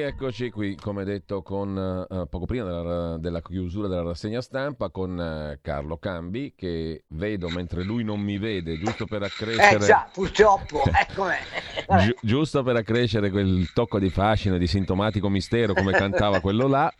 Eccoci 0.00 0.50
qui, 0.50 0.76
come 0.76 1.04
detto, 1.04 1.42
con, 1.42 2.06
uh, 2.08 2.28
poco 2.28 2.46
prima 2.46 2.64
della, 2.64 3.16
della, 3.18 3.42
chiusura 3.42 3.88
della 3.88 4.02
rassegna 4.02 4.40
stampa 4.40 4.90
con 4.90 5.16
uh, 5.18 5.58
Carlo 5.60 5.98
Cambi, 5.98 6.54
che 6.56 7.04
vedo 7.08 7.48
mentre 7.48 7.82
lui 7.82 8.04
non 8.04 8.20
mi 8.20 8.38
vede, 8.38 8.78
giusto 8.78 9.06
per 9.06 9.22
accrescere... 9.22 9.84
Eh 9.84 9.86
già, 9.86 10.08
purtroppo, 10.12 10.82
eccomi. 10.92 11.34
Gi- 12.04 12.16
giusto 12.22 12.62
per 12.62 12.76
accrescere 12.76 13.30
quel 13.30 13.70
tocco 13.72 13.98
di 13.98 14.10
fascino, 14.10 14.58
di 14.58 14.66
sintomatico 14.66 15.28
mistero, 15.28 15.74
come 15.74 15.92
cantava 15.96 16.40
quello 16.40 16.66
là. 16.66 16.92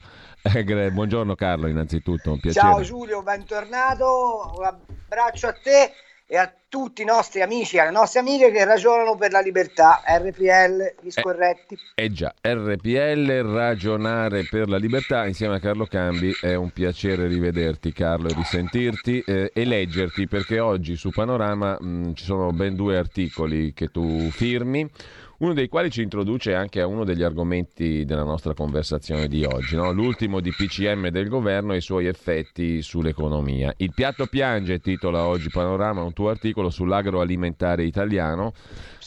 Eh, 0.42 0.90
buongiorno 0.90 1.34
Carlo, 1.34 1.68
innanzitutto, 1.68 2.32
un 2.32 2.40
piacere. 2.40 2.66
Ciao 2.66 2.82
Giulio, 2.82 3.22
bentornato, 3.22 4.52
un 4.56 4.64
abbraccio 4.64 5.46
a 5.46 5.52
te 5.52 5.92
e 6.26 6.36
a 6.36 6.52
tutti 6.68 7.02
i 7.02 7.04
nostri 7.04 7.42
amici 7.42 7.76
e 7.76 7.80
alle 7.80 7.90
nostre 7.90 8.20
amiche 8.20 8.50
che 8.50 8.64
ragionano 8.64 9.14
per 9.14 9.30
la 9.30 9.40
libertà, 9.40 10.02
RPL, 10.04 10.94
gli 11.02 11.10
scorretti. 11.10 11.78
Eh, 11.94 12.04
eh, 12.04 12.12
già, 12.12 12.34
RPL, 12.40 13.42
ragionare 13.42 14.44
per 14.50 14.68
la 14.68 14.78
libertà 14.78 15.26
insieme 15.26 15.56
a 15.56 15.60
Carlo 15.60 15.86
Cambi, 15.86 16.34
è 16.40 16.54
un 16.54 16.70
piacere 16.70 17.28
rivederti 17.28 17.92
Carlo 17.92 18.28
e 18.28 18.34
risentirti 18.34 19.22
eh, 19.24 19.50
e 19.54 19.64
leggerti 19.64 20.26
perché 20.26 20.58
oggi 20.58 20.96
su 20.96 21.10
Panorama 21.10 21.76
mh, 21.78 22.14
ci 22.14 22.24
sono 22.24 22.50
ben 22.50 22.74
due 22.74 22.96
articoli 22.96 23.72
che 23.72 23.88
tu 23.88 24.30
firmi 24.30 24.90
uno 25.38 25.52
dei 25.52 25.68
quali 25.68 25.90
ci 25.90 26.02
introduce 26.02 26.54
anche 26.54 26.80
a 26.80 26.86
uno 26.86 27.04
degli 27.04 27.22
argomenti 27.22 28.04
della 28.04 28.22
nostra 28.22 28.54
conversazione 28.54 29.26
di 29.26 29.44
oggi, 29.44 29.74
no? 29.74 29.90
l'ultimo 29.90 30.40
di 30.40 30.50
PCM 30.50 31.08
del 31.08 31.28
governo 31.28 31.72
e 31.72 31.78
i 31.78 31.80
suoi 31.80 32.06
effetti 32.06 32.82
sull'economia. 32.82 33.72
Il 33.78 33.92
piatto 33.94 34.26
piange, 34.26 34.78
titola 34.78 35.24
oggi 35.24 35.48
Panorama, 35.48 36.02
un 36.02 36.12
tuo 36.12 36.28
articolo 36.28 36.70
sull'agroalimentare 36.70 37.84
italiano, 37.84 38.52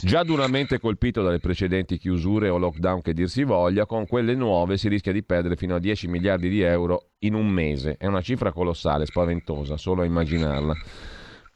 già 0.01 0.23
duramente 0.23 0.79
colpito 0.79 1.21
dalle 1.21 1.39
precedenti 1.39 1.97
chiusure 1.97 2.49
o 2.49 2.57
lockdown 2.57 3.01
che 3.01 3.13
dir 3.13 3.29
si 3.29 3.43
voglia, 3.43 3.85
con 3.85 4.05
quelle 4.05 4.35
nuove 4.35 4.77
si 4.77 4.89
rischia 4.89 5.13
di 5.13 5.23
perdere 5.23 5.55
fino 5.55 5.75
a 5.75 5.79
10 5.79 6.07
miliardi 6.07 6.49
di 6.49 6.61
euro 6.61 7.11
in 7.19 7.35
un 7.35 7.47
mese. 7.47 7.95
È 7.97 8.05
una 8.05 8.21
cifra 8.21 8.51
colossale, 8.51 9.05
spaventosa, 9.05 9.77
solo 9.77 10.01
a 10.01 10.05
immaginarla 10.05 10.75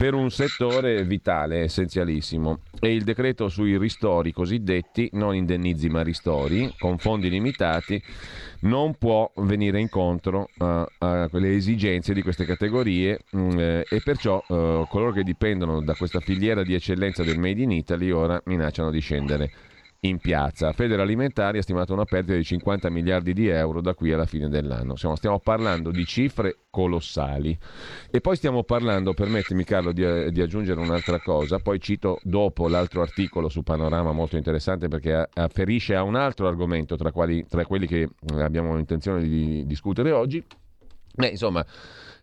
per 0.01 0.15
un 0.15 0.31
settore 0.31 1.03
vitale, 1.03 1.59
essenzialissimo. 1.59 2.61
E 2.79 2.91
il 2.91 3.03
decreto 3.03 3.49
sui 3.49 3.77
ristori 3.77 4.31
cosiddetti, 4.31 5.07
non 5.13 5.35
indennizi 5.35 5.89
ma 5.89 6.01
ristori, 6.01 6.73
con 6.79 6.97
fondi 6.97 7.29
limitati, 7.29 8.01
non 8.61 8.95
può 8.95 9.31
venire 9.35 9.79
incontro 9.79 10.49
a, 10.57 10.87
a 10.97 11.29
quelle 11.29 11.53
esigenze 11.53 12.15
di 12.15 12.23
queste 12.23 12.45
categorie 12.45 13.19
mh, 13.29 13.39
mm, 13.39 13.59
eh, 13.59 13.85
e 13.87 14.01
perciò 14.03 14.39
eh, 14.39 14.85
coloro 14.89 15.11
che 15.11 15.21
dipendono 15.21 15.83
da 15.83 15.93
questa 15.93 16.19
filiera 16.19 16.63
di 16.63 16.73
eccellenza 16.73 17.23
del 17.23 17.37
Made 17.37 17.61
in 17.61 17.69
Italy 17.69 18.09
ora 18.09 18.41
minacciano 18.45 18.89
di 18.89 18.99
scendere 19.01 19.51
in 20.03 20.17
piazza. 20.17 20.71
Federalimentari 20.73 21.59
ha 21.59 21.61
stimato 21.61 21.93
una 21.93 22.05
perdita 22.05 22.35
di 22.35 22.43
50 22.43 22.89
miliardi 22.89 23.33
di 23.33 23.47
euro 23.47 23.81
da 23.81 23.93
qui 23.93 24.11
alla 24.11 24.25
fine 24.25 24.49
dell'anno. 24.49 24.95
Stiamo, 24.95 25.15
stiamo 25.15 25.39
parlando 25.39 25.91
di 25.91 26.05
cifre 26.05 26.57
colossali. 26.71 27.57
E 28.09 28.19
poi 28.19 28.35
stiamo 28.35 28.63
parlando, 28.63 29.13
permettimi 29.13 29.63
Carlo 29.63 29.91
di, 29.91 30.31
di, 30.31 30.41
aggiungere 30.41 30.79
un'altra 30.79 31.19
cosa, 31.19 31.59
poi 31.59 31.79
cito 31.79 32.19
dopo 32.23 32.67
l'altro 32.67 33.01
articolo 33.01 33.47
su 33.47 33.61
Panorama 33.61 34.11
molto 34.11 34.37
interessante 34.37 34.87
perché 34.87 35.27
afferisce 35.33 35.95
a 35.95 36.01
un 36.01 36.15
altro 36.15 36.47
argomento 36.47 36.95
tra, 36.95 37.11
quali, 37.11 37.45
tra 37.47 37.65
quelli 37.65 37.85
che 37.85 38.09
abbiamo 38.39 38.77
intenzione 38.79 39.21
di 39.21 39.65
discutere 39.67 40.11
oggi. 40.11 40.43
Beh, 41.13 41.27
insomma, 41.27 41.63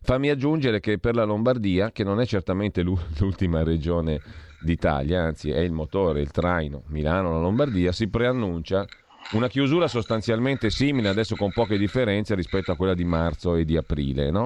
fammi 0.01 0.29
aggiungere 0.29 0.81
che 0.81 0.97
per 0.97 1.15
la 1.15 1.23
Lombardia, 1.23 1.91
che 1.91 2.03
non 2.03 2.19
è 2.19 2.25
certamente 2.25 2.81
l'ultima 2.83 3.63
regione 3.63 4.19
d'Italia, 4.61 5.23
anzi 5.23 5.51
è 5.51 5.59
il 5.59 5.71
motore, 5.71 6.21
il 6.21 6.31
traino 6.31 6.83
Milano, 6.87 7.31
la 7.31 7.39
Lombardia, 7.39 7.91
si 7.91 8.07
preannuncia 8.07 8.85
una 9.31 9.47
chiusura 9.47 9.87
sostanzialmente 9.87 10.69
simile, 10.69 11.09
adesso 11.09 11.35
con 11.35 11.51
poche 11.51 11.77
differenze 11.77 12.35
rispetto 12.35 12.71
a 12.71 12.75
quella 12.75 12.93
di 12.93 13.03
marzo 13.03 13.55
e 13.55 13.65
di 13.65 13.77
aprile. 13.77 14.31
No? 14.31 14.45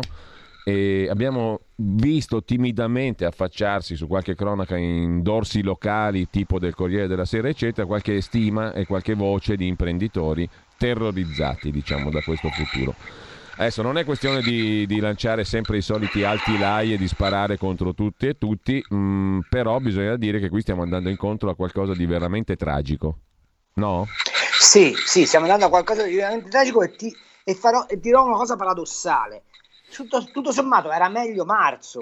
E 0.65 1.07
abbiamo 1.09 1.61
visto 1.75 2.43
timidamente 2.43 3.25
affacciarsi 3.25 3.95
su 3.95 4.07
qualche 4.07 4.35
cronaca 4.35 4.77
in 4.77 5.21
dorsi 5.21 5.61
locali 5.61 6.29
tipo 6.29 6.57
del 6.57 6.73
Corriere 6.73 7.07
della 7.07 7.25
Sera 7.25 7.49
eccetera 7.49 7.85
qualche 7.85 8.21
stima 8.21 8.71
e 8.71 8.85
qualche 8.85 9.13
voce 9.13 9.57
di 9.57 9.67
imprenditori 9.67 10.47
terrorizzati 10.77 11.69
diciamo 11.69 12.09
da 12.09 12.21
questo 12.21 12.47
futuro 12.49 12.95
Adesso 13.55 13.83
non 13.83 13.99
è 13.99 14.03
questione 14.03 14.41
di, 14.41 14.87
di, 14.87 14.99
lanciare 14.99 15.43
sempre 15.45 15.77
i 15.77 15.81
soliti 15.81 16.23
alti 16.23 16.57
lai 16.57 16.93
e 16.93 16.97
di 16.97 17.07
sparare 17.07 17.55
contro 17.55 17.93
tutti 17.93 18.25
e 18.25 18.37
tutti, 18.39 18.83
mh, 18.89 18.95
mm, 18.95 19.39
però 19.47 19.77
bisogna 19.79 20.15
dire 20.15 20.39
che 20.39 20.49
qui 20.49 20.61
stiamo 20.61 20.81
andando 20.81 21.09
incontro 21.09 21.51
a 21.51 21.55
qualcosa 21.55 21.93
di 21.93 22.07
veramente 22.07 22.55
tragico. 22.55 23.17
No? 23.75 24.07
Sì, 24.59 24.95
sì, 25.05 25.27
stiamo 25.27 25.45
andando 25.45 25.67
a 25.67 25.69
qualcosa 25.69 26.01
di 26.01 26.15
veramente 26.15 26.49
tragico 26.49 26.81
e, 26.81 26.95
ti, 26.95 27.15
e, 27.43 27.53
farò, 27.53 27.85
e 27.87 27.99
dirò 27.99 28.25
una 28.25 28.37
cosa 28.37 28.55
paradossale. 28.55 29.43
Tutto, 29.91 30.23
tutto, 30.31 30.51
sommato 30.51 30.91
era 30.91 31.07
meglio 31.07 31.45
marzo, 31.45 32.01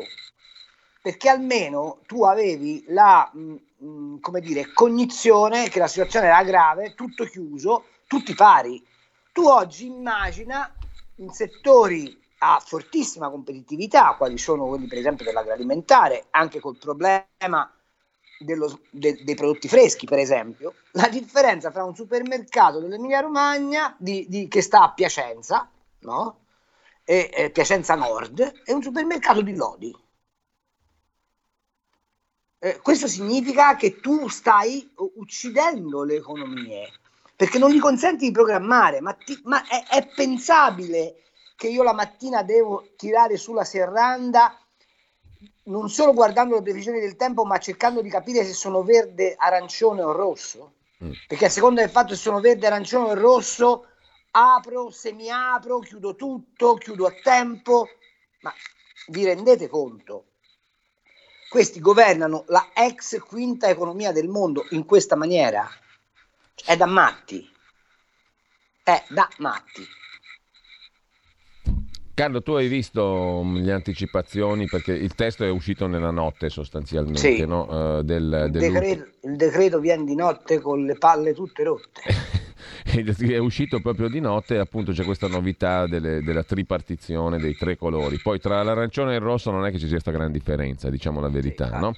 perché 1.02 1.28
almeno 1.28 2.00
tu 2.08 2.24
avevi 2.24 2.86
la 2.88 3.30
mh, 3.34 3.40
mm, 3.40 3.56
mm, 3.84 4.20
come 4.22 4.40
dire, 4.40 4.72
cognizione 4.72 5.68
che 5.68 5.80
la 5.80 5.88
situazione 5.88 6.28
era 6.28 6.44
grave, 6.44 6.94
tutto 6.94 7.26
chiuso, 7.26 7.84
tutti 8.08 8.34
pari. 8.36 8.82
Tu 9.34 9.46
oggi 9.46 9.88
immagina 9.88 10.74
in 11.22 11.32
settori 11.32 12.20
a 12.40 12.62
fortissima 12.64 13.30
competitività, 13.30 14.16
quali 14.18 14.38
sono 14.38 14.68
quelli 14.68 14.88
per 14.88 14.98
esempio 14.98 15.26
dell'agroalimentare, 15.26 16.26
anche 16.32 16.60
col 16.60 16.78
problema 16.78 17.24
dello, 18.40 18.82
de, 18.90 19.24
dei 19.24 19.36
prodotti 19.36 19.68
freschi, 19.68 20.08
per 20.08 20.18
esempio, 20.18 20.74
la 20.94 21.08
differenza 21.08 21.70
tra 21.70 21.84
un 21.84 21.96
supermercato 21.96 22.80
dell'Emilia 22.80 23.20
Romagna 23.20 23.96
di, 24.00 24.26
di, 24.28 24.48
che 24.48 24.62
sta 24.62 24.82
a 24.82 24.94
Piacenza, 24.94 25.70
no? 26.00 26.40
e, 27.04 27.30
e 27.32 27.52
Piacenza 27.52 27.94
Nord, 27.94 28.62
e 28.66 28.74
un 28.74 28.82
supermercato 28.82 29.42
di 29.42 29.56
Lodi. 29.56 29.96
Eh, 32.64 32.80
questo 32.82 33.08
significa 33.08 33.76
che 33.76 34.00
tu 34.00 34.28
stai 34.28 34.92
uccidendo 35.16 36.04
le 36.04 36.16
economie 36.16 36.92
perché 37.42 37.58
non 37.58 37.72
gli 37.72 37.80
consenti 37.80 38.26
di 38.26 38.32
programmare, 38.32 39.02
ma, 39.02 39.14
ti, 39.14 39.36
ma 39.46 39.68
è, 39.68 39.84
è, 39.88 40.08
pensabile 40.14 41.24
che 41.56 41.70
io 41.70 41.82
la 41.82 41.92
mattina 41.92 42.44
devo 42.44 42.92
tirare 42.96 43.36
sulla 43.36 43.64
serranda 43.64 44.56
non 45.64 45.90
solo 45.90 46.14
guardando 46.14 46.54
le 46.54 46.62
previsioni 46.62 47.00
del 47.00 47.16
tempo, 47.16 47.44
ma 47.44 47.58
cercando 47.58 48.04
di 48.04 48.12
capire 48.12 48.46
se 48.46 48.54
sono 48.54 48.84
verde, 48.84 49.34
arancione 49.36 50.04
o 50.04 50.12
rosso? 50.12 50.76
Mm. 51.04 51.14
Perché 51.28 51.46
a 51.46 51.50
seconda 51.50 51.82
del 51.82 51.90
fatto 51.90 52.14
se 52.14 52.22
sono 52.22 52.42
verde, 52.42 52.68
arancione 52.68 53.10
o 53.10 53.16
rosso, 53.16 53.88
apro, 54.30 54.92
semiapro, 54.92 55.80
chiudo 55.80 56.16
tutto, 56.16 56.76
chiudo 56.76 57.08
a 57.08 57.14
tempo. 57.24 57.88
Ma 58.42 58.54
vi 59.08 59.26
rendete 59.26 59.68
conto? 59.68 60.26
Questi 61.50 61.80
governano 61.80 62.44
la 62.50 62.70
ex 62.76 63.18
quinta 63.18 63.68
economia 63.68 64.12
del 64.12 64.28
mondo 64.28 64.68
in 64.70 64.86
questa 64.86 65.16
maniera 65.16 65.68
è 66.66 66.76
da 66.78 66.86
matti. 66.86 67.50
È 68.84 69.04
da 69.10 69.30
matti. 69.38 69.86
Carlo, 72.14 72.44
tu 72.44 72.52
hai 72.52 72.68
visto 72.68 73.42
mm, 73.44 73.56
le 73.58 73.72
anticipazioni 73.72 74.68
perché 74.68 74.94
il 74.94 75.16
testo 75.16 75.44
è 75.44 75.50
uscito 75.50 75.88
nella 75.88 76.12
notte 76.12 76.50
sostanzialmente, 76.50 77.36
sì. 77.36 77.46
no? 77.46 77.98
uh, 77.98 78.02
del, 78.04 78.44
il, 78.46 78.52
decreto, 78.52 79.08
il, 79.24 79.36
decreto, 79.36 79.80
viene 79.80 80.04
di 80.04 80.14
notte 80.14 80.60
con 80.60 80.86
le 80.86 80.96
palle 80.98 81.34
tutte 81.34 81.64
rotte. 81.64 82.02
è 82.84 83.38
uscito 83.38 83.80
proprio 83.80 84.10
di 84.10 84.20
notte 84.20 84.56
e 84.56 84.58
appunto 84.60 84.92
c'è 84.92 85.04
questa 85.04 85.28
novità 85.28 85.88
delle, 85.88 86.22
della 86.22 86.44
tripartizione 86.44 87.40
dei 87.40 87.56
tre 87.56 87.78
colori. 87.78 88.20
Poi 88.20 88.40
tra 88.40 88.62
l'arancione 88.62 89.14
e 89.14 89.16
il 89.16 89.22
rosso 89.22 89.50
non 89.50 89.66
è 89.66 89.72
che 89.72 89.78
ci 89.78 89.86
sia 89.86 90.00
questa 90.00 90.12
gran 90.12 90.32
differenza, 90.32 90.90
diciamo 90.90 91.22
la 91.22 91.30
verità, 91.30 91.70
sì, 91.70 91.80
no? 91.80 91.94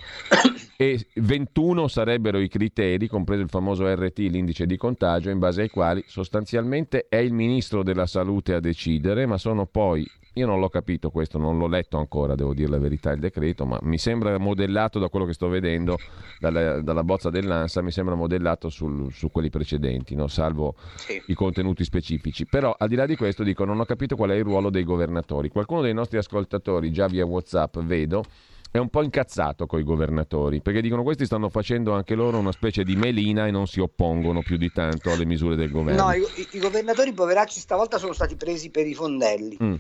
E 0.76 1.06
21 1.16 1.88
sarebbero 1.88 2.40
i 2.40 2.48
criteri, 2.48 3.08
compreso 3.08 3.42
il 3.42 3.50
famoso 3.50 3.88
RT, 3.88 4.18
l'indice 4.20 4.66
di 4.66 4.78
contagio, 4.78 5.30
in 5.30 5.40
base 5.40 5.64
ai 5.64 5.70
quali 5.70 6.04
sostanzialmente 6.08 7.06
è 7.08 7.18
il 7.18 7.34
ministro 7.34 7.84
della 7.84 8.06
salute 8.06 8.54
a 8.54 8.60
decidere, 8.60 9.26
ma 9.26 9.38
sono 9.38 9.66
poi 9.66 10.06
io 10.36 10.48
non 10.48 10.60
l'ho 10.60 10.70
capito 10.70 11.12
questo, 11.12 11.38
non 11.38 11.60
l'ho 11.60 11.68
letto 11.68 11.98
ancora, 11.98 12.34
devo 12.34 12.56
dire 12.56 12.70
la 12.70 12.80
verità, 12.80 13.12
il 13.12 13.20
decreto, 13.20 13.66
ma 13.66 13.78
mi 13.84 14.00
sembra 14.00 14.36
modellato 14.40 14.98
da 14.98 15.08
quello 15.08 15.26
che 15.26 15.34
sto 15.34 15.48
vedendo 15.48 16.00
dalla, 16.40 16.82
dalla 16.82 17.04
bozza 17.04 17.30
dell'ANSA, 17.30 17.84
mi 17.84 17.92
sembra 17.92 18.16
modellato 18.16 18.70
sul, 18.70 19.14
su 19.14 19.30
quelli 19.30 19.52
precedenti, 19.52 20.16
no? 20.16 20.28
salvo 20.28 20.74
sì. 20.96 21.22
i 21.28 21.36
contenuti 21.36 21.84
specifici. 21.84 22.48
Però 22.48 22.76
al 22.76 22.88
di 22.88 22.96
là 22.96 23.06
di 23.06 23.16
questo 23.16 23.44
dico, 23.44 23.64
non 23.64 23.80
ho 23.80 23.86
capito 23.86 24.16
qual 24.16 24.32
è 24.32 24.36
il 24.36 24.44
ruolo 24.44 24.72
dei 24.72 24.84
governatori. 24.84 25.50
Qualcuno 25.50 25.82
dei 25.82 25.94
nostri 25.94 26.18
ascoltatori, 26.18 26.92
già 26.92 27.06
via 27.06 27.26
Whatsapp, 27.26 27.78
vedo, 27.82 28.24
è 28.74 28.80
un 28.80 28.90
po' 28.90 29.04
incazzato 29.04 29.68
con 29.68 29.80
i 29.80 29.84
governatori, 29.84 30.60
perché 30.60 30.82
dicono 30.82 31.04
questi 31.04 31.28
stanno 31.28 31.48
facendo 31.48 31.94
anche 31.94 32.16
loro 32.16 32.40
una 32.40 32.52
specie 32.52 32.84
di 32.84 32.96
melina 32.96 33.46
e 33.46 33.52
non 33.52 33.68
si 33.68 33.80
oppongono 33.80 34.42
più 34.42 34.58
di 34.58 34.72
tanto 34.72 35.12
alle 35.12 35.26
misure 35.26 35.56
del 35.56 35.70
governo. 35.70 36.06
No, 36.06 36.12
i, 36.12 36.26
i 36.54 36.58
governatori 36.58 37.14
poveracci 37.14 37.60
stavolta 37.60 38.00
sono 38.00 38.14
stati 38.14 38.36
presi 38.36 38.72
per 38.72 38.88
i 38.88 38.96
fondelli. 38.96 39.60
Mm. 39.62 39.76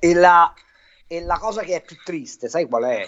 E 0.00 0.14
la, 0.14 0.52
e 1.06 1.20
la 1.22 1.38
cosa 1.38 1.62
che 1.62 1.76
è 1.76 1.82
più 1.82 1.98
triste, 2.02 2.48
sai 2.48 2.66
qual 2.66 2.82
è? 2.82 3.06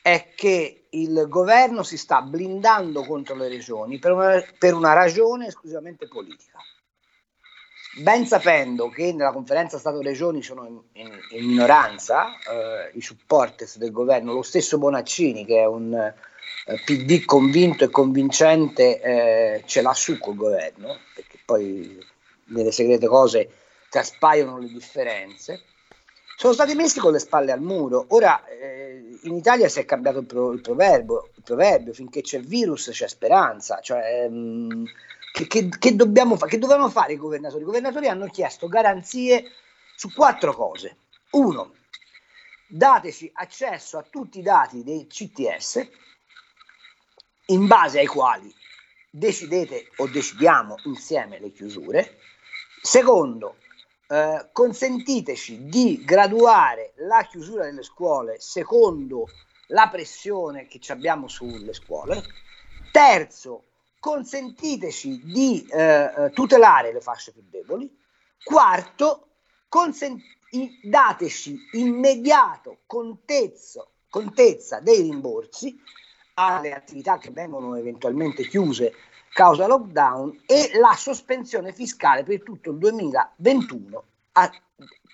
È 0.00 0.34
che 0.36 0.84
il 0.90 1.26
governo 1.28 1.82
si 1.82 1.98
sta 1.98 2.22
blindando 2.22 3.02
contro 3.02 3.34
le 3.34 3.48
regioni 3.48 3.98
per 3.98 4.12
una, 4.12 4.40
per 4.56 4.74
una 4.74 4.92
ragione 4.92 5.48
esclusivamente 5.48 6.06
politica. 6.06 6.60
Ben 7.94 8.26
sapendo 8.26 8.88
che 8.88 9.12
nella 9.12 9.32
conferenza 9.32 9.78
Stato-Regioni 9.78 10.42
sono 10.42 10.66
in, 10.66 10.80
in, 10.92 11.10
in 11.30 11.46
minoranza 11.46 12.38
eh, 12.38 12.90
i 12.94 13.02
supporters 13.02 13.76
del 13.76 13.90
governo, 13.90 14.32
lo 14.32 14.42
stesso 14.42 14.78
Bonaccini 14.78 15.44
che 15.44 15.58
è 15.58 15.66
un 15.66 15.92
eh, 15.92 16.14
PD 16.84 17.24
convinto 17.24 17.84
e 17.84 17.90
convincente 17.90 19.00
eh, 19.00 19.62
ce 19.66 19.82
l'ha 19.82 19.92
su 19.92 20.18
col 20.18 20.36
governo, 20.36 20.96
perché 21.14 21.38
poi 21.44 21.98
nelle 22.46 22.72
segrete 22.72 23.06
cose 23.06 23.50
traspaiono 23.90 24.58
le 24.58 24.68
differenze 24.68 25.64
sono 26.42 26.54
stati 26.54 26.74
messi 26.74 26.98
con 26.98 27.12
le 27.12 27.20
spalle 27.20 27.52
al 27.52 27.60
muro. 27.60 28.06
Ora 28.08 28.44
eh, 28.46 29.18
in 29.22 29.36
Italia 29.36 29.68
si 29.68 29.78
è 29.78 29.84
cambiato 29.84 30.18
il, 30.18 30.26
pro, 30.26 30.50
il, 30.50 30.60
proverbio, 30.60 31.30
il, 31.36 31.42
proverbio, 31.44 31.92
finché 31.92 32.20
c'è 32.20 32.40
virus 32.40 32.90
c'è 32.90 33.06
speranza. 33.06 33.78
Cioè, 33.80 34.24
ehm, 34.24 34.84
che, 35.32 35.68
che, 35.68 35.96
dobbiamo 35.96 36.36
fa- 36.36 36.46
che 36.46 36.58
dovevano 36.58 36.90
fare 36.90 37.14
i 37.14 37.16
governatori? 37.16 37.62
I 37.62 37.66
governatori 37.66 38.08
hanno 38.08 38.26
chiesto 38.28 38.68
garanzie 38.68 39.50
su 39.96 40.12
quattro 40.12 40.54
cose. 40.54 40.96
Uno, 41.30 41.74
dateci 42.68 43.30
accesso 43.34 43.98
a 43.98 44.02
tutti 44.02 44.38
i 44.38 44.42
dati 44.42 44.84
dei 44.84 45.06
CTS 45.06 45.88
in 47.46 47.66
base 47.66 47.98
ai 47.98 48.06
quali 48.06 48.54
decidete 49.10 49.90
o 49.96 50.08
decidiamo 50.08 50.76
insieme 50.84 51.40
le 51.40 51.50
chiusure. 51.50 52.18
Secondo, 52.82 53.56
eh, 54.08 54.48
consentiteci 54.52 55.64
di 55.64 56.02
graduare 56.04 56.92
la 56.96 57.26
chiusura 57.30 57.64
delle 57.64 57.82
scuole 57.82 58.38
secondo 58.40 59.28
la 59.68 59.88
pressione 59.88 60.66
che 60.66 60.80
abbiamo 60.92 61.28
sulle 61.28 61.72
scuole. 61.72 62.22
Terzo, 62.90 63.71
consentiteci 64.02 65.22
di 65.22 65.64
eh, 65.70 65.80
eh, 65.80 66.30
tutelare 66.30 66.92
le 66.92 67.00
fasce 67.00 67.30
più 67.30 67.44
deboli. 67.48 67.88
Quarto, 68.42 69.28
consent- 69.68 70.20
dateci 70.82 71.56
immediato 71.74 72.78
contezzo, 72.84 73.92
contezza 74.10 74.80
dei 74.80 75.02
rimborsi 75.02 75.80
alle 76.34 76.74
attività 76.74 77.18
che 77.18 77.30
vengono 77.30 77.76
eventualmente 77.76 78.48
chiuse 78.48 78.92
causa 79.32 79.68
lockdown 79.68 80.42
e 80.46 80.72
la 80.80 80.96
sospensione 80.96 81.72
fiscale 81.72 82.24
per 82.24 82.42
tutto 82.42 82.72
il 82.72 82.78
2021 82.78 84.04
a, 84.32 84.50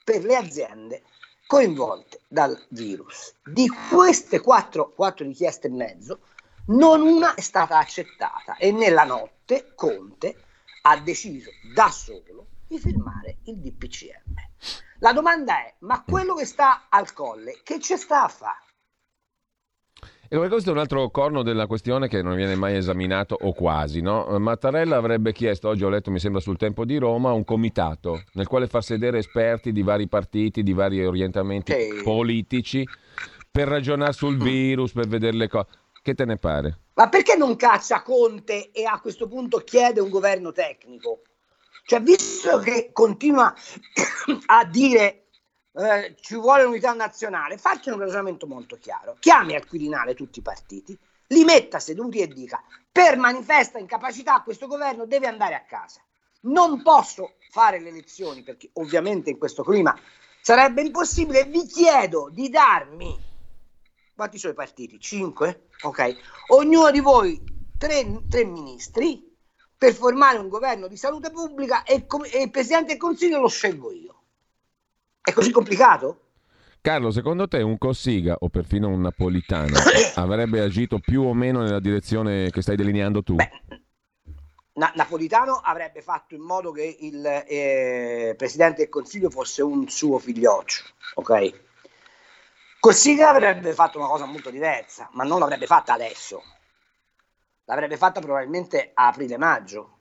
per 0.02 0.24
le 0.24 0.34
aziende 0.34 1.02
coinvolte 1.46 2.20
dal 2.26 2.58
virus. 2.70 3.34
Di 3.44 3.68
queste 3.90 4.40
quattro, 4.40 4.92
quattro 4.94 5.26
richieste 5.26 5.66
e 5.66 5.72
mezzo, 5.72 6.20
non 6.68 7.00
una 7.00 7.34
è 7.34 7.40
stata 7.40 7.78
accettata 7.78 8.56
e 8.56 8.72
nella 8.72 9.04
notte 9.04 9.72
Conte 9.74 10.36
ha 10.82 10.98
deciso 11.00 11.50
da 11.74 11.88
solo 11.90 12.46
di 12.66 12.78
firmare 12.78 13.38
il 13.44 13.58
DPCM. 13.58 14.34
La 15.00 15.12
domanda 15.12 15.64
è, 15.64 15.74
ma 15.80 16.02
quello 16.06 16.34
che 16.34 16.44
sta 16.44 16.86
al 16.88 17.12
colle, 17.12 17.60
che 17.62 17.78
ci 17.80 17.96
sta 17.96 18.24
a 18.24 18.28
fare? 18.28 18.66
E 20.30 20.36
come 20.36 20.48
questo 20.48 20.68
è 20.68 20.72
un 20.72 20.78
altro 20.78 21.08
corno 21.08 21.42
della 21.42 21.66
questione 21.66 22.06
che 22.06 22.20
non 22.20 22.36
viene 22.36 22.54
mai 22.54 22.76
esaminato 22.76 23.34
o 23.40 23.54
quasi. 23.54 24.02
No? 24.02 24.26
Mattarella 24.38 24.96
avrebbe 24.96 25.32
chiesto, 25.32 25.68
oggi 25.68 25.84
ho 25.84 25.88
letto 25.88 26.10
mi 26.10 26.18
sembra 26.18 26.40
sul 26.40 26.58
tempo 26.58 26.84
di 26.84 26.98
Roma, 26.98 27.32
un 27.32 27.44
comitato 27.44 28.24
nel 28.34 28.46
quale 28.46 28.66
far 28.66 28.82
sedere 28.82 29.18
esperti 29.18 29.72
di 29.72 29.82
vari 29.82 30.06
partiti, 30.06 30.62
di 30.62 30.74
vari 30.74 31.02
orientamenti 31.02 31.72
hey. 31.72 32.02
politici 32.02 32.86
per 33.50 33.68
ragionare 33.68 34.12
sul 34.12 34.36
virus, 34.36 34.92
per 34.92 35.06
vedere 35.06 35.36
le 35.36 35.48
cose. 35.48 35.66
Che 36.08 36.14
te 36.14 36.24
ne 36.24 36.38
pare? 36.38 36.78
Ma 36.94 37.10
perché 37.10 37.36
non 37.36 37.54
caccia 37.56 38.00
Conte 38.00 38.70
e 38.70 38.86
a 38.86 38.98
questo 38.98 39.28
punto 39.28 39.58
chiede 39.58 40.00
un 40.00 40.08
governo 40.08 40.52
tecnico? 40.52 41.20
Cioè, 41.84 42.00
visto 42.00 42.60
che 42.60 42.92
continua 42.94 43.52
a 44.46 44.64
dire 44.64 45.26
eh, 45.74 46.16
ci 46.18 46.36
vuole 46.36 46.62
unità 46.64 46.94
nazionale, 46.94 47.58
faccia 47.58 47.92
un 47.92 48.00
ragionamento 48.00 48.46
molto 48.46 48.78
chiaro. 48.78 49.16
Chiami 49.20 49.54
al 49.54 49.66
Quirinale 49.66 50.14
tutti 50.14 50.38
i 50.38 50.42
partiti, 50.42 50.98
li 51.26 51.44
metta 51.44 51.78
seduti 51.78 52.20
e 52.20 52.28
dica 52.28 52.58
per 52.90 53.18
manifesta 53.18 53.78
incapacità 53.78 54.40
questo 54.40 54.66
governo 54.66 55.04
deve 55.04 55.26
andare 55.26 55.56
a 55.56 55.64
casa. 55.64 56.00
Non 56.44 56.80
posso 56.80 57.34
fare 57.50 57.80
le 57.80 57.90
elezioni 57.90 58.42
perché 58.42 58.70
ovviamente 58.72 59.28
in 59.28 59.36
questo 59.36 59.62
clima 59.62 59.94
sarebbe 60.40 60.80
impossibile. 60.80 61.44
Vi 61.44 61.66
chiedo 61.66 62.30
di 62.32 62.48
darmi 62.48 63.27
quanti 64.18 64.36
sono 64.36 64.52
i 64.52 64.56
partiti? 64.56 64.98
Cinque? 64.98 65.68
Ok. 65.82 66.16
Ognuno 66.48 66.90
di 66.90 66.98
voi 66.98 67.40
tre, 67.78 68.24
tre 68.28 68.44
ministri 68.44 69.32
per 69.76 69.94
formare 69.94 70.38
un 70.38 70.48
governo 70.48 70.88
di 70.88 70.96
salute 70.96 71.30
pubblica 71.30 71.84
e, 71.84 72.04
e 72.32 72.42
il 72.42 72.50
Presidente 72.50 72.88
del 72.88 72.96
Consiglio 72.96 73.38
lo 73.38 73.46
scelgo 73.46 73.92
io. 73.92 74.22
È 75.20 75.32
così 75.32 75.52
complicato? 75.52 76.22
Carlo, 76.80 77.12
secondo 77.12 77.46
te 77.46 77.62
un 77.62 77.78
Cossiga 77.78 78.34
o 78.40 78.48
perfino 78.48 78.88
un 78.88 79.02
Napolitano 79.02 79.78
avrebbe 80.16 80.62
agito 80.62 80.98
più 80.98 81.22
o 81.22 81.32
meno 81.32 81.62
nella 81.62 81.78
direzione 81.78 82.50
che 82.50 82.60
stai 82.60 82.74
delineando 82.74 83.22
tu? 83.22 83.36
Beh, 83.36 83.50
Na- 84.72 84.92
Napolitano 84.96 85.60
avrebbe 85.62 86.02
fatto 86.02 86.34
in 86.34 86.40
modo 86.40 86.72
che 86.72 86.96
il 87.02 87.24
eh, 87.24 88.34
Presidente 88.36 88.78
del 88.78 88.88
Consiglio 88.88 89.30
fosse 89.30 89.62
un 89.62 89.88
suo 89.88 90.18
figlioccio, 90.18 90.82
ok? 91.14 91.66
Cossiga 92.88 93.28
avrebbe 93.28 93.74
fatto 93.74 93.98
una 93.98 94.06
cosa 94.06 94.24
molto 94.24 94.48
diversa, 94.48 95.10
ma 95.12 95.22
non 95.22 95.40
l'avrebbe 95.40 95.66
fatta 95.66 95.92
adesso. 95.92 96.42
L'avrebbe 97.66 97.98
fatta 97.98 98.20
probabilmente 98.20 98.92
a 98.94 99.08
aprile-maggio. 99.08 99.98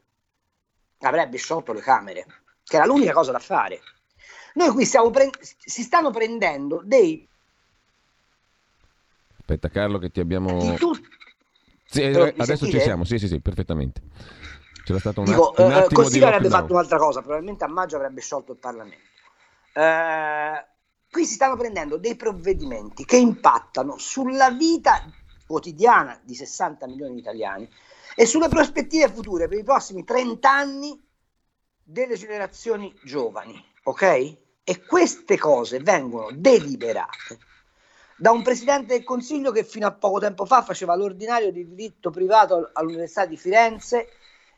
Avrebbe 0.99 1.35
sciolto 1.35 1.73
le 1.73 1.81
Camere, 1.81 2.25
che 2.63 2.77
era 2.77 2.85
l'unica 2.85 3.11
cosa 3.11 3.33
da 3.33 3.39
fare. 3.39 3.81
Noi 4.53 4.69
qui 4.69 4.85
stiamo 4.85 5.09
pre- 5.09 5.31
si 5.41 5.83
stanno 5.83 6.11
prendendo 6.11 6.79
dei... 6.81 7.27
Aspetta 9.37 9.67
Carlo 9.67 9.97
che 9.97 10.09
ti 10.09 10.21
abbiamo... 10.21 10.75
Tu... 10.75 10.93
Sì, 11.83 12.03
eh, 12.03 12.35
adesso 12.37 12.69
ci 12.69 12.79
siamo, 12.79 13.03
sì 13.03 13.19
sì 13.19 13.27
sì, 13.27 13.41
perfettamente. 13.41 14.01
C'era 14.85 14.99
stato 14.99 15.19
un, 15.19 15.25
Dico, 15.25 15.53
un 15.57 15.71
eh, 15.71 15.73
attimo 15.73 16.03
Così 16.03 16.23
avrebbe 16.23 16.47
fatto 16.47 16.71
un'altra 16.71 16.97
cosa, 16.97 17.19
probabilmente 17.19 17.65
a 17.65 17.67
maggio 17.67 17.97
avrebbe 17.97 18.21
sciolto 18.21 18.53
il 18.53 18.59
Parlamento. 18.59 19.09
Eh, 19.73 20.65
qui 21.09 21.25
si 21.25 21.33
stanno 21.33 21.55
prendendo 21.55 21.97
dei 21.97 22.15
provvedimenti 22.15 23.05
che 23.05 23.17
impattano 23.17 23.97
sulla 23.97 24.51
vita 24.51 25.03
quotidiana 25.45 26.19
di 26.23 26.35
60 26.35 26.87
milioni 26.87 27.13
di 27.15 27.19
italiani 27.19 27.69
e 28.15 28.25
sulle 28.25 28.49
prospettive 28.49 29.09
future 29.09 29.47
per 29.47 29.57
i 29.57 29.63
prossimi 29.63 30.03
30 30.03 30.51
anni 30.51 31.01
delle 31.83 32.15
generazioni 32.15 32.93
giovani, 33.03 33.63
ok? 33.83 34.37
E 34.63 34.85
queste 34.85 35.37
cose 35.37 35.79
vengono 35.79 36.31
deliberate 36.33 37.39
da 38.17 38.31
un 38.31 38.41
presidente 38.41 38.95
del 38.95 39.03
Consiglio 39.03 39.51
che 39.51 39.63
fino 39.63 39.85
a 39.85 39.91
poco 39.91 40.19
tempo 40.19 40.45
fa 40.45 40.63
faceva 40.63 40.95
l'ordinario 40.95 41.51
di 41.51 41.67
diritto 41.67 42.09
privato 42.09 42.71
all'Università 42.73 43.27
di 43.27 43.37
Firenze 43.37 44.09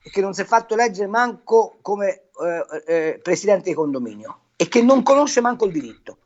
e 0.02 0.10
che 0.10 0.22
non 0.22 0.34
si 0.34 0.42
è 0.42 0.46
fatto 0.46 0.74
eleggere 0.74 1.08
manco 1.08 1.78
come 1.82 2.30
eh, 2.42 2.84
eh, 2.88 3.20
presidente 3.22 3.70
di 3.70 3.76
condominio 3.76 4.40
e 4.56 4.70
che 4.70 4.82
non 4.82 5.04
conosce 5.04 5.42
manco 5.42 5.66
il 5.66 5.74
diritto 5.74 6.19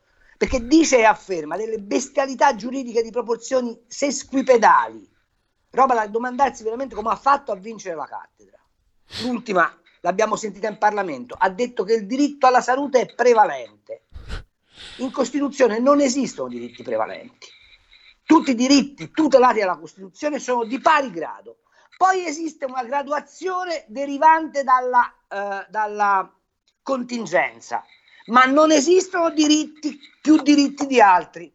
perché 0.43 0.67
dice 0.67 0.97
e 0.97 1.05
afferma 1.05 1.55
delle 1.55 1.77
bestialità 1.77 2.53
giuridiche 2.53 3.01
di 3.01 3.11
proporzioni 3.11 3.81
sesquipedali, 3.87 5.09
roba 5.69 5.93
da 5.93 6.07
domandarsi 6.07 6.63
veramente 6.63 6.95
come 6.95 7.11
ha 7.11 7.15
fatto 7.15 7.53
a 7.53 7.55
vincere 7.55 7.95
la 7.95 8.05
cattedra. 8.05 8.59
L'ultima 9.21 9.73
l'abbiamo 10.01 10.35
sentita 10.35 10.67
in 10.67 10.77
Parlamento, 10.77 11.33
ha 11.39 11.49
detto 11.49 11.85
che 11.85 11.93
il 11.93 12.05
diritto 12.05 12.45
alla 12.45 12.59
salute 12.59 12.99
è 12.99 13.15
prevalente. 13.15 14.07
In 14.97 15.11
Costituzione 15.11 15.79
non 15.79 16.01
esistono 16.01 16.49
diritti 16.49 16.83
prevalenti. 16.83 17.47
tutti 18.25 18.51
i 18.51 18.55
diritti 18.55 19.11
tutelati 19.11 19.59
dalla 19.59 19.77
Costituzione 19.77 20.39
sono 20.39 20.65
di 20.65 20.77
pari 20.81 21.09
grado. 21.09 21.59
Poi 21.95 22.25
esiste 22.25 22.65
una 22.65 22.83
graduazione 22.83 23.85
derivante 23.87 24.65
dalla, 24.65 25.09
eh, 25.29 25.67
dalla 25.69 26.29
contingenza, 26.81 27.81
ma 28.27 28.45
non 28.45 28.71
esistono 28.71 29.29
diritti 29.31 29.99
più 30.21 30.41
diritti 30.41 30.85
di 30.85 31.01
altri. 31.01 31.51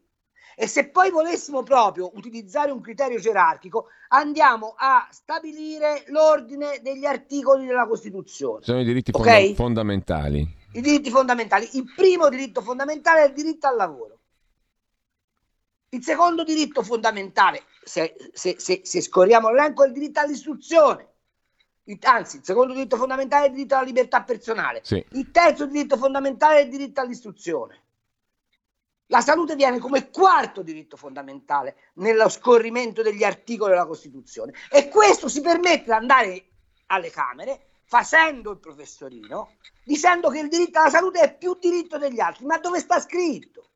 E 0.61 0.67
se 0.67 0.89
poi 0.89 1.11
volessimo 1.11 1.63
proprio 1.63 2.11
utilizzare 2.15 2.73
un 2.73 2.81
criterio 2.81 3.21
gerarchico, 3.21 3.87
andiamo 4.09 4.75
a 4.77 5.07
stabilire 5.11 6.03
l'ordine 6.09 6.81
degli 6.83 7.05
articoli 7.05 7.65
della 7.65 7.87
Costituzione. 7.87 8.65
Sono 8.65 8.81
i 8.81 8.85
diritti 8.85 9.13
okay? 9.15 9.55
fondamentali. 9.55 10.57
I 10.73 10.81
diritti 10.81 11.11
fondamentali. 11.11 11.69
Il 11.75 11.93
primo 11.95 12.29
diritto 12.29 12.61
fondamentale 12.61 13.23
è 13.23 13.27
il 13.29 13.35
diritto 13.35 13.69
al 13.69 13.77
lavoro. 13.77 14.19
Il 15.91 16.03
secondo 16.03 16.43
diritto 16.43 16.83
fondamentale, 16.83 17.63
se, 17.83 18.17
se, 18.33 18.57
se, 18.59 18.81
se 18.83 19.01
scorriamo 19.01 19.51
l'elenco, 19.51 19.85
è 19.85 19.87
il 19.87 19.93
diritto 19.93 20.21
all'istruzione. 20.21 21.09
Anzi, 22.03 22.37
il 22.37 22.45
secondo 22.45 22.75
diritto 22.75 22.97
fondamentale 22.97 23.47
è 23.47 23.49
il 23.49 23.55
diritto 23.55 23.75
alla 23.75 23.85
libertà 23.85 24.23
personale. 24.23 24.81
Sì. 24.83 25.05
Il 25.13 25.31
terzo 25.31 25.67
diritto 25.67 25.97
fondamentale 25.97 26.61
è 26.61 26.65
il 26.65 26.71
diritto 26.71 27.01
all'istruzione. 27.01 27.83
La 29.07 29.23
salute 29.23 29.55
viene 29.55 29.79
come 29.79 30.11
quarto 30.11 30.61
diritto 30.61 30.99
fondamentale 30.99 31.77
nello 31.95 32.29
scorrimento 32.29 33.03
degli 33.03 33.25
articoli 33.25 33.71
della 33.71 33.87
Costituzione 33.87 34.53
e 34.71 34.89
questo 34.89 35.29
si 35.29 35.41
permette 35.41 35.85
di 35.85 35.93
andare 35.93 36.47
alle 36.87 37.09
Camere 37.11 37.69
facendo 37.85 38.51
il 38.51 38.59
professorino, 38.59 39.55
dicendo 39.83 40.29
che 40.29 40.41
il 40.41 40.49
diritto 40.49 40.79
alla 40.79 40.91
salute 40.91 41.21
è 41.21 41.37
più 41.39 41.57
diritto 41.59 41.97
degli 41.97 42.21
altri. 42.21 42.45
Ma 42.45 42.59
dove 42.59 42.81
sta 42.81 43.01
scritto? 43.01 43.71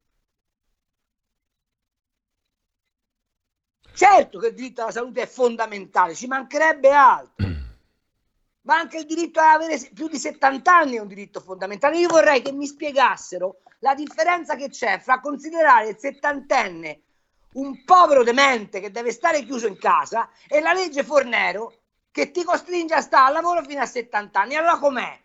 Certo 3.95 4.39
che 4.39 4.49
il 4.49 4.55
diritto 4.55 4.83
alla 4.83 4.91
salute 4.91 5.23
è 5.23 5.27
fondamentale, 5.27 6.15
ci 6.15 6.27
mancherebbe 6.27 6.91
altro. 6.91 7.47
Ma 8.63 8.77
anche 8.77 8.99
il 8.99 9.07
diritto 9.07 9.41
ad 9.41 9.61
avere 9.61 9.79
più 9.93 10.09
di 10.09 10.19
70 10.19 10.75
anni 10.75 10.97
è 10.97 11.01
un 11.01 11.09
diritto 11.09 11.41
fondamentale. 11.41 11.99
Io 11.99 12.09
vorrei 12.09 12.43
che 12.43 12.53
mi 12.53 12.67
spiegassero 12.67 13.63
la 13.81 13.95
differenza 13.95 14.55
che 14.55 14.69
c'è 14.69 15.01
fra 15.01 15.21
considerare 15.21 15.89
il 15.89 15.97
settantenne 15.99 17.01
un 17.55 17.85
povero 17.85 18.23
demente 18.23 18.81
che 18.81 18.91
deve 18.91 19.11
stare 19.13 19.43
chiuso 19.45 19.67
in 19.67 19.79
casa 19.79 20.29
e 20.47 20.61
la 20.61 20.73
legge 20.73 21.03
Fornero 21.03 21.81
che 22.11 22.31
ti 22.31 22.45
costringe 22.45 22.95
a 22.95 23.01
stare 23.01 23.27
al 23.27 23.33
lavoro 23.33 23.63
fino 23.65 23.81
a 23.81 23.87
70 23.87 24.41
anni. 24.41 24.55
Allora 24.55 24.79
com'è? 24.79 25.21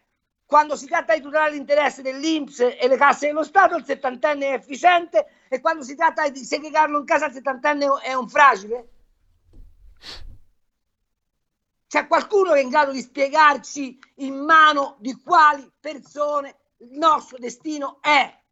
Quando 0.46 0.77
si 0.77 0.88
tratta 0.88 1.13
di 1.13 1.22
tutelare 1.22 1.51
l'interesse 1.51 2.01
dell'Inps 2.01 2.60
e 2.60 2.88
le 2.88 2.96
casse 2.96 3.27
dello 3.27 3.44
Stato, 3.44 3.75
il 3.75 3.84
settantenne 3.84 4.48
è 4.48 4.53
efficiente 4.53 5.27
e 5.50 5.60
quando 5.60 5.84
si 5.84 5.94
tratta 5.96 6.27
di 6.29 6.44
segregarlo 6.44 7.00
in 7.00 7.06
casa, 7.06 7.25
il 7.25 7.34
settantenne 7.34 8.00
è 8.01 8.13
un 8.13 8.29
fragile? 8.29 8.88
C'è 11.88 12.06
qualcuno 12.08 12.51
che 12.51 12.60
è 12.60 12.63
in 12.63 12.70
grado 12.70 12.91
di 12.91 13.01
spiegarci 13.01 13.98
in 14.15 14.36
mano 14.36 14.98
di 15.00 15.13
quali 15.22 15.72
persone 15.79 16.74
il 16.79 16.98
nostro 16.98 17.38
destino 17.38 18.01
è? 18.01 18.44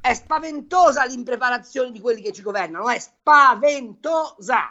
È 0.00 0.14
spaventosa 0.14 1.04
l'impreparazione 1.06 1.90
di 1.90 2.00
quelli 2.00 2.20
che 2.20 2.32
ci 2.32 2.42
governano, 2.42 2.90
è 2.90 2.98
spaventosa. 2.98 4.68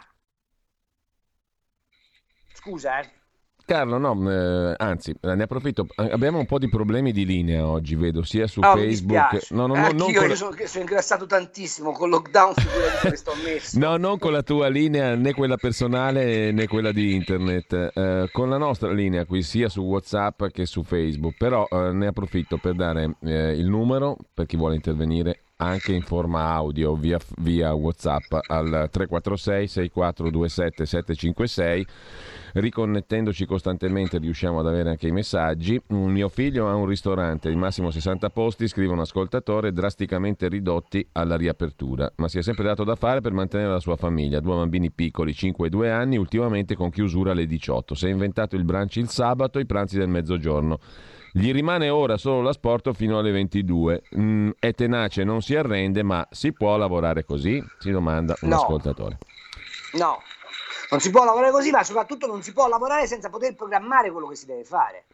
Scusa, 2.52 3.00
eh. 3.00 3.15
Carlo, 3.66 3.98
no, 3.98 4.30
eh, 4.30 4.74
anzi, 4.78 5.12
ne 5.22 5.42
approfitto. 5.42 5.88
Abbiamo 5.96 6.38
un 6.38 6.46
po' 6.46 6.60
di 6.60 6.68
problemi 6.68 7.10
di 7.10 7.26
linea 7.26 7.66
oggi, 7.66 7.96
vedo, 7.96 8.22
sia 8.22 8.46
su 8.46 8.60
oh, 8.60 8.76
Facebook. 8.76 9.50
No, 9.50 9.66
no, 9.66 9.74
no, 9.74 9.90
non 9.90 10.08
io, 10.08 10.20
con... 10.20 10.28
io 10.28 10.36
sono, 10.36 10.54
sono 10.64 10.84
ingrassato 10.84 11.26
tantissimo 11.26 11.90
con 11.90 12.06
il 12.06 12.14
lockdown, 12.14 12.54
figurati 12.54 13.08
che 13.10 13.16
sto 13.16 13.32
messo. 13.44 13.76
No, 13.76 13.96
non 13.96 14.20
con 14.20 14.30
la 14.30 14.44
tua 14.44 14.68
linea, 14.68 15.16
né 15.16 15.34
quella 15.34 15.56
personale 15.56 16.52
né 16.52 16.68
quella 16.68 16.92
di 16.92 17.16
internet. 17.16 17.90
Eh, 17.92 18.28
con 18.30 18.48
la 18.48 18.56
nostra 18.56 18.92
linea 18.92 19.24
qui, 19.24 19.42
sia 19.42 19.68
su 19.68 19.80
WhatsApp 19.80 20.44
che 20.52 20.64
su 20.64 20.84
Facebook. 20.84 21.34
Però 21.36 21.66
eh, 21.68 21.90
ne 21.92 22.06
approfitto 22.06 22.58
per 22.58 22.74
dare 22.74 23.16
eh, 23.24 23.50
il 23.50 23.66
numero 23.66 24.16
per 24.32 24.46
chi 24.46 24.56
vuole 24.56 24.76
intervenire 24.76 25.40
anche 25.58 25.92
in 25.92 26.02
forma 26.02 26.50
audio 26.50 26.94
via, 26.94 27.18
via 27.38 27.72
WhatsApp 27.72 28.32
al 28.46 28.88
346 28.90 29.68
6427 29.68 30.86
756 30.86 31.86
riconnettendoci 32.54 33.46
costantemente 33.46 34.18
riusciamo 34.18 34.60
ad 34.60 34.66
avere 34.66 34.90
anche 34.90 35.08
i 35.08 35.12
messaggi. 35.12 35.80
Mio 35.88 36.28
figlio 36.28 36.68
ha 36.68 36.74
un 36.74 36.86
ristorante 36.86 37.48
di 37.48 37.56
massimo 37.56 37.90
60 37.90 38.30
posti, 38.30 38.68
scrive 38.68 38.92
un 38.92 39.00
ascoltatore, 39.00 39.72
drasticamente 39.72 40.48
ridotti 40.48 41.06
alla 41.12 41.36
riapertura, 41.36 42.10
ma 42.16 42.28
si 42.28 42.38
è 42.38 42.42
sempre 42.42 42.64
dato 42.64 42.84
da 42.84 42.94
fare 42.94 43.20
per 43.20 43.32
mantenere 43.32 43.70
la 43.70 43.80
sua 43.80 43.96
famiglia. 43.96 44.40
Due 44.40 44.56
bambini 44.56 44.90
piccoli, 44.90 45.34
5 45.34 45.66
e 45.66 45.70
2 45.70 45.90
anni, 45.90 46.16
ultimamente 46.16 46.74
con 46.74 46.90
chiusura 46.90 47.32
alle 47.32 47.46
18. 47.46 47.94
Si 47.94 48.06
è 48.06 48.10
inventato 48.10 48.56
il 48.56 48.64
brunch 48.64 48.96
il 48.96 49.08
sabato, 49.08 49.58
i 49.58 49.66
pranzi 49.66 49.98
del 49.98 50.08
mezzogiorno. 50.08 50.78
Gli 51.36 51.52
rimane 51.52 51.90
ora 51.90 52.16
solo 52.16 52.40
l'asporto 52.40 52.94
fino 52.94 53.18
alle 53.18 53.30
22. 53.30 54.04
Mm, 54.16 54.52
è 54.58 54.72
tenace, 54.72 55.22
non 55.22 55.42
si 55.42 55.54
arrende, 55.54 56.02
ma 56.02 56.26
si 56.30 56.54
può 56.54 56.78
lavorare 56.78 57.26
così? 57.26 57.62
Si 57.78 57.90
domanda 57.90 58.34
un 58.40 58.48
no. 58.48 58.56
ascoltatore. 58.56 59.18
No, 59.98 60.22
non 60.88 61.00
si 61.00 61.10
può 61.10 61.24
lavorare 61.24 61.52
così, 61.52 61.70
ma 61.70 61.84
soprattutto 61.84 62.26
non 62.26 62.42
si 62.42 62.54
può 62.54 62.68
lavorare 62.68 63.06
senza 63.06 63.28
poter 63.28 63.54
programmare 63.54 64.10
quello 64.10 64.28
che 64.28 64.34
si 64.34 64.46
deve 64.46 64.64
fare. 64.64 65.04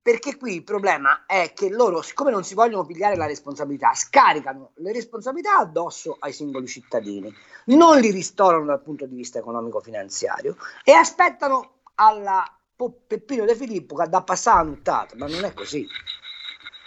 Perché 0.00 0.36
qui 0.36 0.54
il 0.54 0.62
problema 0.62 1.24
è 1.26 1.52
che 1.52 1.68
loro, 1.68 2.00
siccome 2.00 2.30
non 2.30 2.44
si 2.44 2.54
vogliono 2.54 2.86
pigliare 2.86 3.16
la 3.16 3.26
responsabilità, 3.26 3.92
scaricano 3.92 4.70
le 4.76 4.92
responsabilità 4.92 5.56
addosso 5.56 6.16
ai 6.20 6.32
singoli 6.32 6.68
cittadini, 6.68 7.34
non 7.66 7.98
li 7.98 8.12
ristorano 8.12 8.66
dal 8.66 8.82
punto 8.82 9.04
di 9.04 9.16
vista 9.16 9.40
economico-finanziario 9.40 10.56
e 10.84 10.92
aspettano 10.92 11.80
alla 11.96 12.48
Peppino 12.90 13.44
De 13.44 13.54
Filippo 13.54 13.96
che 13.96 14.08
da 14.08 14.22
passare 14.22 14.60
a 14.60 14.64
nuttata, 14.64 15.16
ma 15.16 15.26
non 15.26 15.44
è 15.44 15.52
così. 15.54 15.86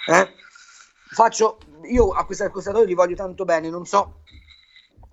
Eh? 0.08 0.34
Faccio, 1.08 1.60
io 1.84 2.10
a 2.10 2.26
questi 2.26 2.44
acquistatori 2.44 2.88
li 2.88 2.94
voglio 2.94 3.16
tanto 3.16 3.46
bene, 3.46 3.70
non 3.70 3.86
so 3.86 4.24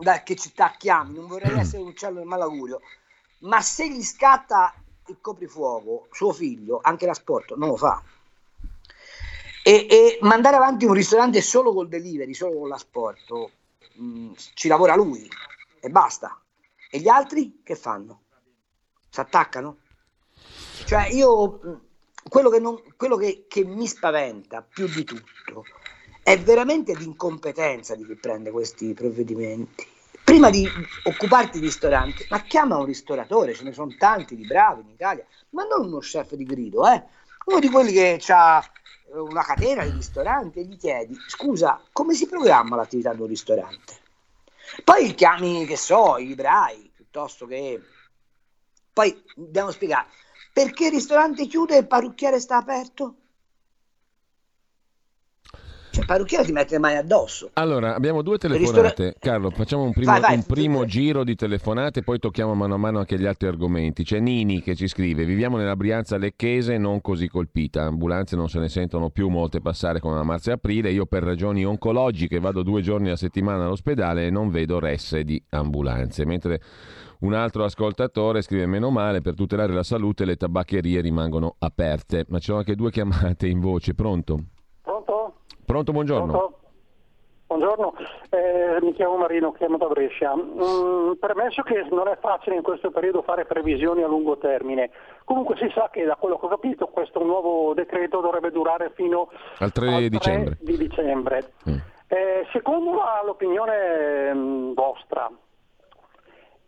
da 0.02 0.22
che 0.22 0.36
città 0.36 0.74
chiami, 0.76 1.14
non 1.14 1.26
vorrei 1.26 1.58
essere 1.58 1.82
un 1.82 1.88
uccello 1.88 2.18
del 2.18 2.26
malaugurio, 2.26 2.80
ma 3.40 3.60
se 3.60 3.88
gli 3.88 4.02
scatta 4.02 4.74
il 5.06 5.18
coprifuoco, 5.20 6.08
suo 6.10 6.32
figlio, 6.32 6.80
anche 6.82 7.06
l'asporto, 7.06 7.56
non 7.56 7.68
lo 7.68 7.76
fa. 7.76 8.02
E, 9.64 9.86
e 9.88 10.18
mandare 10.22 10.56
avanti 10.56 10.84
un 10.84 10.92
ristorante 10.92 11.40
solo 11.40 11.72
col 11.72 11.88
delivery, 11.88 12.34
solo 12.34 12.58
con 12.58 12.68
l'asporto, 12.68 13.50
mh, 13.94 14.04
mm, 14.04 14.32
ci 14.54 14.68
lavora 14.68 14.96
lui 14.96 15.28
e 15.80 15.88
basta. 15.88 16.40
E 16.90 16.98
gli 16.98 17.08
altri 17.08 17.60
che 17.62 17.76
fanno? 17.76 18.22
Si 19.08 19.20
attaccano? 19.20 19.78
Cioè 20.92 21.08
io, 21.08 21.80
quello, 22.28 22.50
che, 22.50 22.58
non, 22.58 22.78
quello 22.98 23.16
che, 23.16 23.46
che 23.48 23.64
mi 23.64 23.86
spaventa 23.86 24.60
più 24.60 24.86
di 24.86 25.04
tutto 25.04 25.64
è 26.22 26.38
veramente 26.38 26.94
l'incompetenza 26.94 27.94
di 27.94 28.04
chi 28.04 28.14
prende 28.14 28.50
questi 28.50 28.92
provvedimenti. 28.92 29.88
Prima 30.22 30.50
di 30.50 30.68
occuparti 31.04 31.60
di 31.60 31.64
ristoranti, 31.64 32.26
ma 32.28 32.42
chiama 32.42 32.76
un 32.76 32.84
ristoratore, 32.84 33.54
ce 33.54 33.64
ne 33.64 33.72
sono 33.72 33.94
tanti 33.96 34.36
di 34.36 34.44
bravi 34.44 34.82
in 34.82 34.90
Italia, 34.90 35.24
ma 35.50 35.64
non 35.64 35.86
uno 35.86 36.00
chef 36.00 36.34
di 36.34 36.44
grido, 36.44 36.86
eh? 36.86 37.02
uno 37.46 37.58
di 37.58 37.70
quelli 37.70 37.92
che 37.92 38.20
ha 38.28 38.62
una 39.14 39.44
catena 39.44 39.84
di 39.84 39.92
ristoranti 39.92 40.58
e 40.58 40.64
gli 40.64 40.76
chiedi, 40.76 41.16
scusa, 41.26 41.80
come 41.90 42.12
si 42.12 42.26
programma 42.26 42.76
l'attività 42.76 43.14
di 43.14 43.22
un 43.22 43.28
ristorante? 43.28 43.94
Poi 44.84 45.14
chiami, 45.14 45.64
che 45.64 45.78
so, 45.78 46.18
i 46.18 46.26
librai, 46.26 46.92
piuttosto 46.94 47.46
che... 47.46 47.80
Poi 48.92 49.22
dobbiamo 49.34 49.70
spiegare, 49.70 50.06
perché 50.52 50.86
il 50.86 50.92
ristorante 50.92 51.46
chiude 51.46 51.76
e 51.76 51.80
il 51.80 51.86
parrucchiere 51.86 52.38
sta 52.38 52.58
aperto? 52.58 53.16
Cioè, 55.92 56.06
parrucchiere 56.06 56.44
ti 56.44 56.52
mette 56.52 56.72
le 56.72 56.78
mani 56.78 56.96
addosso. 56.96 57.50
Allora, 57.52 57.94
abbiamo 57.94 58.22
due 58.22 58.38
telefonate. 58.38 59.04
Ristora... 59.04 59.14
Carlo, 59.18 59.50
facciamo 59.50 59.82
un 59.82 59.92
primo, 59.92 60.10
vai, 60.10 60.20
vai, 60.22 60.34
un 60.36 60.44
primo 60.44 60.86
giro 60.86 61.22
di 61.22 61.34
telefonate, 61.34 62.02
poi 62.02 62.18
tocchiamo 62.18 62.54
mano 62.54 62.74
a 62.74 62.78
mano 62.78 62.98
anche 62.98 63.18
gli 63.18 63.26
altri 63.26 63.46
argomenti. 63.48 64.02
C'è 64.02 64.18
Nini 64.18 64.62
che 64.62 64.74
ci 64.74 64.88
scrive: 64.88 65.26
Viviamo 65.26 65.58
nella 65.58 65.76
Brianza 65.76 66.16
lecchese 66.16 66.78
non 66.78 67.02
così 67.02 67.28
colpita. 67.28 67.82
Ambulanze 67.82 68.36
non 68.36 68.48
se 68.48 68.58
ne 68.58 68.70
sentono 68.70 69.10
più 69.10 69.28
molte 69.28 69.60
passare 69.60 70.00
come 70.00 70.18
a 70.18 70.22
marzo 70.22 70.48
e 70.48 70.54
aprile. 70.54 70.90
Io, 70.90 71.04
per 71.04 71.24
ragioni 71.24 71.62
oncologiche, 71.62 72.40
vado 72.40 72.62
due 72.62 72.80
giorni 72.80 73.10
a 73.10 73.16
settimana 73.16 73.64
all'ospedale 73.64 74.26
e 74.26 74.30
non 74.30 74.48
vedo 74.48 74.78
resse 74.78 75.24
di 75.24 75.42
ambulanze. 75.50 76.24
Mentre. 76.24 76.60
Un 77.22 77.34
altro 77.34 77.64
ascoltatore 77.64 78.42
scrive: 78.42 78.66
Meno 78.66 78.90
male, 78.90 79.20
per 79.20 79.34
tutelare 79.34 79.72
la 79.72 79.82
salute 79.82 80.24
le 80.24 80.36
tabaccherie 80.36 81.00
rimangono 81.00 81.54
aperte. 81.58 82.24
Ma 82.28 82.38
ci 82.38 82.46
sono 82.46 82.58
anche 82.58 82.74
due 82.74 82.90
chiamate 82.90 83.46
in 83.46 83.60
voce. 83.60 83.94
Pronto? 83.94 84.38
Pronto, 85.64 85.92
buongiorno. 85.92 86.32
Pronto? 86.32 86.56
Buongiorno, 87.46 87.94
eh, 88.30 88.78
mi 88.80 88.94
chiamo 88.94 89.18
Marino, 89.18 89.52
chiamo 89.52 89.76
da 89.76 89.86
Brescia. 89.86 90.34
Mm, 90.34 91.12
premesso 91.20 91.60
che 91.62 91.86
non 91.90 92.08
è 92.08 92.16
facile 92.18 92.56
in 92.56 92.62
questo 92.62 92.90
periodo 92.90 93.20
fare 93.20 93.44
previsioni 93.44 94.02
a 94.02 94.06
lungo 94.06 94.38
termine, 94.38 94.90
comunque 95.24 95.56
si 95.56 95.70
sa 95.74 95.90
che 95.90 96.04
da 96.04 96.16
quello 96.16 96.38
che 96.38 96.46
ho 96.46 96.48
capito 96.48 96.86
questo 96.86 97.22
nuovo 97.22 97.74
decreto 97.74 98.20
dovrebbe 98.20 98.50
durare 98.50 98.92
fino 98.94 99.28
al 99.58 99.70
3, 99.70 99.86
al 99.86 99.94
3 99.96 100.08
dicembre. 100.08 100.58
di 100.60 100.76
dicembre. 100.78 101.52
Mm. 101.68 101.76
Eh, 102.08 102.46
secondo 102.52 103.02
l'opinione 103.24 104.32
mh, 104.32 104.38
mm, 104.38 104.72
vostra, 104.72 105.30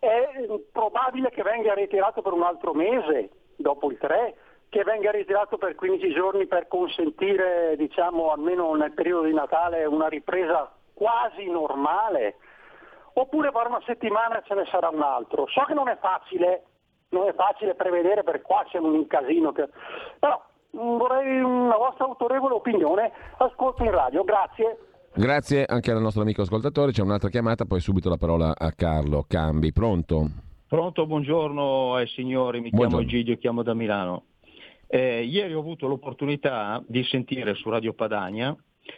è 0.05 0.45
probabile 0.71 1.29
che 1.29 1.43
venga 1.43 1.73
ritirato 1.73 2.21
per 2.21 2.33
un 2.33 2.43
altro 2.43 2.73
mese, 2.73 3.29
dopo 3.55 3.89
il 3.89 3.97
3, 3.97 4.35
che 4.69 4.83
venga 4.83 5.11
ritirato 5.11 5.57
per 5.57 5.75
15 5.75 6.13
giorni 6.13 6.47
per 6.47 6.67
consentire, 6.67 7.75
diciamo, 7.77 8.31
almeno 8.31 8.73
nel 8.75 8.93
periodo 8.93 9.23
di 9.23 9.33
Natale, 9.33 9.85
una 9.85 10.07
ripresa 10.07 10.71
quasi 10.93 11.49
normale? 11.49 12.37
Oppure 13.13 13.51
per 13.51 13.67
una 13.67 13.81
settimana 13.85 14.41
ce 14.41 14.53
ne 14.55 14.65
sarà 14.65 14.89
un 14.89 15.01
altro? 15.01 15.47
So 15.47 15.63
che 15.63 15.73
non 15.73 15.87
è 15.87 15.97
facile, 15.97 16.63
non 17.09 17.27
è 17.27 17.33
facile 17.33 17.75
prevedere 17.75 18.23
perché 18.23 18.41
qua 18.41 18.65
c'è 18.67 18.77
un 18.77 19.07
casino, 19.07 19.53
che... 19.53 19.69
però 20.19 20.43
mm, 20.75 20.97
vorrei 20.97 21.39
una 21.41 21.77
vostra 21.77 22.05
autorevole 22.05 22.55
opinione, 22.55 23.11
ascolto 23.37 23.83
in 23.83 23.91
radio, 23.91 24.23
grazie. 24.23 24.77
Grazie 25.17 25.63
anche 25.63 25.91
al 25.91 26.01
nostro 26.01 26.23
amico 26.23 26.41
ascoltatore, 26.41 26.91
c'è 26.91 27.01
un'altra 27.01 27.29
chiamata, 27.29 27.63
poi 27.63 27.79
subito 27.79 28.09
la 28.09 28.17
parola 28.17 28.53
a 28.53 28.73
Carlo 28.73 29.23
Cambi. 29.25 29.71
Pronto? 29.71 30.29
Pronto, 30.67 31.05
buongiorno 31.05 31.95
ai 31.95 32.07
signori, 32.07 32.59
mi 32.59 32.69
buongiorno. 32.69 33.05
chiamo 33.05 33.23
Giglio, 33.23 33.37
chiamo 33.37 33.63
da 33.63 33.73
Milano. 33.73 34.25
Eh, 34.87 35.23
ieri 35.23 35.53
ho 35.53 35.59
avuto 35.59 35.87
l'opportunità 35.87 36.83
di 36.85 37.01
sentire 37.05 37.53
su 37.53 37.69
Radio 37.69 37.93
Padania 37.93 38.53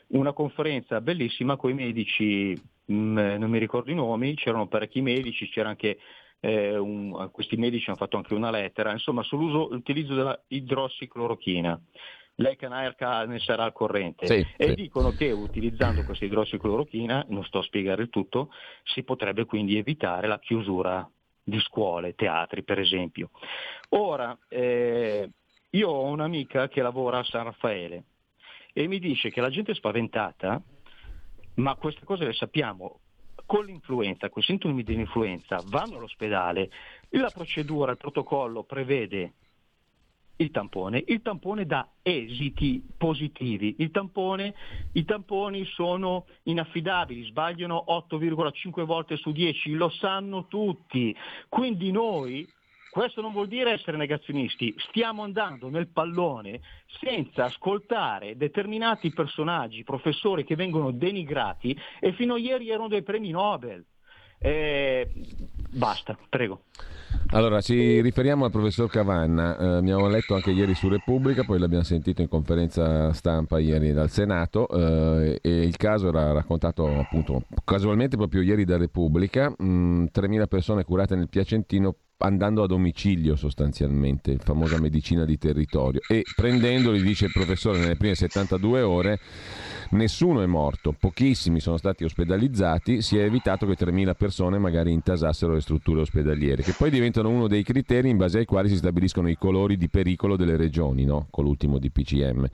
una 0.08 0.34
conferenza 0.34 1.00
bellissima 1.02 1.56
con 1.56 1.70
i 1.70 1.76
medici, 1.76 2.60
mh, 2.86 2.94
mm, 2.96 3.18
non 3.38 3.50
mi 3.52 3.60
ricordo 3.60 3.92
i 3.92 3.96
nomi, 3.96 4.34
c'erano 4.34 4.68
parecchi 4.68 5.02
medici, 5.02 5.48
c'era 5.50 5.70
anche 5.70 6.00
eh, 6.40 6.76
un, 6.76 7.30
questi 7.32 7.58
medici 7.58 7.90
hanno 7.90 7.98
fatto 7.98 8.18
anche 8.18 8.34
una 8.34 8.50
lettera, 8.50 8.92
insomma 8.92 9.22
sull'utilizzo 9.22 10.16
della 10.16 10.40
idrossiclorochina 10.48 11.80
lei 12.40 12.56
Canaerca 12.56 13.26
ne 13.26 13.40
sarà 13.40 13.64
al 13.64 13.74
corrente. 13.74 14.28
Sì, 14.28 14.46
e 14.58 14.70
sì. 14.70 14.74
dicono 14.76 15.12
che 15.12 15.32
utilizzando 15.32 16.04
questa 16.04 16.26
idrossiclorochina, 16.26 17.26
non 17.30 17.44
sto 17.44 17.60
a 17.60 17.64
spiegare 17.64 18.04
il 18.04 18.10
tutto, 18.10 18.52
si 18.84 19.04
potrebbe 19.04 19.46
quindi 19.46 19.78
evitare 19.78 20.28
la 20.28 20.40
chiusura 20.40 21.10
di 21.44 21.60
scuole, 21.60 22.14
teatri 22.14 22.64
per 22.64 22.80
esempio. 22.80 23.30
Ora, 23.90 24.38
eh, 24.50 25.30
io 25.72 25.90
ho 25.90 26.04
un'amica 26.04 26.68
che 26.68 26.82
lavora 26.82 27.20
a 27.20 27.24
San 27.24 27.46
Raffaele 27.46 28.04
e 28.74 28.88
mi 28.88 29.00
dice 29.00 29.30
che 29.30 29.42
la 29.42 29.50
gente 29.50 29.72
è 29.72 29.76
spaventata, 29.76 30.62
ma 31.56 31.76
queste 31.76 32.06
cose 32.06 32.26
le 32.26 32.34
sappiamo, 32.34 33.00
con 33.46 33.66
l'influenza, 33.66 34.30
con 34.30 34.42
i 34.44 34.46
sintomi 34.46 34.84
dell'influenza, 34.84 35.64
vanno 35.66 35.98
all'ospedale, 35.98 36.70
la 37.10 37.32
procedura, 37.32 37.92
il 37.92 37.98
protocollo 37.98 38.64
prevede 38.64 39.34
il 40.38 40.52
tampone. 40.52 41.04
Il 41.08 41.22
tampone 41.22 41.66
dà 41.66 41.88
esiti 42.02 42.84
positivi. 42.98 43.76
Tampone, 43.92 44.54
I 44.94 45.06
tamponi 45.06 45.66
sono 45.66 46.26
inaffidabili, 46.44 47.24
sbagliano 47.26 47.86
8,5 47.88 48.84
volte 48.84 49.18
su 49.18 49.32
10, 49.32 49.74
lo 49.74 49.90
sanno 49.90 50.48
tutti. 50.48 51.16
Quindi 51.50 51.92
noi, 51.92 52.48
questo 52.92 53.22
non 53.22 53.32
vuol 53.32 53.48
dire 53.48 53.72
essere 53.72 53.98
negazionisti, 53.98 54.74
stiamo 54.90 55.24
andando 55.24 55.70
nel 55.70 55.88
pallone 55.88 56.62
senza 57.00 57.46
ascoltare 57.46 58.38
determinati 58.38 59.12
personaggi, 59.12 59.84
professori 59.84 60.44
che 60.44 60.56
vengono 60.56 60.92
denigrati 60.92 61.78
e 62.00 62.14
fino 62.14 62.36
a 62.36 62.40
ieri 62.40 62.70
erano 62.70 62.88
dei 62.88 63.04
premi 63.04 63.32
Nobel. 63.32 63.84
Eh, 64.40 65.10
basta, 65.72 66.18
prego. 66.30 66.62
Allora, 67.32 67.60
ci 67.62 68.02
riferiamo 68.02 68.46
al 68.46 68.52
professor 68.52 68.90
Cavanna, 68.90 69.58
eh, 69.58 69.66
abbiamo 69.78 70.08
letto 70.08 70.34
anche 70.36 70.52
ieri 70.52 70.74
su 70.74 70.88
Repubblica, 70.88 71.44
poi 71.44 71.60
l'abbiamo 71.60 71.84
sentito 71.84 72.22
in 72.22 72.30
conferenza 72.30 73.12
stampa 73.12 73.60
ieri 73.60 73.92
dal 73.92 74.10
Senato 74.10 74.68
eh, 74.70 75.40
e 75.42 75.62
il 75.62 75.76
caso 75.76 76.08
era 76.08 76.32
raccontato 76.32 76.88
appunto 76.88 77.44
casualmente 77.66 78.16
proprio 78.16 78.42
ieri 78.42 78.64
da 78.64 78.78
Repubblica, 78.78 79.50
mh, 79.50 79.66
mm, 79.66 80.06
3.000 80.14 80.48
persone 80.48 80.84
curate 80.86 81.16
nel 81.16 81.28
Piacentino 81.28 81.96
andando 82.20 82.64
a 82.64 82.68
domicilio 82.68 83.36
sostanzialmente, 83.36 84.38
famosa 84.40 84.80
medicina 84.80 85.26
di 85.26 85.38
territorio 85.38 86.02
e 86.08 86.24
prendendoli, 86.36 87.02
dice 87.02 87.26
il 87.26 87.32
professore, 87.32 87.80
nelle 87.80 87.96
prime 87.96 88.16
72 88.16 88.82
ore 88.82 89.20
Nessuno 89.90 90.42
è 90.42 90.46
morto, 90.46 90.92
pochissimi 90.92 91.62
sono 91.62 91.78
stati 91.78 92.04
ospedalizzati, 92.04 93.02
si 93.02 93.18
è 93.18 93.24
evitato 93.24 93.66
che 93.66 93.78
3.000 93.78 94.16
persone 94.16 94.58
magari 94.58 94.92
intasassero 94.92 95.54
le 95.54 95.62
strutture 95.62 96.02
ospedaliere, 96.02 96.62
che 96.62 96.74
poi 96.78 96.90
diventano 96.90 97.30
uno 97.30 97.48
dei 97.48 97.64
criteri 97.64 98.10
in 98.10 98.18
base 98.18 98.40
ai 98.40 98.46
quali 98.46 98.68
si 98.68 98.76
stabiliscono 98.76 99.30
i 99.30 99.38
colori 99.38 99.78
di 99.78 99.88
pericolo 99.88 100.36
delle 100.36 100.58
regioni, 100.58 101.06
no? 101.06 101.28
con 101.30 101.46
l'ultimo 101.46 101.80
DPCM. 101.80 102.46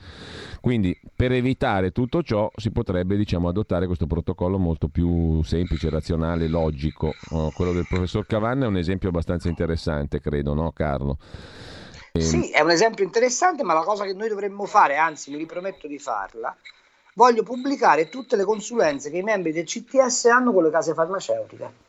Quindi 0.61 0.95
per 1.15 1.31
evitare 1.31 1.91
tutto 1.91 2.21
ciò 2.21 2.51
si 2.55 2.69
potrebbe 2.69 3.17
diciamo, 3.17 3.47
adottare 3.47 3.88
questo 3.88 4.05
protocollo 4.05 4.59
molto 4.59 4.88
più 4.88 5.41
semplice, 5.41 5.89
razionale, 5.89 6.47
logico. 6.47 7.13
Quello 7.55 7.73
del 7.73 7.88
professor 7.89 8.27
Cavanna 8.27 8.65
è 8.65 8.67
un 8.67 8.77
esempio 8.77 9.09
abbastanza 9.09 9.49
interessante, 9.53 10.19
credo, 10.19 10.53
no 10.53 10.71
Carlo? 10.71 11.17
Sì, 12.13 12.51
è 12.51 12.61
un 12.61 12.69
esempio 12.69 13.03
interessante, 13.03 13.63
ma 13.63 13.73
la 13.73 13.81
cosa 13.81 14.05
che 14.05 14.13
noi 14.13 14.29
dovremmo 14.29 14.65
fare, 14.65 14.97
anzi 14.97 15.31
mi 15.31 15.37
riprometto 15.37 15.87
di 15.87 15.97
farla, 15.97 16.55
voglio 17.15 17.43
pubblicare 17.43 18.09
tutte 18.09 18.35
le 18.35 18.43
consulenze 18.43 19.09
che 19.09 19.17
i 19.17 19.23
membri 19.23 19.51
del 19.51 19.65
CTS 19.65 20.25
hanno 20.25 20.51
con 20.53 20.63
le 20.63 20.69
case 20.69 20.93
farmaceutiche. 20.93 21.81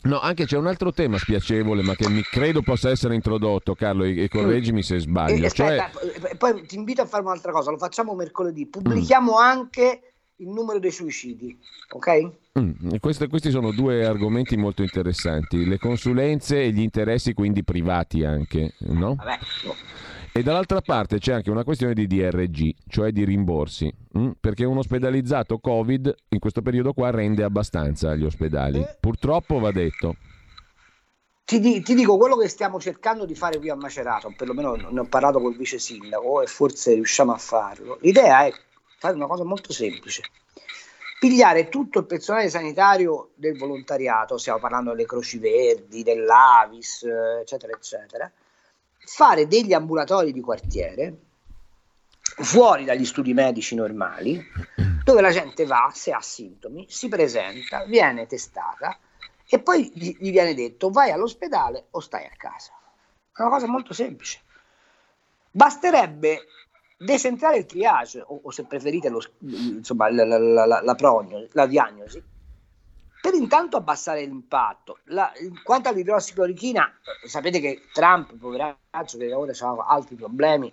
No, 0.00 0.20
anche 0.20 0.46
c'è 0.46 0.56
un 0.56 0.66
altro 0.66 0.92
tema 0.92 1.18
spiacevole, 1.18 1.82
ma 1.82 1.94
che 1.94 2.08
mi 2.08 2.22
credo 2.22 2.62
possa 2.62 2.90
essere 2.90 3.14
introdotto, 3.14 3.74
Carlo, 3.74 4.04
e, 4.04 4.24
e 4.24 4.28
correggimi 4.28 4.82
se 4.82 4.98
sbaglio. 4.98 5.46
E, 5.46 5.50
cioè... 5.50 5.76
aspetta, 5.76 6.36
poi 6.36 6.66
ti 6.66 6.76
invito 6.76 7.02
a 7.02 7.06
fare 7.06 7.22
un'altra 7.22 7.52
cosa, 7.52 7.70
lo 7.70 7.78
facciamo 7.78 8.14
mercoledì, 8.14 8.66
pubblichiamo 8.66 9.32
mm. 9.32 9.36
anche 9.36 10.14
il 10.40 10.48
numero 10.48 10.78
dei 10.78 10.90
suicidi, 10.90 11.58
ok? 11.90 12.30
Mm, 12.58 12.96
questi, 13.00 13.26
questi 13.28 13.50
sono 13.50 13.72
due 13.72 14.04
argomenti 14.04 14.56
molto 14.56 14.82
interessanti, 14.82 15.64
le 15.66 15.78
consulenze 15.78 16.62
e 16.62 16.70
gli 16.70 16.80
interessi 16.80 17.34
quindi 17.34 17.64
privati 17.64 18.24
anche, 18.24 18.74
no? 18.80 19.14
Vabbè, 19.16 19.38
no. 19.64 19.74
E 20.32 20.42
dall'altra 20.42 20.80
parte 20.80 21.18
c'è 21.18 21.32
anche 21.32 21.50
una 21.50 21.64
questione 21.64 21.94
di 21.94 22.06
DRG, 22.06 22.74
cioè 22.86 23.10
di 23.10 23.24
rimborsi, 23.24 23.92
mh? 24.12 24.20
Mm? 24.20 24.30
perché 24.38 24.64
un 24.64 24.78
ospedalizzato 24.78 25.58
Covid 25.58 26.14
in 26.28 26.38
questo 26.38 26.62
periodo 26.62 26.92
qua 26.92 27.10
rende 27.10 27.42
abbastanza 27.42 28.10
agli 28.10 28.24
ospedali. 28.24 28.78
Eh. 28.78 28.96
Purtroppo 29.00 29.58
va 29.58 29.72
detto. 29.72 30.14
Ti, 31.44 31.58
di, 31.60 31.80
ti, 31.80 31.94
dico 31.94 32.18
quello 32.18 32.36
che 32.36 32.46
stiamo 32.46 32.78
cercando 32.78 33.24
di 33.24 33.34
fare 33.34 33.58
qui 33.58 33.70
a 33.70 33.74
Macerato, 33.74 34.32
perlomeno 34.36 34.76
ne 34.76 35.00
ho 35.00 35.06
parlato 35.06 35.40
col 35.40 35.56
vice 35.56 35.78
sindaco 35.78 36.42
e 36.42 36.46
forse 36.46 36.92
riusciamo 36.94 37.32
a 37.32 37.38
farlo. 37.38 37.98
L'idea 38.02 38.44
è 38.44 38.52
fare 38.98 39.14
una 39.14 39.26
cosa 39.26 39.44
molto 39.44 39.72
semplice. 39.72 40.22
Pigliare 41.18 41.68
tutto 41.68 42.00
il 42.00 42.06
personale 42.06 42.48
sanitario 42.48 43.30
del 43.34 43.56
volontariato, 43.56 44.38
stiamo 44.38 44.58
parlando 44.58 44.90
delle 44.90 45.06
Croci 45.06 45.38
Verdi, 45.38 46.02
dell'Avis, 46.02 47.02
eccetera, 47.40 47.72
eccetera, 47.72 48.30
fare 48.98 49.48
degli 49.48 49.72
ambulatori 49.72 50.32
di 50.32 50.40
quartiere 50.40 51.16
fuori 52.20 52.84
dagli 52.84 53.04
studi 53.04 53.34
medici 53.34 53.74
normali, 53.74 54.40
dove 55.02 55.20
la 55.20 55.30
gente 55.30 55.64
va, 55.64 55.90
se 55.92 56.12
ha 56.12 56.20
sintomi, 56.20 56.86
si 56.88 57.08
presenta, 57.08 57.84
viene 57.84 58.26
testata 58.26 58.96
e 59.48 59.58
poi 59.60 59.90
gli, 59.94 60.30
viene 60.30 60.54
detto 60.54 60.90
vai 60.90 61.10
all'ospedale 61.10 61.86
o 61.90 62.00
stai 62.00 62.26
a 62.26 62.36
casa. 62.36 62.72
È 63.32 63.40
una 63.40 63.50
cosa 63.50 63.66
molto 63.66 63.92
semplice. 63.94 64.40
Basterebbe 65.50 66.44
decentrare 66.98 67.58
il 67.58 67.66
triage, 67.66 68.22
o, 68.26 68.40
o 68.42 68.50
se 68.50 68.64
preferite 68.64 69.08
lo, 69.08 69.22
insomma, 69.40 70.10
la, 70.10 70.24
la, 70.24 70.38
la, 70.38 70.80
la, 70.82 70.94
prognosi, 70.94 71.48
la 71.52 71.66
diagnosi, 71.66 72.22
per 73.20 73.34
intanto 73.34 73.76
abbassare 73.76 74.24
l'impatto. 74.24 74.98
La, 75.04 75.32
quanto 75.62 75.88
all'idrossiclorochina, 75.88 76.92
sapete 77.24 77.60
che 77.60 77.82
Trump, 77.92 78.36
poveraccio, 78.36 79.16
che 79.16 79.32
ora 79.32 79.52
ha 79.58 79.86
altri 79.86 80.16
problemi, 80.16 80.72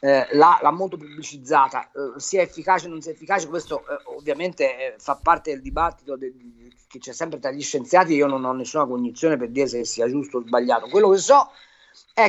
eh, 0.00 0.26
l'ha, 0.32 0.58
l'ha, 0.60 0.70
molto 0.70 0.96
pubblicizzata, 0.96 1.90
eh, 1.90 2.20
sia 2.20 2.42
efficace 2.42 2.86
o 2.86 2.90
non 2.90 3.00
sia 3.00 3.12
efficace, 3.12 3.48
questo 3.48 3.80
eh, 3.80 4.16
ovviamente 4.16 4.64
eh, 4.64 4.94
fa 4.98 5.16
parte 5.16 5.52
del 5.52 5.62
dibattito 5.62 6.16
de, 6.16 6.32
de, 6.34 6.72
che 6.86 6.98
c'è 6.98 7.12
sempre 7.12 7.38
tra 7.38 7.50
gli 7.50 7.62
scienziati, 7.62 8.14
io 8.14 8.26
non 8.26 8.44
ho 8.44 8.52
nessuna 8.52 8.86
cognizione 8.86 9.36
per 9.36 9.48
dire 9.50 9.66
se 9.66 9.84
sia 9.84 10.08
giusto 10.08 10.38
o 10.38 10.40
sbagliato. 10.42 10.88
Quello 10.88 11.08
che 11.10 11.18
so 11.18 11.50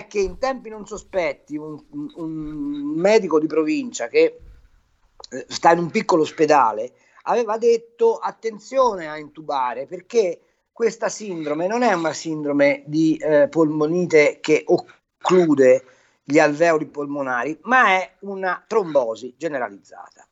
che 0.08 0.20
in 0.20 0.38
tempi 0.40 0.70
non 0.70 0.86
sospetti 0.88 1.56
un, 1.58 1.80
un, 1.92 2.12
un 2.16 2.32
medico 2.96 3.40
di 3.40 3.46
provincia 3.46 4.08
che 4.08 4.40
eh, 5.30 5.46
sta 5.48 5.72
in 5.72 5.80
un 5.80 5.92
piccolo 5.92 6.24
ospedale 6.24 6.94
aveva 7.24 7.58
detto 7.58 8.18
attenzione 8.18 9.08
a 9.08 9.18
intubare 9.18 9.86
perché 9.86 10.40
questa 10.72 11.08
sindrome 11.08 11.68
non 11.68 11.84
è 11.84 11.94
una 11.94 12.14
sindrome 12.14 12.84
di 12.86 13.16
eh, 13.16 13.48
polmonite 13.48 14.40
che 14.42 14.64
occlude 14.66 15.86
gli 16.22 16.40
alveoli 16.40 16.88
polmonari, 16.88 17.58
ma 17.62 17.90
è 17.90 18.16
una 18.22 18.62
trombosi 18.68 19.36
generalizzata. 19.38 20.28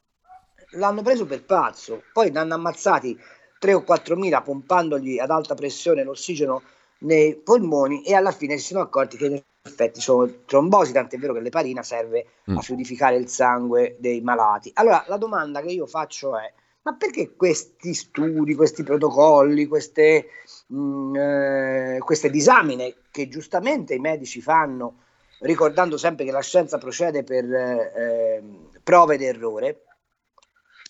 L'hanno 0.71 1.03
preso 1.03 1.25
per 1.25 1.45
pazzo, 1.45 2.03
poi 2.11 2.31
ne 2.31 2.39
hanno 2.39 2.55
ammazzati 2.55 3.17
3 3.59 3.73
o 3.73 3.83
4 3.83 4.15
mila 4.15 4.41
pompandogli 4.41 5.19
ad 5.19 5.29
alta 5.29 5.53
pressione 5.53 6.03
l'ossigeno 6.03 6.63
nei 7.03 7.35
polmoni 7.35 8.03
e 8.03 8.13
alla 8.13 8.31
fine 8.31 8.57
si 8.57 8.67
sono 8.67 8.81
accorti 8.81 9.17
che 9.17 9.25
in 9.25 9.41
effetti 9.61 10.01
sono 10.01 10.29
trombosi, 10.45 10.91
tant'è 10.91 11.17
vero 11.17 11.33
che 11.33 11.39
l'eparina 11.39 11.83
serve 11.83 12.25
mm. 12.49 12.57
a 12.57 12.61
fluidificare 12.61 13.15
il 13.15 13.27
sangue 13.27 13.95
dei 13.99 14.21
malati. 14.21 14.71
Allora 14.75 15.03
la 15.07 15.17
domanda 15.17 15.61
che 15.61 15.71
io 15.71 15.85
faccio 15.85 16.37
è 16.37 16.51
ma 16.83 16.95
perché 16.95 17.35
questi 17.35 17.93
studi, 17.93 18.55
questi 18.55 18.83
protocolli, 18.83 19.67
queste, 19.67 20.27
mh, 20.67 20.77
mm, 20.77 21.15
eh, 21.15 21.99
queste 21.99 22.29
disamine 22.29 22.95
che 23.09 23.29
giustamente 23.29 23.93
i 23.93 23.99
medici 23.99 24.41
fanno, 24.41 24.99
ricordando 25.39 25.97
sempre 25.97 26.25
che 26.25 26.31
la 26.31 26.41
scienza 26.41 26.77
procede 26.77 27.23
per 27.23 27.45
eh, 27.45 28.43
prova 28.83 29.13
ed 29.13 29.21
errore, 29.21 29.85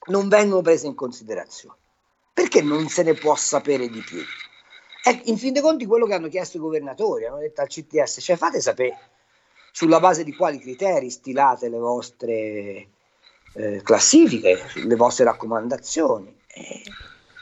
non 0.08 0.28
vengono 0.30 0.62
prese 0.62 0.88
in 0.88 0.95
considerazione? 0.95 1.78
Perché 2.34 2.63
non 2.63 2.88
se 2.88 3.04
ne 3.04 3.13
può 3.13 3.36
sapere 3.36 3.88
di 3.88 4.02
più? 4.02 4.21
È 5.03 5.21
in 5.25 5.37
fin 5.37 5.51
dei 5.51 5.61
conti 5.61 5.85
quello 5.85 6.05
che 6.05 6.13
hanno 6.13 6.29
chiesto 6.29 6.55
i 6.55 6.61
governatori, 6.61 7.25
hanno 7.25 7.39
detto 7.39 7.59
al 7.59 7.67
CTS, 7.67 8.19
cioè 8.21 8.37
fate 8.37 8.61
sapere 8.61 8.97
sulla 9.73 9.99
base 9.99 10.23
di 10.23 10.33
quali 10.33 10.59
criteri 10.59 11.09
stilate 11.09 11.67
le 11.67 11.77
vostre 11.77 12.87
eh, 13.55 13.81
classifiche, 13.83 14.59
le 14.85 14.95
vostre 14.95 15.25
raccomandazioni. 15.25 16.33
Eh, 16.47 16.81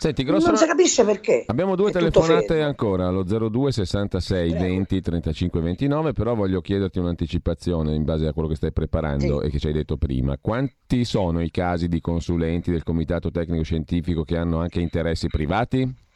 Senti, 0.02 0.24
grosso... 0.24 0.48
Non 0.48 0.58
si 0.58 0.66
capisce 0.66 1.06
perché. 1.06 1.44
Abbiamo 1.46 1.76
due 1.76 1.92
telefonate 1.92 2.64
ancora, 2.64 3.08
allo 3.08 3.22
02 3.22 3.72
66 3.72 4.50
Prego. 4.50 4.66
20 4.66 5.02
35 5.02 5.62
29, 5.62 6.14
però 6.14 6.34
voglio 6.34 6.62
chiederti 6.62 6.98
un'anticipazione 6.98 7.94
in 7.94 8.04
base 8.04 8.26
a 8.26 8.34
quello 8.34 8.48
che 8.48 8.56
stai 8.56 8.72
preparando 8.72 9.42
sì. 9.42 9.46
e 9.46 9.50
che 9.52 9.60
ci 9.60 9.68
hai 9.68 9.74
detto 9.74 9.98
prima. 9.98 10.40
Quanti 10.42 11.06
sono 11.06 11.40
i 11.40 11.52
casi 11.52 11.88
di 11.88 12.02
consulenti 12.02 12.72
del 12.72 12.82
Comitato 12.82 13.30
Tecnico 13.30 13.62
Scientifico 13.62 14.24
che 14.24 14.38
hanno 14.38 14.58
anche 14.58 14.80
interessi 14.80 15.28
privati? 15.28 16.10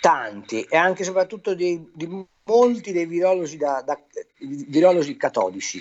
Tanti, 0.00 0.62
e 0.62 0.76
anche 0.76 1.02
e 1.02 1.04
soprattutto 1.04 1.54
di, 1.54 1.90
di 1.94 2.26
molti 2.44 2.92
dei 2.92 3.06
virologi, 3.06 3.56
da, 3.56 3.82
da, 3.84 3.98
virologi 4.68 5.16
catodici. 5.16 5.80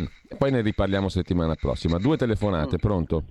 Mm. 0.00 0.36
Poi 0.36 0.50
ne 0.50 0.60
riparliamo 0.60 1.08
settimana 1.08 1.54
prossima. 1.54 1.98
Due 1.98 2.16
telefonate, 2.16 2.76
mm. 2.76 2.78
pronto? 2.78 3.24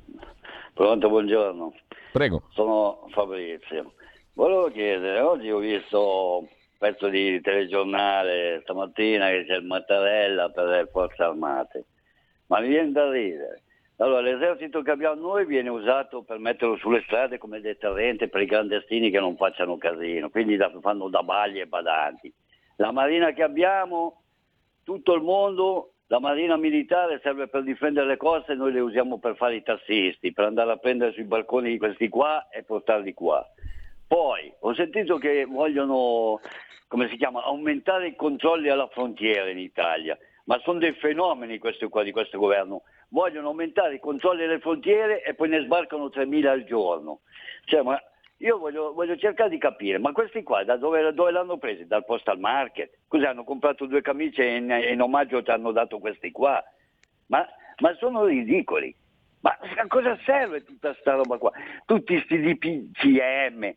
Pronto, 0.74 1.10
buongiorno. 1.10 1.74
Prego. 2.12 2.44
Sono 2.52 3.08
Fabrizio. 3.12 3.94
Volevo 4.34 4.70
chiedere, 4.70 5.22
oggi 5.22 5.50
ho 5.50 5.60
visto 5.60 6.40
un 6.40 6.48
pezzo 6.78 7.08
di 7.08 7.40
telegiornale 7.42 8.60
stamattina 8.64 9.30
che 9.30 9.46
c'è 9.48 9.56
il 9.56 9.66
Mattarella 9.66 10.50
per 10.50 10.66
le 10.66 10.90
forze 10.92 11.24
armate, 11.24 11.86
ma 12.48 12.60
mi 12.60 12.68
viene 12.68 12.92
da 12.92 13.10
ridere. 13.10 13.62
Allora, 13.98 14.22
l'esercito 14.22 14.82
che 14.82 14.92
abbiamo 14.92 15.22
noi 15.22 15.46
viene 15.46 15.70
usato 15.70 16.24
per 16.24 16.38
metterlo 16.38 16.76
sulle 16.78 17.02
strade 17.06 17.38
come 17.38 17.62
deterrente 17.62 18.28
per 18.28 18.42
i 18.42 18.48
clandestini 18.48 19.10
che 19.10 19.20
non 19.20 19.38
facciano 19.38 19.78
casino, 19.78 20.30
quindi 20.30 20.58
da, 20.58 20.72
fanno 20.82 21.08
da 21.08 21.24
bagli 21.24 21.60
e 21.60 21.68
badanti. 21.68 22.34
La 22.78 22.92
marina 22.92 23.32
che 23.32 23.44
abbiamo, 23.44 24.22
tutto 24.84 25.14
il 25.14 25.22
mondo 25.22 25.92
la 26.08 26.20
marina 26.20 26.56
militare 26.56 27.20
serve 27.24 27.48
per 27.48 27.64
difendere 27.64 28.06
le 28.06 28.18
coste 28.18 28.52
e 28.52 28.56
noi 28.56 28.72
le 28.72 28.80
usiamo 28.80 29.18
per 29.18 29.36
fare 29.36 29.56
i 29.56 29.64
tassisti, 29.64 30.34
per 30.34 30.46
andare 30.46 30.72
a 30.72 30.78
prendere 30.78 31.14
sui 31.14 31.24
balconi 31.24 31.72
di 31.72 31.78
questi 31.80 32.10
qua 32.10 32.48
e 32.50 32.62
portarli 32.62 33.14
qua. 33.14 33.44
Poi 34.08 34.54
ho 34.60 34.74
sentito 34.76 35.18
che 35.18 35.46
vogliono, 35.46 36.40
come 36.88 37.10
si 37.10 37.18
chiama, 37.18 37.44
aumentare 37.44 38.10
i 38.10 38.16
controlli 38.16 38.70
alla 38.70 38.88
frontiera 38.88 39.50
in 39.50 39.58
Italia, 39.58 40.16
ma 40.44 40.60
sono 40.60 40.78
dei 40.78 40.94
fenomeni 40.94 41.58
questi 41.58 41.88
qua 41.88 42.04
di 42.04 42.12
questo 42.12 42.38
governo. 42.38 42.84
Vogliono 43.10 43.50
aumentare 43.50 43.96
i 43.96 44.00
controlli 44.00 44.44
alle 44.44 44.60
frontiere 44.60 45.24
e 45.24 45.34
poi 45.34 45.50
ne 45.50 45.62
sbarcano 45.62 46.08
3.000 46.08 46.46
al 46.48 46.64
giorno. 46.66 47.22
Cioè, 47.66 47.82
io 48.38 48.58
voglio, 48.58 48.94
voglio, 48.94 49.16
cercare 49.16 49.50
di 49.50 49.58
capire, 49.58 49.98
ma 49.98 50.12
questi 50.12 50.44
qua 50.44 50.64
da 50.64 50.76
dove, 50.76 51.14
dove, 51.14 51.32
l'hanno 51.32 51.58
presi? 51.58 51.88
Dal 51.88 52.04
postal 52.04 52.40
market? 52.40 53.00
Così 53.08 53.24
hanno 53.24 53.44
comprato 53.44 53.86
due 53.86 54.02
camicie 54.02 54.44
e 54.44 54.56
in, 54.58 54.70
in 54.70 55.02
omaggio 55.02 55.42
ti 55.42 55.52
hanno 55.52 55.72
dato 55.72 56.00
questi 56.00 56.32
qua? 56.32 56.62
Ma, 57.28 57.48
ma 57.80 57.96
sono 57.96 58.26
ridicoli. 58.26 58.94
Ma 59.40 59.58
a 59.78 59.88
cosa 59.88 60.18
serve 60.26 60.64
tutta 60.64 60.90
questa 60.90 61.14
roba 61.14 61.38
qua? 61.38 61.52
Tutti 61.86 62.14
questi 62.14 62.40
DPCM? 62.40 63.74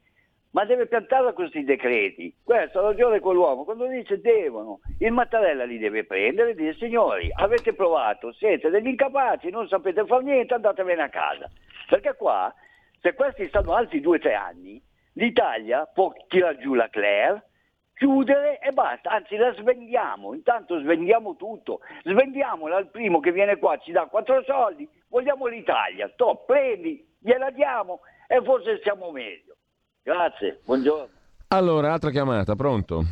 Ma 0.50 0.64
deve 0.64 0.86
piantarla 0.86 1.32
questi 1.32 1.62
decreti. 1.62 2.34
Questo 2.42 2.78
ha 2.78 2.82
ragione 2.82 3.20
quell'uomo. 3.20 3.64
Quando 3.64 3.86
dice 3.86 4.20
devono, 4.20 4.80
il 4.98 5.12
Mattarella 5.12 5.64
li 5.64 5.78
deve 5.78 6.04
prendere 6.04 6.50
e 6.50 6.54
dire 6.54 6.74
signori, 6.74 7.30
avete 7.34 7.74
provato, 7.74 8.32
siete 8.32 8.70
degli 8.70 8.88
incapaci, 8.88 9.50
non 9.50 9.68
sapete 9.68 10.06
fare 10.06 10.24
niente, 10.24 10.54
andatevene 10.54 11.02
a 11.02 11.08
casa. 11.08 11.50
Perché 11.88 12.14
qua 12.16 12.52
se 13.00 13.14
questi 13.14 13.46
stanno 13.46 13.74
altri 13.74 14.00
due 14.00 14.16
o 14.16 14.20
tre 14.20 14.34
anni, 14.34 14.82
l'Italia 15.14 15.86
può 15.86 16.12
tirare 16.26 16.58
giù 16.58 16.74
la 16.74 16.88
Claire, 16.88 17.44
chiudere 17.94 18.58
e 18.60 18.72
basta, 18.72 19.10
anzi 19.10 19.36
la 19.36 19.52
svendiamo, 19.52 20.34
intanto 20.34 20.80
svendiamo 20.80 21.36
tutto, 21.36 21.80
svendiamola 22.04 22.76
al 22.76 22.90
primo 22.90 23.20
che 23.20 23.32
viene 23.32 23.56
qua, 23.56 23.76
ci 23.78 23.92
dà 23.92 24.06
quattro 24.06 24.42
soldi, 24.44 24.88
vogliamo 25.08 25.46
l'Italia, 25.46 26.08
stop, 26.12 26.46
prendi, 26.46 27.06
gliela 27.20 27.50
diamo 27.50 28.00
e 28.26 28.42
forse 28.42 28.80
siamo 28.82 29.10
meglio. 29.10 29.47
Grazie, 30.08 30.60
buongiorno. 30.64 31.08
Allora, 31.48 31.92
altra 31.92 32.08
chiamata, 32.08 32.54
pronto? 32.54 33.04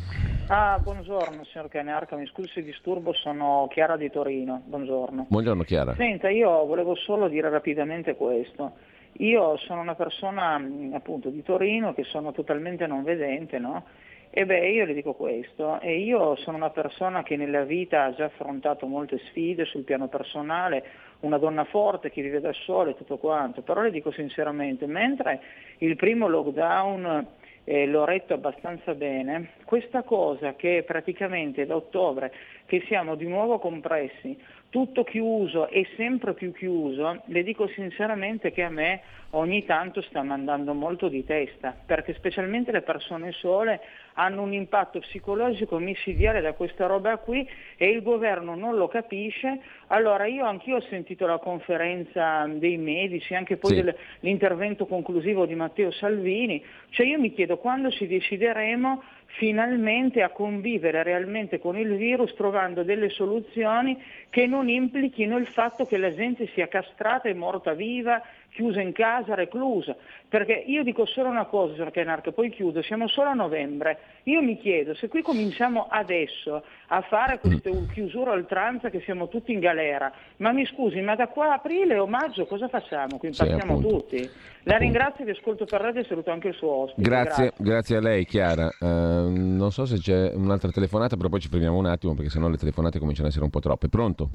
Ah, 0.47 0.79
buongiorno 0.81 1.43
signor 1.43 1.69
Canearca, 1.69 2.15
mi 2.15 2.25
scusi 2.25 2.49
se 2.49 2.63
disturbo, 2.63 3.13
sono 3.13 3.67
Chiara 3.69 3.97
di 3.97 4.09
Torino, 4.09 4.63
buongiorno. 4.65 5.27
Buongiorno 5.29 5.61
Chiara. 5.61 5.93
Senta, 5.93 6.27
io 6.29 6.65
volevo 6.65 6.95
solo 6.95 7.27
dire 7.27 7.51
rapidamente 7.51 8.15
questo. 8.15 8.77
Io 9.17 9.57
sono 9.57 9.81
una 9.81 9.93
persona 9.93 10.59
appunto 10.93 11.29
di 11.29 11.43
Torino 11.43 11.93
che 11.93 12.03
sono 12.03 12.31
totalmente 12.31 12.87
non 12.87 13.03
vedente, 13.03 13.59
no? 13.59 13.83
E 14.31 14.47
beh, 14.47 14.67
io 14.69 14.85
le 14.85 14.95
dico 14.95 15.13
questo, 15.13 15.79
e 15.79 15.99
io 15.99 16.35
sono 16.37 16.57
una 16.57 16.71
persona 16.71 17.21
che 17.21 17.35
nella 17.37 17.63
vita 17.63 18.05
ha 18.05 18.13
già 18.15 18.25
affrontato 18.25 18.87
molte 18.87 19.19
sfide 19.29 19.65
sul 19.65 19.83
piano 19.83 20.07
personale, 20.07 20.83
una 21.21 21.37
donna 21.37 21.63
forte 21.65 22.11
che 22.11 22.21
vive 22.21 22.39
da 22.39 22.53
sola 22.53 22.91
e 22.91 22.95
tutto 22.95 23.17
quanto, 23.17 23.61
però 23.61 23.81
le 23.81 23.91
dico 23.91 24.11
sinceramente, 24.11 24.85
mentre 24.85 25.41
il 25.79 25.95
primo 25.95 26.27
lockdown 26.27 27.27
eh, 27.63 27.85
l'ho 27.85 28.05
retto 28.05 28.33
abbastanza 28.33 28.93
bene, 28.93 29.51
questa 29.65 30.03
cosa 30.03 30.55
che 30.55 30.83
praticamente 30.85 31.65
da 31.65 31.75
ottobre 31.75 32.31
che 32.65 32.83
siamo 32.87 33.15
di 33.15 33.27
nuovo 33.27 33.59
compressi, 33.59 34.37
tutto 34.69 35.03
chiuso 35.03 35.69
e 35.69 35.87
sempre 35.95 36.33
più 36.33 36.51
chiuso, 36.51 37.21
le 37.25 37.43
dico 37.43 37.67
sinceramente 37.67 38.51
che 38.51 38.63
a 38.63 38.69
me 38.69 39.01
ogni 39.31 39.65
tanto 39.65 40.01
sta 40.01 40.23
mandando 40.23 40.73
molto 40.73 41.09
di 41.09 41.23
testa, 41.25 41.75
perché 41.85 42.13
specialmente 42.13 42.71
le 42.71 42.81
persone 42.81 43.31
sole 43.33 43.81
hanno 44.13 44.41
un 44.41 44.53
impatto 44.53 44.99
psicologico 44.99 45.77
micidiale 45.79 46.41
da 46.41 46.53
questa 46.53 46.85
roba 46.85 47.17
qui 47.17 47.47
e 47.77 47.89
il 47.89 48.01
governo 48.01 48.55
non 48.55 48.75
lo 48.75 48.87
capisce. 48.87 49.59
Allora 49.87 50.25
io 50.25 50.45
anch'io 50.45 50.77
ho 50.77 50.81
sentito 50.81 51.25
la 51.27 51.37
conferenza 51.37 52.45
dei 52.47 52.77
medici, 52.77 53.35
anche 53.35 53.57
poi 53.57 53.75
sì. 53.75 53.93
l'intervento 54.21 54.85
conclusivo 54.85 55.45
di 55.45 55.55
Matteo 55.55 55.91
Salvini, 55.91 56.63
cioè 56.89 57.05
io 57.05 57.19
mi 57.19 57.33
chiedo 57.33 57.57
quando 57.57 57.91
ci 57.91 58.07
decideremo 58.07 59.03
finalmente 59.27 60.21
a 60.21 60.29
convivere 60.29 61.03
realmente 61.03 61.59
con 61.59 61.77
il 61.77 61.95
virus 61.95 62.33
trovando 62.33 62.83
delle 62.83 63.09
soluzioni 63.09 64.01
che 64.29 64.47
non 64.47 64.69
implichino 64.69 65.37
il 65.37 65.47
fatto 65.47 65.85
che 65.85 65.97
la 65.97 66.13
gente 66.13 66.47
sia 66.53 66.67
castrata 66.67 67.29
e 67.29 67.33
morta 67.33 67.73
viva, 67.73 68.21
chiusa 68.57 68.81
in 68.81 68.91
casa, 68.91 69.35
reclusa. 69.35 69.95
Perché 70.27 70.63
io 70.65 70.83
dico 70.83 71.05
solo 71.05 71.29
una 71.29 71.45
cosa, 71.45 71.73
signor 71.73 71.91
Kenark, 71.91 72.31
poi 72.31 72.49
chiudo, 72.49 72.81
siamo 72.81 73.07
solo 73.07 73.29
a 73.29 73.33
novembre. 73.33 73.99
Io 74.23 74.41
mi 74.41 74.57
chiedo, 74.57 74.95
se 74.95 75.07
qui 75.07 75.21
cominciamo 75.21 75.85
adesso 75.89 76.63
a 76.87 77.01
fare 77.01 77.39
queste 77.39 77.71
mm. 77.71 77.89
chiusure 77.91 78.31
oltranza 78.31 78.89
che 78.89 79.01
siamo 79.01 79.27
tutti 79.27 79.53
in 79.53 79.59
galera, 79.59 80.11
ma 80.37 80.51
mi 80.51 80.65
scusi, 80.65 80.99
ma 81.01 81.15
da 81.15 81.27
qua 81.27 81.51
a 81.51 81.53
aprile 81.53 81.99
o 81.99 82.07
maggio 82.07 82.47
cosa 82.47 82.67
facciamo? 82.67 83.19
Qui 83.19 83.29
impattiamo 83.29 83.79
sì, 83.79 83.87
tutti. 83.87 84.29
La 84.63 84.77
ringrazio, 84.77 85.23
vi 85.23 85.31
ascolto 85.31 85.65
per 85.65 85.79
radio 85.79 86.01
e 86.01 86.05
saluto 86.05 86.31
anche 86.31 86.49
il 86.49 86.55
suo 86.55 86.69
ospite. 86.69 87.07
Grazie, 87.07 87.43
grazie. 87.43 87.63
grazie 87.63 87.95
a 87.97 88.01
lei 88.01 88.25
Chiara. 88.25 88.69
Uh, 88.79 89.29
non 89.29 89.71
so 89.71 89.85
se 89.85 89.99
c'è 89.99 90.33
un'altra 90.33 90.71
telefonata, 90.71 91.15
però 91.15 91.29
poi 91.29 91.39
ci 91.39 91.47
fermiamo 91.47 91.77
un 91.77 91.85
attimo 91.85 92.15
perché 92.15 92.31
sennò 92.31 92.49
le 92.49 92.57
telefonate 92.57 92.97
cominciano 92.97 93.27
ad 93.27 93.31
essere 93.31 93.45
un 93.45 93.51
po' 93.51 93.59
troppe. 93.59 93.87
Pronto? 93.87 94.29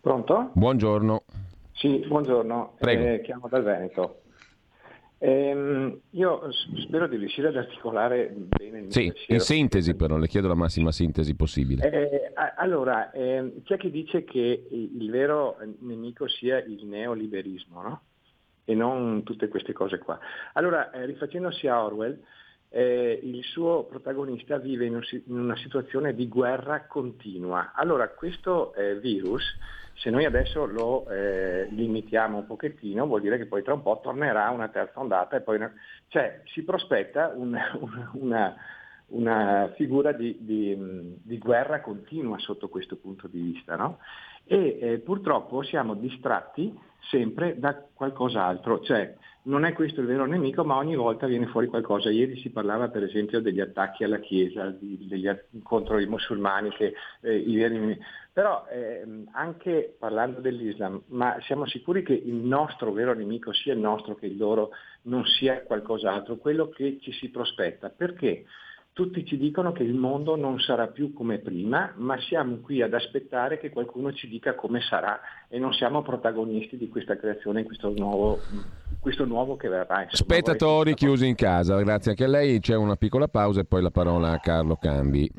Pronto? 0.00 0.50
Buongiorno. 0.52 1.22
Sì, 1.76 2.02
buongiorno. 2.06 2.76
Eh, 2.78 3.20
chiamo 3.22 3.48
dal 3.48 3.62
Veneto. 3.62 4.22
Eh, 5.18 6.00
io 6.10 6.48
spero 6.86 7.06
di 7.06 7.16
riuscire 7.16 7.48
ad 7.48 7.56
articolare 7.56 8.32
bene 8.34 8.80
il 8.80 8.92
Sì, 8.92 9.12
in 9.28 9.40
sintesi 9.40 9.94
però, 9.94 10.16
le 10.16 10.26
chiedo 10.26 10.48
la 10.48 10.54
massima 10.54 10.90
sintesi 10.90 11.36
possibile. 11.36 11.90
Eh, 11.90 12.32
allora, 12.56 13.10
eh, 13.10 13.60
c'è 13.64 13.76
chi 13.76 13.90
dice 13.90 14.24
che 14.24 14.66
il 14.70 15.10
vero 15.10 15.58
nemico 15.80 16.26
sia 16.28 16.58
il 16.58 16.86
neoliberismo, 16.86 17.82
no? 17.82 18.02
E 18.64 18.74
non 18.74 19.22
tutte 19.22 19.48
queste 19.48 19.74
cose 19.74 19.98
qua. 19.98 20.18
Allora, 20.54 20.90
eh, 20.90 21.04
rifacendosi 21.04 21.66
a 21.66 21.84
Orwell, 21.84 22.18
eh, 22.76 23.18
il 23.22 23.42
suo 23.42 23.84
protagonista 23.84 24.58
vive 24.58 24.84
in, 24.84 24.96
un, 24.96 25.02
in, 25.10 25.38
una 25.38 25.56
situazione 25.56 26.14
di 26.14 26.28
guerra 26.28 26.84
continua. 26.86 27.72
Allora, 27.74 28.10
questo 28.10 28.74
eh, 28.74 28.98
virus 28.98 29.42
se 29.94 30.10
noi 30.10 30.26
adesso 30.26 30.66
lo 30.66 31.08
eh, 31.08 31.68
limitiamo 31.70 32.36
un 32.36 32.46
pochettino 32.46 33.06
vuol 33.06 33.22
dire 33.22 33.38
che 33.38 33.46
poi 33.46 33.62
tra 33.62 33.72
un 33.72 33.80
po' 33.80 33.98
tornerà 34.02 34.50
una 34.50 34.68
terza 34.68 35.00
ondata 35.00 35.36
e 35.36 35.40
poi... 35.40 35.58
Cioè 36.08 36.42
si 36.52 36.64
prospetta 36.64 37.32
un, 37.34 37.58
una, 38.20 38.54
una 39.06 39.72
figura 39.74 40.12
di, 40.12 40.36
di, 40.38 41.16
di, 41.22 41.38
guerra 41.38 41.80
continua 41.80 42.38
sotto 42.38 42.68
questo 42.68 42.96
punto 42.96 43.26
di 43.26 43.40
vista. 43.40 43.74
No? 43.76 44.00
E 44.44 44.78
eh, 44.78 44.98
purtroppo 44.98 45.62
siamo 45.62 45.94
distratti 45.94 46.78
sempre 47.08 47.58
da 47.58 47.82
qualcos'altro, 47.94 48.80
cioè 48.80 49.14
non 49.46 49.64
è 49.64 49.72
questo 49.72 50.00
il 50.00 50.06
vero 50.06 50.26
nemico, 50.26 50.64
ma 50.64 50.76
ogni 50.76 50.96
volta 50.96 51.26
viene 51.26 51.46
fuori 51.46 51.66
qualcosa. 51.68 52.10
Ieri 52.10 52.36
si 52.40 52.50
parlava 52.50 52.88
per 52.88 53.04
esempio 53.04 53.40
degli 53.40 53.60
attacchi 53.60 54.04
alla 54.04 54.18
Chiesa, 54.18 54.70
di, 54.70 55.06
degli, 55.06 55.28
contro 55.62 55.98
i 55.98 56.06
musulmani, 56.06 56.70
che, 56.70 56.94
eh, 57.20 57.36
i. 57.36 57.98
Però 58.32 58.66
eh, 58.70 59.24
anche 59.32 59.94
parlando 59.98 60.40
dell'Islam, 60.40 61.02
ma 61.08 61.36
siamo 61.42 61.66
sicuri 61.66 62.02
che 62.02 62.12
il 62.12 62.34
nostro 62.34 62.92
vero 62.92 63.14
nemico 63.14 63.52
sia 63.52 63.72
il 63.72 63.78
nostro 63.78 64.14
che 64.14 64.26
il 64.26 64.36
loro 64.36 64.70
non 65.02 65.24
sia 65.24 65.62
qualcos'altro, 65.62 66.36
quello 66.36 66.68
che 66.68 66.98
ci 67.00 67.12
si 67.12 67.30
prospetta. 67.30 67.88
Perché? 67.88 68.44
Tutti 68.92 69.26
ci 69.26 69.36
dicono 69.36 69.72
che 69.72 69.82
il 69.82 69.92
mondo 69.92 70.36
non 70.36 70.58
sarà 70.58 70.86
più 70.86 71.12
come 71.12 71.38
prima, 71.38 71.92
ma 71.96 72.18
siamo 72.18 72.56
qui 72.60 72.80
ad 72.80 72.94
aspettare 72.94 73.58
che 73.58 73.68
qualcuno 73.68 74.10
ci 74.14 74.26
dica 74.26 74.54
come 74.54 74.80
sarà 74.80 75.20
e 75.48 75.58
non 75.58 75.74
siamo 75.74 76.00
protagonisti 76.00 76.78
di 76.78 76.88
questa 76.88 77.14
creazione, 77.14 77.60
in 77.60 77.66
questo 77.66 77.92
nuovo, 77.94 78.38
questo 79.06 79.24
nuovo 79.24 79.54
che 79.54 79.68
verrà. 79.68 80.02
Insomma, 80.02 80.34
Spettatori 80.34 80.94
chiusi 80.94 81.28
in 81.28 81.36
casa, 81.36 81.80
grazie 81.80 82.10
anche 82.10 82.24
a 82.24 82.26
lei. 82.26 82.58
C'è 82.58 82.74
una 82.74 82.96
piccola 82.96 83.28
pausa 83.28 83.60
e 83.60 83.64
poi 83.64 83.80
la 83.80 83.92
parola 83.92 84.32
a 84.32 84.40
Carlo 84.40 84.74
Cambi. 84.74 85.30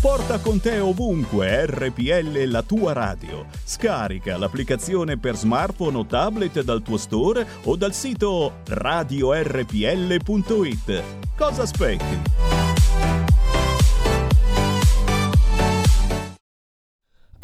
Porta 0.00 0.38
con 0.38 0.60
te 0.60 0.78
ovunque 0.78 1.66
RPL 1.66 2.44
la 2.48 2.62
tua 2.62 2.92
radio. 2.92 3.44
Scarica 3.64 4.36
l'applicazione 4.36 5.18
per 5.18 5.34
smartphone 5.34 5.96
o 5.96 6.06
tablet 6.06 6.62
dal 6.62 6.82
tuo 6.82 6.96
store 6.96 7.44
o 7.64 7.74
dal 7.74 7.92
sito 7.92 8.60
radiorpl.it. 8.68 9.72
Cosa 11.36 11.62
aspetti? 11.62 12.45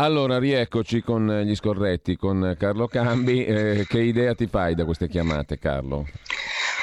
Allora, 0.03 0.41
rieccoci 0.41 1.01
con 1.01 1.43
gli 1.45 1.55
scorretti, 1.55 2.17
con 2.17 2.57
Carlo 2.59 2.89
Cambi. 2.89 3.45
Eh, 3.45 3.87
che 3.89 4.01
idea 4.01 4.35
ti 4.35 4.49
fai 4.49 4.75
da 4.75 4.85
queste 4.85 5.07
chiamate, 5.07 5.61
Carlo? 5.61 6.09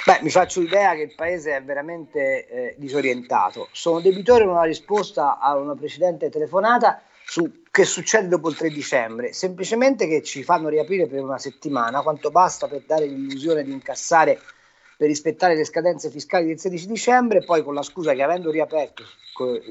Beh, 0.05 0.19
mi 0.21 0.29
faccio 0.29 0.61
l'idea 0.61 0.93
che 0.93 1.01
il 1.01 1.13
paese 1.13 1.57
è 1.57 1.61
veramente 1.61 2.47
eh, 2.47 2.75
disorientato. 2.77 3.67
Sono 3.73 3.99
debitore 3.99 4.45
di 4.45 4.49
una 4.49 4.63
risposta 4.63 5.37
a 5.37 5.57
una 5.57 5.75
precedente 5.75 6.29
telefonata 6.29 7.01
su 7.25 7.63
che 7.69 7.83
succede 7.83 8.29
dopo 8.29 8.47
il 8.49 8.55
3 8.55 8.69
dicembre, 8.69 9.33
semplicemente 9.33 10.07
che 10.07 10.23
ci 10.23 10.41
fanno 10.41 10.69
riaprire 10.69 11.05
per 11.07 11.21
una 11.21 11.37
settimana, 11.37 11.99
quanto 11.99 12.31
basta 12.31 12.69
per 12.69 12.83
dare 12.87 13.05
l'illusione 13.05 13.65
di 13.65 13.73
incassare 13.73 14.39
per 14.99 15.07
rispettare 15.07 15.55
le 15.55 15.63
scadenze 15.63 16.09
fiscali 16.09 16.47
del 16.47 16.59
16 16.59 16.85
dicembre, 16.85 17.45
poi 17.45 17.63
con 17.63 17.73
la 17.73 17.83
scusa 17.83 18.13
che 18.13 18.21
avendo 18.21 18.51
riaperto 18.51 19.05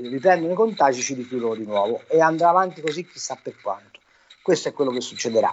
riprendono 0.00 0.54
i 0.54 0.56
contagi 0.56 1.02
ci 1.02 1.12
richiudono 1.12 1.54
di 1.54 1.66
nuovo 1.66 2.00
e 2.08 2.18
andrà 2.18 2.48
avanti 2.48 2.80
così 2.80 3.04
chissà 3.06 3.38
per 3.40 3.60
quanto 3.60 3.98
questo 4.40 4.70
è 4.70 4.72
quello 4.72 4.90
che 4.90 5.02
succederà. 5.02 5.52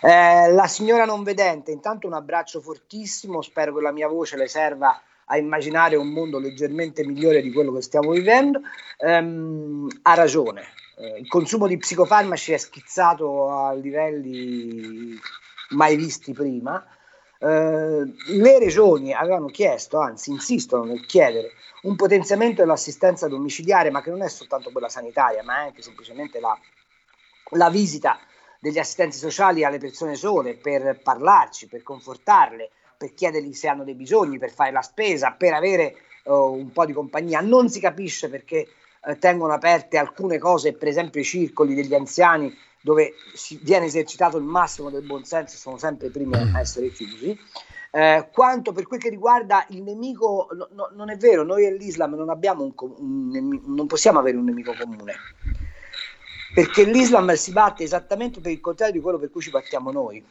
Eh, 0.00 0.52
la 0.52 0.68
signora 0.68 1.04
non 1.04 1.24
vedente, 1.24 1.72
intanto 1.72 2.06
un 2.06 2.12
abbraccio 2.12 2.60
fortissimo, 2.60 3.42
spero 3.42 3.74
che 3.74 3.80
la 3.80 3.90
mia 3.90 4.06
voce 4.06 4.36
le 4.36 4.46
serva 4.46 5.02
a 5.24 5.36
immaginare 5.36 5.96
un 5.96 6.10
mondo 6.10 6.38
leggermente 6.38 7.04
migliore 7.04 7.42
di 7.42 7.50
quello 7.50 7.72
che 7.72 7.82
stiamo 7.82 8.12
vivendo. 8.12 8.60
Ehm, 8.98 9.88
ha 10.02 10.14
ragione, 10.14 10.62
eh, 10.98 11.18
il 11.18 11.26
consumo 11.26 11.66
di 11.66 11.76
psicofarmaci 11.76 12.52
è 12.52 12.56
schizzato 12.58 13.50
a 13.50 13.72
livelli 13.72 15.18
mai 15.70 15.96
visti 15.96 16.32
prima. 16.32 16.86
Eh, 17.38 18.14
le 18.28 18.58
regioni 18.58 19.12
avevano 19.12 19.46
chiesto, 19.46 19.98
anzi 19.98 20.30
insistono 20.30 20.84
nel 20.84 21.04
chiedere, 21.04 21.52
un 21.82 21.96
potenziamento 21.96 22.62
dell'assistenza 22.62 23.28
domiciliare, 23.28 23.90
ma 23.90 24.02
che 24.02 24.10
non 24.10 24.22
è 24.22 24.28
soltanto 24.28 24.70
quella 24.70 24.88
sanitaria, 24.88 25.42
ma 25.42 25.58
è 25.58 25.66
anche 25.66 25.82
semplicemente 25.82 26.40
la, 26.40 26.58
la 27.50 27.70
visita 27.70 28.18
degli 28.58 28.78
assistenti 28.78 29.16
sociali 29.16 29.64
alle 29.64 29.78
persone 29.78 30.14
sole 30.14 30.56
per 30.56 31.00
parlarci, 31.02 31.68
per 31.68 31.82
confortarle, 31.82 32.70
per 32.96 33.14
chiedergli 33.14 33.52
se 33.52 33.68
hanno 33.68 33.84
dei 33.84 33.94
bisogni, 33.94 34.38
per 34.38 34.50
fare 34.50 34.72
la 34.72 34.82
spesa, 34.82 35.32
per 35.32 35.52
avere 35.52 35.96
uh, 36.24 36.32
un 36.32 36.72
po' 36.72 36.86
di 36.86 36.92
compagnia. 36.92 37.40
Non 37.40 37.68
si 37.68 37.78
capisce 37.78 38.28
perché 38.28 38.66
uh, 39.02 39.16
tengono 39.18 39.52
aperte 39.52 39.98
alcune 39.98 40.38
cose, 40.38 40.72
per 40.72 40.88
esempio 40.88 41.20
i 41.20 41.24
circoli 41.24 41.74
degli 41.74 41.94
anziani 41.94 42.52
dove 42.86 43.14
si 43.34 43.58
viene 43.60 43.86
esercitato 43.86 44.36
il 44.36 44.44
massimo 44.44 44.90
del 44.90 45.02
buonsenso, 45.02 45.56
sono 45.56 45.76
sempre 45.76 46.06
i 46.06 46.10
primi 46.10 46.36
a 46.36 46.60
essere 46.60 46.92
chiusi. 46.92 47.36
Eh, 47.90 48.28
quanto 48.32 48.70
per 48.70 48.86
quel 48.86 49.00
che 49.00 49.08
riguarda 49.08 49.66
il 49.70 49.82
nemico, 49.82 50.46
no, 50.52 50.68
no, 50.70 50.90
non 50.94 51.10
è 51.10 51.16
vero, 51.16 51.42
noi 51.42 51.64
e 51.64 51.72
l'Islam 51.72 52.14
non, 52.14 52.28
un, 52.28 52.72
un, 52.76 53.60
non 53.74 53.86
possiamo 53.88 54.20
avere 54.20 54.36
un 54.36 54.44
nemico 54.44 54.72
comune 54.78 55.14
perché 56.54 56.84
l'Islam 56.84 57.32
si 57.34 57.50
batte 57.50 57.82
esattamente 57.82 58.40
per 58.40 58.52
il 58.52 58.60
contrario 58.60 58.94
di 58.94 59.00
quello 59.00 59.18
per 59.18 59.30
cui 59.30 59.42
ci 59.42 59.50
battiamo 59.50 59.90
noi. 59.90 60.24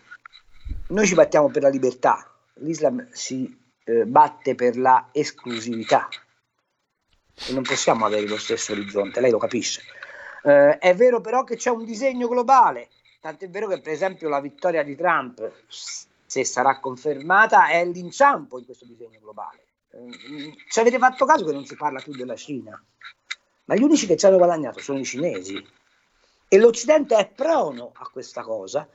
Noi 0.87 1.05
ci 1.05 1.13
battiamo 1.13 1.49
per 1.49 1.61
la 1.61 1.69
libertà, 1.69 2.25
l'Islam 2.59 3.05
si 3.11 3.53
eh, 3.83 4.05
batte 4.05 4.55
per 4.55 4.77
la 4.77 5.09
esclusività 5.11 6.07
e 7.47 7.51
non 7.51 7.63
possiamo 7.63 8.05
avere 8.05 8.27
lo 8.27 8.37
stesso 8.37 8.71
orizzonte, 8.71 9.19
lei 9.19 9.31
lo 9.31 9.39
capisce. 9.39 9.81
Eh, 10.45 10.77
è 10.77 10.93
vero 10.93 11.21
però 11.21 11.43
che 11.43 11.55
c'è 11.55 11.71
un 11.71 11.83
disegno 11.83 12.27
globale, 12.27 12.89
tant'è 13.19 13.49
vero 13.49 13.67
che 13.67 13.81
per 13.81 13.93
esempio 13.93 14.29
la 14.29 14.39
vittoria 14.39 14.83
di 14.83 14.95
Trump, 14.95 15.51
se 15.67 16.45
sarà 16.45 16.79
confermata, 16.79 17.69
è 17.69 17.83
l'inciampo 17.83 18.59
in 18.59 18.65
questo 18.65 18.85
disegno 18.85 19.17
globale. 19.19 19.65
Eh, 19.89 20.53
ci 20.69 20.79
avete 20.79 20.99
fatto 20.99 21.25
caso 21.25 21.45
che 21.45 21.51
non 21.51 21.65
si 21.65 21.75
parla 21.75 21.99
più 21.99 22.13
della 22.13 22.35
Cina? 22.35 22.79
Ma 23.65 23.73
gli 23.73 23.81
unici 23.81 24.05
che 24.05 24.15
ci 24.17 24.27
hanno 24.27 24.37
guadagnato 24.37 24.79
sono 24.79 24.99
i 24.99 25.03
cinesi 25.03 25.59
e 26.47 26.57
l'Occidente 26.59 27.15
è 27.15 27.27
prono 27.27 27.91
a 27.95 28.07
questa 28.11 28.43
cosa. 28.43 28.87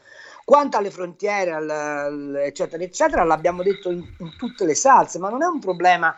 Quanto 0.45 0.77
alle 0.77 0.93
frontiere, 0.93 1.51
al, 1.51 1.69
al, 1.69 2.37
eccetera, 2.37 2.81
eccetera, 2.85 3.25
l'abbiamo 3.25 3.65
detto 3.65 3.91
in, 3.91 3.99
in, 4.19 4.37
tutte 4.37 4.65
le 4.65 4.77
salse, 4.77 5.19
ma 5.19 5.29
non 5.29 5.43
è 5.43 5.47
un 5.47 5.59
problema. 5.59 6.17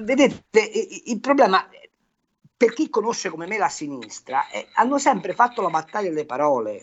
Vedete, 0.00 0.44
il 1.04 1.20
problema 1.20 1.64
per 2.56 2.72
chi 2.72 2.88
conosce 2.88 3.28
come 3.28 3.46
me 3.46 3.58
la 3.58 3.68
sinistra, 3.68 4.48
è, 4.48 4.66
hanno 4.74 4.98
sempre 4.98 5.34
fatto 5.34 5.62
la 5.62 5.68
battaglia 5.68 6.08
delle 6.08 6.24
parole. 6.24 6.82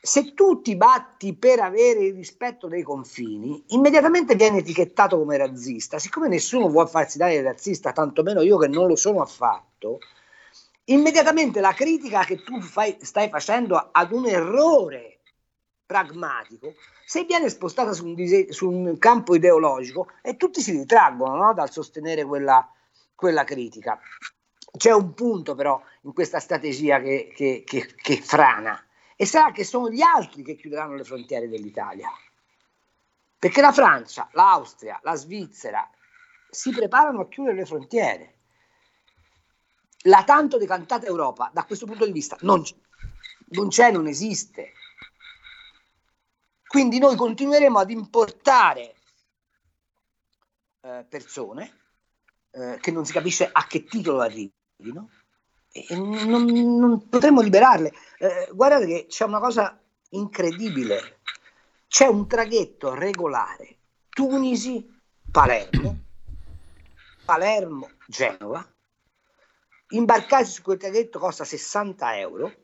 Se 0.00 0.34
tu 0.34 0.62
ti 0.62 0.76
batti 0.76 1.34
per 1.34 1.60
avere 1.60 2.04
il 2.04 2.14
rispetto 2.14 2.68
dei 2.68 2.82
confini, 2.82 3.62
immediatamente 3.68 4.36
viene 4.36 4.58
etichettato 4.58 5.18
come 5.18 5.36
razzista. 5.36 5.98
Siccome 5.98 6.28
nessuno 6.28 6.68
vuole 6.68 6.88
farsi 6.88 7.18
dare 7.18 7.42
razzista, 7.42 7.92
tantomeno 7.92 8.40
io 8.42 8.56
che 8.56 8.68
non 8.68 8.86
lo 8.86 8.94
sono 8.96 9.20
affatto, 9.20 9.98
immediatamente 10.84 11.60
la 11.60 11.72
critica 11.72 12.24
che 12.24 12.42
tu 12.42 12.60
fai, 12.60 12.96
stai 13.00 13.28
facendo 13.28 13.88
ad 13.90 14.12
un 14.12 14.26
errore 14.26 15.20
pragmatico, 15.86 16.74
se 17.04 17.24
viene 17.24 17.48
spostata 17.48 17.92
su 17.92 18.04
un, 18.04 18.14
dise- 18.14 18.52
su 18.52 18.68
un 18.68 18.98
campo 18.98 19.34
ideologico 19.34 20.08
e 20.22 20.36
tutti 20.36 20.60
si 20.60 20.72
ritraggono 20.72 21.36
no? 21.36 21.54
dal 21.54 21.70
sostenere 21.70 22.24
quella, 22.24 22.68
quella, 23.16 23.42
critica. 23.42 23.98
C'è 24.76 24.92
un 24.92 25.14
punto 25.14 25.54
però 25.56 25.82
in 26.02 26.12
questa 26.12 26.38
strategia 26.38 27.00
che, 27.00 27.32
che, 27.34 27.64
che, 27.66 27.94
che 27.96 28.20
frana 28.22 28.80
e 29.16 29.26
sarà 29.26 29.50
che 29.50 29.64
sono 29.64 29.90
gli 29.90 30.02
altri 30.02 30.42
che 30.42 30.54
chiuderanno 30.54 30.94
le 30.94 31.04
frontiere 31.04 31.48
dell'Italia. 31.48 32.10
Perché 33.38 33.60
la 33.60 33.72
Francia, 33.72 34.28
l'Austria, 34.32 35.00
la 35.02 35.14
Svizzera 35.14 35.90
si 36.50 36.70
preparano 36.70 37.22
a 37.22 37.28
chiudere 37.28 37.56
le 37.56 37.66
frontiere 37.66 38.36
la 40.06 40.24
tanto 40.24 40.58
decantata 40.58 41.06
Europa, 41.06 41.50
da 41.52 41.64
questo 41.64 41.86
punto 41.86 42.04
di 42.04 42.12
vista, 42.12 42.36
non, 42.40 42.62
non 43.48 43.68
c'è, 43.68 43.90
non 43.90 44.06
esiste. 44.06 44.72
Quindi 46.66 46.98
noi 46.98 47.16
continueremo 47.16 47.78
ad 47.78 47.90
importare 47.90 48.94
eh, 50.82 51.04
persone 51.08 51.85
eh, 52.56 52.78
che 52.80 52.90
non 52.90 53.04
si 53.04 53.12
capisce 53.12 53.46
a 53.52 53.66
che 53.66 53.84
titolo 53.84 54.20
arrivino 54.20 55.10
e 55.70 55.94
non, 55.94 56.44
non 56.44 57.06
potremo 57.06 57.42
liberarle. 57.42 57.92
Eh, 58.18 58.48
guardate 58.52 58.86
che 58.86 59.06
c'è 59.08 59.24
una 59.24 59.40
cosa 59.40 59.78
incredibile, 60.10 61.20
c'è 61.86 62.06
un 62.06 62.26
traghetto 62.26 62.94
regolare. 62.94 63.76
Tunisi-Palermo, 64.08 65.98
Palermo-Genova, 67.26 68.66
imbarcarsi 69.88 70.52
su 70.52 70.62
quel 70.62 70.78
traghetto 70.78 71.18
costa 71.18 71.44
60 71.44 72.18
euro. 72.18 72.54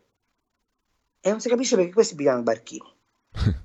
E 1.21 1.29
non 1.29 1.41
si 1.41 1.51
capisce 1.51 1.77
perché 1.77 1.93
questi 1.93 2.15
pigliano 2.15 2.41
i 2.41 2.45
barchini. 2.45 2.91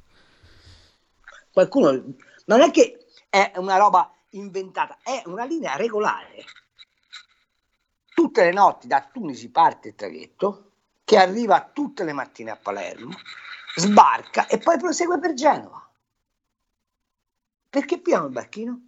Qualcuno 1.53 2.03
non 2.45 2.61
è 2.61 2.69
che 2.69 3.07
è 3.29 3.53
una 3.55 3.77
roba 3.77 4.11
inventata, 4.31 4.97
è 5.03 5.21
una 5.25 5.45
linea 5.45 5.75
regolare. 5.75 6.43
Tutte 8.13 8.43
le 8.43 8.51
notti 8.51 8.87
da 8.87 9.07
Tunisi 9.11 9.49
parte 9.49 9.89
il 9.89 9.95
traghetto 9.95 10.71
che 11.03 11.17
arriva 11.17 11.69
tutte 11.71 12.03
le 12.03 12.13
mattine 12.13 12.51
a 12.51 12.57
Palermo, 12.57 13.15
sbarca 13.75 14.47
e 14.47 14.57
poi 14.57 14.77
prosegue 14.77 15.19
per 15.19 15.33
Genova. 15.33 15.89
Perché 17.69 17.99
pigliano 17.99 18.25
il 18.25 18.31
barchino? 18.31 18.85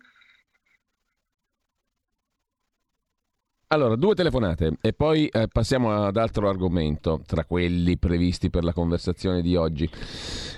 Allora, 3.72 3.96
due 3.96 4.16
telefonate 4.16 4.78
e 4.82 4.94
poi 4.94 5.28
eh, 5.28 5.48
passiamo 5.48 5.92
ad 5.92 6.18
altro 6.18 6.50
argomento 6.50 7.22
tra 7.24 7.46
quelli 7.46 8.00
previsti 8.00 8.50
per 8.50 8.64
la 8.64 8.74
conversazione 8.74 9.44
di 9.44 9.56
oggi, 9.56 9.88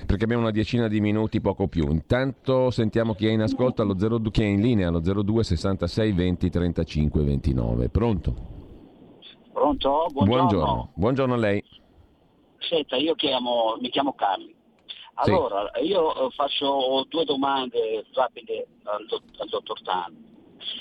perché 0.05 0.23
abbiamo 0.23 0.43
una 0.43 0.51
decina 0.51 0.87
di 0.87 1.01
minuti, 1.01 1.41
poco 1.41 1.67
più. 1.67 1.91
Intanto 1.91 2.71
sentiamo 2.71 3.13
chi 3.13 3.27
è 3.27 3.31
in 3.31 3.41
ascolto, 3.41 3.81
allo 3.81 3.95
02, 3.95 4.31
chi 4.31 4.43
è 4.43 4.45
in 4.45 4.61
linea, 4.61 4.87
allo 4.87 5.01
02 5.01 5.43
66 5.43 6.11
20 6.13 6.49
35 6.49 7.23
29. 7.23 7.89
Pronto? 7.89 8.33
Pronto? 9.51 10.05
Buongiorno. 10.13 10.23
Buongiorno, 10.23 10.91
Buongiorno 10.93 11.33
a 11.33 11.37
lei. 11.37 11.61
Senta, 12.59 12.95
io 12.95 13.15
chiamo, 13.15 13.75
mi 13.81 13.89
chiamo 13.89 14.13
Carli. 14.13 14.55
Allora, 15.15 15.69
sì. 15.73 15.85
io 15.85 16.27
eh, 16.27 16.31
faccio 16.33 17.05
due 17.09 17.25
domande 17.25 18.05
rapide 18.13 18.67
al, 18.83 19.05
al 19.37 19.49
dottor 19.49 19.81
Tan. 19.81 20.30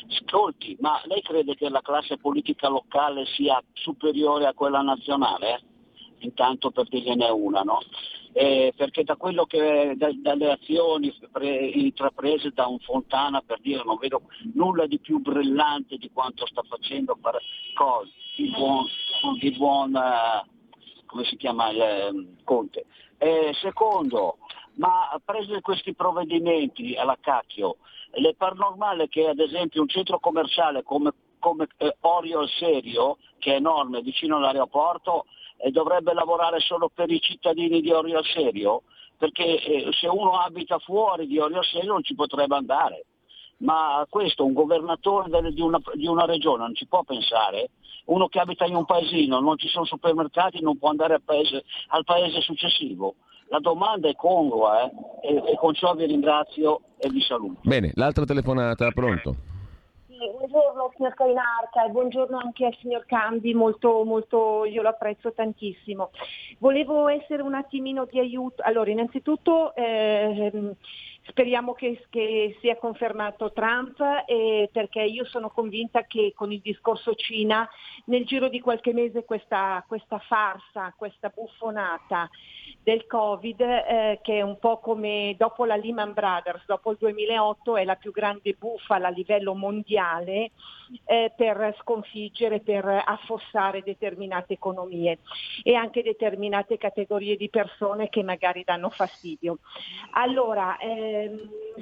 Ascolti, 0.08 0.76
ma 0.80 1.00
lei 1.04 1.22
crede 1.22 1.54
che 1.54 1.68
la 1.68 1.80
classe 1.80 2.16
politica 2.18 2.68
locale 2.68 3.24
sia 3.26 3.62
superiore 3.72 4.46
a 4.46 4.54
quella 4.54 4.80
nazionale? 4.80 5.62
Intanto 6.18 6.70
per 6.70 6.88
dirgliene 6.88 7.28
una, 7.28 7.62
no? 7.62 7.80
Eh, 8.32 8.72
perché 8.76 9.02
da 9.02 9.16
quello 9.16 9.44
che 9.44 9.94
da, 9.96 10.08
dalle 10.14 10.52
azioni 10.52 11.12
pre, 11.32 11.48
intraprese 11.48 12.50
da 12.50 12.66
un 12.66 12.78
Fontana 12.78 13.42
per 13.42 13.58
dire 13.60 13.82
non 13.84 13.96
vedo 13.96 14.22
nulla 14.54 14.86
di 14.86 15.00
più 15.00 15.18
brillante 15.18 15.96
di 15.96 16.10
quanto 16.12 16.46
sta 16.46 16.62
facendo 16.62 17.16
per 17.20 17.40
cose 17.74 18.12
di 18.36 18.50
buon, 18.50 18.86
di 19.40 19.50
buon 19.50 19.94
uh, 19.94 20.48
come 21.06 21.24
si 21.24 21.36
chiama 21.36 21.70
il 21.70 21.80
eh, 21.80 22.26
Conte. 22.44 22.86
Eh, 23.18 23.52
secondo, 23.60 24.38
ma 24.74 25.20
preso 25.24 25.60
questi 25.60 25.94
provvedimenti 25.94 26.94
alla 26.94 27.18
cacchio, 27.20 27.78
le 28.12 28.34
par 28.34 28.54
normale 28.54 29.08
che 29.08 29.28
ad 29.28 29.38
esempio 29.38 29.82
un 29.82 29.88
centro 29.88 30.18
commerciale 30.18 30.82
come, 30.82 31.12
come 31.38 31.68
eh, 31.78 31.96
Orio 32.00 32.40
al 32.40 32.48
Serio, 32.48 33.18
che 33.38 33.52
è 33.52 33.56
enorme 33.56 34.02
vicino 34.02 34.36
all'aeroporto, 34.36 35.26
eh, 35.58 35.70
dovrebbe 35.70 36.12
lavorare 36.12 36.60
solo 36.60 36.90
per 36.92 37.10
i 37.10 37.20
cittadini 37.20 37.80
di 37.80 37.90
Orio 37.92 38.18
al 38.18 38.24
Serio? 38.24 38.82
Perché 39.16 39.62
eh, 39.62 39.88
se 39.92 40.08
uno 40.08 40.38
abita 40.40 40.78
fuori 40.78 41.26
di 41.26 41.38
Orio 41.38 41.58
al 41.58 41.64
Serio 41.64 41.92
non 41.92 42.02
ci 42.02 42.14
potrebbe 42.14 42.56
andare. 42.56 43.04
Ma 43.58 44.06
questo 44.08 44.44
un 44.44 44.54
governatore 44.54 45.28
delle, 45.28 45.52
di, 45.52 45.60
una, 45.60 45.78
di 45.92 46.06
una 46.06 46.24
regione 46.24 46.62
non 46.62 46.74
ci 46.74 46.86
può 46.86 47.02
pensare? 47.02 47.70
Uno 48.06 48.28
che 48.28 48.40
abita 48.40 48.64
in 48.64 48.74
un 48.74 48.86
paesino, 48.86 49.38
non 49.40 49.58
ci 49.58 49.68
sono 49.68 49.84
supermercati, 49.84 50.62
non 50.62 50.78
può 50.78 50.88
andare 50.88 51.14
al 51.14 51.22
paese, 51.22 51.64
al 51.88 52.04
paese 52.04 52.40
successivo 52.40 53.16
la 53.50 53.58
domanda 53.58 54.08
è 54.08 54.14
congrua 54.14 54.84
eh? 54.84 54.90
e, 55.22 55.42
e, 55.52 55.56
con 55.56 55.74
ciò 55.74 55.94
vi 55.94 56.06
ringrazio 56.06 56.82
e 56.96 57.08
vi 57.10 57.20
saluto. 57.20 57.60
Bene, 57.62 57.90
l'altra 57.94 58.24
telefonata, 58.24 58.90
pronto? 58.92 59.34
Sì, 60.06 60.16
buongiorno 60.36 60.92
signor 60.96 61.14
Cainarca 61.14 61.84
e 61.86 61.90
buongiorno 61.90 62.38
anche 62.38 62.66
al 62.66 62.76
signor 62.80 63.06
Cambi, 63.06 63.54
molto, 63.54 64.04
molto, 64.04 64.64
io 64.66 64.82
lo 64.82 64.90
apprezzo 64.90 65.32
tantissimo. 65.32 66.10
Volevo 66.58 67.08
essere 67.08 67.42
un 67.42 67.54
attimino 67.54 68.06
di 68.08 68.18
aiuto. 68.18 68.62
Allora, 68.62 68.90
innanzitutto 68.90 69.74
eh, 69.74 70.76
Speriamo 71.30 71.74
che, 71.74 72.04
che, 72.10 72.56
sia 72.60 72.76
confermato 72.76 73.52
Trump 73.52 74.00
eh, 74.26 74.68
perché 74.72 75.02
io 75.02 75.24
sono 75.24 75.50
convinta 75.50 76.02
che 76.02 76.32
con 76.34 76.50
il 76.50 76.60
discorso 76.60 77.14
Cina 77.14 77.68
nel 78.06 78.24
giro 78.26 78.48
di 78.48 78.60
qualche 78.60 78.92
mese 78.92 79.24
questa, 79.24 79.84
questa 79.86 80.18
farsa, 80.18 80.92
questa 80.96 81.30
buffonata 81.32 82.28
del 82.82 83.06
Covid 83.06 83.60
eh, 83.60 84.18
che 84.22 84.38
è 84.38 84.42
un 84.42 84.58
po' 84.58 84.78
come 84.78 85.36
dopo 85.38 85.64
la 85.64 85.76
Lehman 85.76 86.14
Brothers, 86.14 86.64
dopo 86.66 86.90
il 86.90 86.96
2008 86.98 87.76
è 87.76 87.84
la 87.84 87.94
più 87.94 88.10
grande 88.10 88.56
bufala 88.58 89.08
a 89.08 89.10
livello 89.10 89.54
mondiale 89.54 90.50
eh, 91.04 91.32
per 91.36 91.76
sconfiggere, 91.80 92.60
per 92.60 92.84
affossare 93.04 93.82
determinate 93.82 94.54
economie 94.54 95.18
e 95.62 95.74
anche 95.74 96.02
determinate 96.02 96.78
categorie 96.78 97.36
di 97.36 97.48
persone 97.48 98.08
che 98.08 98.22
magari 98.22 98.64
danno 98.64 98.90
fastidio. 98.90 99.58
Allora, 100.12 100.78
ehm, 100.78 101.19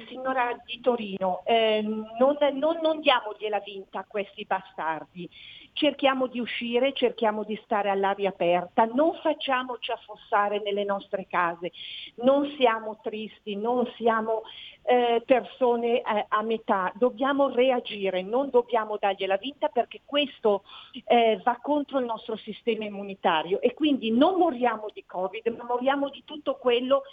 signora 0.07 0.57
di 0.65 0.79
Torino, 0.81 1.41
ehm, 1.45 2.15
non, 2.17 2.37
non, 2.53 2.79
non 2.81 2.99
diamogliela 2.99 3.59
vinta 3.59 3.99
a 3.99 4.05
questi 4.07 4.45
bastardi. 4.45 5.29
Cerchiamo 5.73 6.27
di 6.27 6.39
uscire, 6.39 6.93
cerchiamo 6.93 7.43
di 7.43 7.59
stare 7.63 7.89
all'aria 7.89 8.29
aperta, 8.29 8.85
non 8.85 9.13
facciamoci 9.21 9.91
affossare 9.91 10.61
nelle 10.61 10.83
nostre 10.83 11.25
case, 11.27 11.71
non 12.15 12.53
siamo 12.57 12.99
tristi, 13.01 13.55
non 13.55 13.89
siamo 13.95 14.43
eh, 14.83 15.21
persone 15.25 16.01
eh, 16.01 16.25
a 16.27 16.41
metà, 16.41 16.91
dobbiamo 16.95 17.49
reagire, 17.49 18.23
non 18.23 18.49
dobbiamo 18.49 18.97
dargliela 18.99 19.37
vinta 19.37 19.67
perché 19.67 20.01
questo 20.05 20.63
eh, 21.05 21.39
va 21.43 21.59
contro 21.61 21.99
il 21.99 22.05
nostro 22.05 22.35
sistema 22.37 22.85
immunitario. 22.85 23.61
E 23.61 23.73
quindi 23.73 24.11
non 24.11 24.35
moriamo 24.35 24.87
di 24.91 25.05
Covid, 25.05 25.47
ma 25.55 25.63
moriamo 25.63 26.09
di 26.09 26.23
tutto 26.25 26.55
quello 26.55 27.03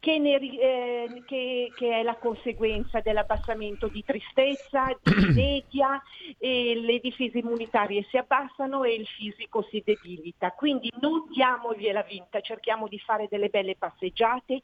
che, 0.00 0.18
ne, 0.18 0.36
eh, 0.36 1.22
che, 1.26 1.72
che, 1.74 1.98
è 1.98 2.02
la 2.02 2.16
conseguenza 2.16 3.00
dell'abbassamento 3.00 3.88
di 3.88 4.04
tristezza, 4.04 4.96
di 5.02 5.12
inedia, 5.30 6.00
le 6.38 6.98
difese 7.00 7.38
immunitarie 7.38 8.06
si 8.08 8.16
abbassano 8.16 8.84
e 8.84 8.94
il 8.94 9.06
fisico 9.06 9.66
si 9.70 9.82
debilita. 9.84 10.52
Quindi 10.52 10.90
non 11.00 11.24
diamogliela 11.30 12.02
vinta, 12.02 12.40
cerchiamo 12.40 12.86
di 12.86 12.98
fare 12.98 13.26
delle 13.28 13.48
belle 13.48 13.74
passeggiate, 13.76 14.62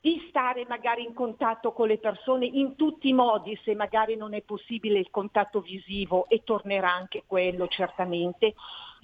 di 0.00 0.26
stare 0.28 0.64
magari 0.68 1.02
in 1.02 1.12
contatto 1.12 1.72
con 1.72 1.88
le 1.88 1.98
persone 1.98 2.46
in 2.46 2.76
tutti 2.76 3.08
i 3.08 3.14
modi, 3.14 3.58
se 3.64 3.74
magari 3.74 4.16
non 4.16 4.34
è 4.34 4.42
possibile 4.42 4.98
il 4.98 5.10
contatto 5.10 5.60
visivo 5.60 6.28
e 6.28 6.42
tornerà 6.44 6.92
anche 6.92 7.24
quello 7.26 7.66
certamente. 7.68 8.54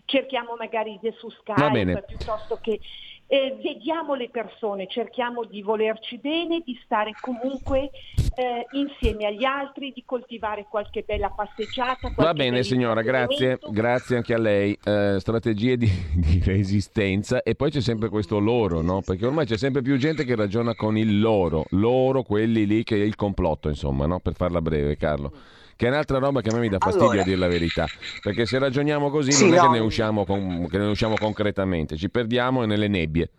Cerchiamo 0.05 0.55
magari 0.57 1.01
su 1.17 1.31
Skype 1.31 2.05
piuttosto 2.07 2.59
che 2.61 2.79
eh, 3.27 3.57
vediamo 3.63 4.15
le 4.15 4.29
persone, 4.29 4.87
cerchiamo 4.87 5.45
di 5.45 5.63
volerci 5.63 6.19
bene, 6.19 6.63
di 6.65 6.79
stare 6.85 7.13
comunque 7.21 7.91
eh, 8.37 8.67
insieme 8.73 9.27
agli 9.27 9.45
altri, 9.45 9.93
di 9.95 10.03
coltivare 10.05 10.67
qualche 10.69 11.03
bella 11.07 11.31
passeggiata. 11.31 12.13
Va 12.17 12.35
bene 12.35 12.63
signora, 12.63 13.03
grazie, 13.03 13.59
grazie 13.71 14.17
anche 14.17 14.35
a 14.35 14.39
lei. 14.39 14.79
Eh, 14.85 15.17
strategie 15.19 15.77
di, 15.77 15.91
di, 16.15 16.41
resistenza 16.45 17.43
e 17.43 17.55
poi 17.55 17.71
c'è 17.71 17.81
sempre 17.81 18.09
questo 18.09 18.39
loro, 18.39 18.83
no? 18.83 19.01
perché 19.01 19.27
ormai 19.27 19.47
c'è 19.47 19.57
sempre 19.57 19.83
più 19.83 19.97
gente 19.97 20.25
che 20.25 20.35
ragiona 20.35 20.75
con 20.75 20.97
il 20.99 21.21
loro, 21.21 21.65
loro, 21.71 22.23
quelli 22.23 22.67
lì 22.67 22.85
che 22.85 22.97
è 22.97 23.05
il 23.05 23.17
complotto, 23.17 23.69
insomma, 23.69 24.07
no? 24.07 24.21
per 24.21 24.35
farla 24.35 24.61
breve 24.61 24.97
Carlo 24.97 25.33
che 25.77 25.87
è 25.87 25.89
un'altra 25.89 26.19
roba 26.19 26.41
che 26.41 26.51
a 26.51 26.55
me 26.55 26.61
mi 26.61 26.69
dà 26.69 26.79
fastidio 26.79 27.09
allora, 27.09 27.23
a 27.23 27.25
dire 27.25 27.37
la 27.37 27.49
verità, 27.49 27.87
perché 28.23 28.47
se 28.47 28.59
ragioniamo 28.59 29.11
così 29.11 29.33
sì, 29.33 29.45
non 29.45 29.55
è 29.55 29.57
no. 29.57 29.63
che, 29.63 29.79
ne 29.79 29.79
usciamo 29.81 30.25
con, 30.25 30.69
che 30.69 30.79
ne 30.79 30.87
usciamo 30.87 31.15
concretamente, 31.17 31.97
ci 31.97 32.11
perdiamo 32.11 32.65
nelle 32.65 32.89
nebbie. 32.89 33.31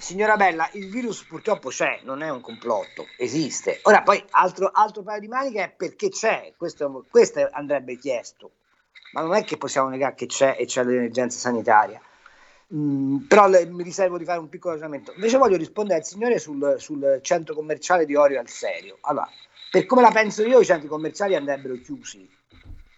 Signora 0.00 0.36
Bella, 0.36 0.66
il 0.72 0.88
virus 0.88 1.24
purtroppo 1.24 1.68
c'è, 1.68 2.00
non 2.04 2.22
è 2.22 2.30
un 2.30 2.40
complotto, 2.40 3.06
esiste. 3.18 3.80
Ora 3.82 4.00
poi 4.02 4.24
altro, 4.30 4.70
altro 4.72 5.02
paio 5.02 5.20
di 5.20 5.28
maniche 5.28 5.62
è 5.62 5.70
perché 5.70 6.08
c'è, 6.08 6.54
questo, 6.56 7.04
questo 7.10 7.46
andrebbe 7.52 7.98
chiesto, 7.98 8.52
ma 9.12 9.20
non 9.20 9.34
è 9.34 9.44
che 9.44 9.58
possiamo 9.58 9.90
negare 9.90 10.14
che 10.14 10.24
c'è 10.24 10.56
e 10.58 10.64
c'è 10.64 10.84
l'emergenza 10.84 11.38
sanitaria. 11.38 12.00
Mm, 12.74 13.26
però 13.26 13.48
le, 13.48 13.66
mi 13.66 13.82
riservo 13.82 14.16
di 14.16 14.24
fare 14.24 14.38
un 14.38 14.48
piccolo 14.48 14.72
ragionamento. 14.72 15.12
Invece 15.14 15.36
voglio 15.36 15.56
rispondere 15.56 15.98
al 15.98 16.06
signore 16.06 16.38
sul, 16.38 16.76
sul 16.78 17.18
centro 17.20 17.54
commerciale 17.54 18.06
di 18.06 18.14
Orio 18.14 18.40
al 18.40 18.48
Serio. 18.48 18.96
Allora, 19.02 19.28
per 19.70 19.86
come 19.86 20.02
la 20.02 20.10
penso 20.10 20.44
io, 20.44 20.60
i 20.60 20.64
centri 20.64 20.88
commerciali 20.88 21.34
andrebbero 21.34 21.74
chiusi, 21.76 22.28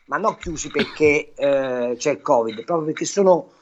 ma 0.07 0.17
non 0.17 0.37
chiusi 0.37 0.71
perché 0.71 1.33
eh, 1.35 1.95
c'è 1.97 2.11
il 2.13 2.21
Covid, 2.21 2.65
proprio 2.65 2.87
perché 2.87 3.05
sono 3.05 3.53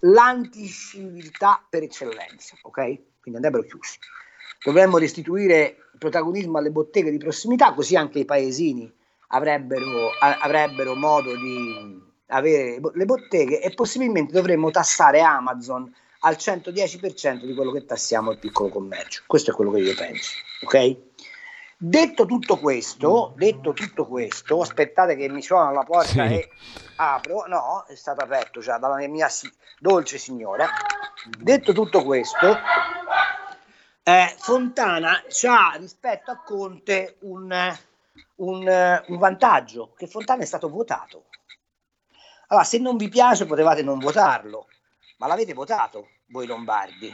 l'anticiviltà 0.00 1.64
per 1.68 1.82
eccellenza, 1.82 2.56
ok? 2.62 2.74
Quindi 3.20 3.34
andrebbero 3.34 3.64
chiusi. 3.64 3.98
Dovremmo 4.64 4.98
restituire 4.98 5.76
protagonismo 5.98 6.58
alle 6.58 6.70
botteghe 6.70 7.10
di 7.10 7.18
prossimità, 7.18 7.72
così 7.74 7.96
anche 7.96 8.20
i 8.20 8.24
paesini 8.24 8.92
avrebbero, 9.28 10.10
a, 10.18 10.38
avrebbero 10.40 10.94
modo 10.94 11.36
di 11.36 12.10
avere 12.26 12.80
le 12.94 13.04
botteghe 13.04 13.60
e 13.60 13.70
possibilmente 13.70 14.32
dovremmo 14.32 14.70
tassare 14.70 15.20
Amazon 15.20 15.92
al 16.20 16.36
110% 16.38 17.44
di 17.44 17.54
quello 17.54 17.72
che 17.72 17.84
tassiamo 17.84 18.30
il 18.30 18.38
piccolo 18.38 18.68
commercio. 18.68 19.22
Questo 19.26 19.50
è 19.50 19.54
quello 19.54 19.72
che 19.72 19.80
io 19.80 19.94
penso, 19.94 20.32
ok? 20.62 20.96
Detto 21.84 22.26
tutto 22.26 22.60
questo, 22.60 23.32
detto 23.34 23.72
tutto 23.72 24.06
questo, 24.06 24.60
aspettate 24.60 25.16
che 25.16 25.28
mi 25.28 25.42
suona 25.42 25.70
alla 25.70 25.82
porta 25.82 26.28
sì. 26.28 26.34
e 26.34 26.48
apro, 26.94 27.46
no, 27.48 27.84
è 27.88 27.96
stato 27.96 28.22
aperto 28.22 28.60
già 28.60 28.78
dalla 28.78 29.04
mia 29.08 29.28
si- 29.28 29.52
dolce 29.80 30.16
signora. 30.16 30.68
Detto 31.36 31.72
tutto 31.72 32.04
questo, 32.04 32.56
eh, 34.04 34.32
Fontana 34.38 35.24
ha 35.48 35.76
rispetto 35.76 36.30
a 36.30 36.40
Conte 36.44 37.16
un, 37.22 37.52
un, 38.36 39.02
un 39.08 39.18
vantaggio, 39.18 39.92
che 39.96 40.06
Fontana 40.06 40.42
è 40.42 40.46
stato 40.46 40.68
votato. 40.68 41.24
Allora, 42.46 42.64
se 42.64 42.78
non 42.78 42.96
vi 42.96 43.08
piace 43.08 43.44
potevate 43.44 43.82
non 43.82 43.98
votarlo, 43.98 44.68
ma 45.16 45.26
l'avete 45.26 45.52
votato 45.52 46.10
voi 46.28 46.46
lombardi 46.46 47.12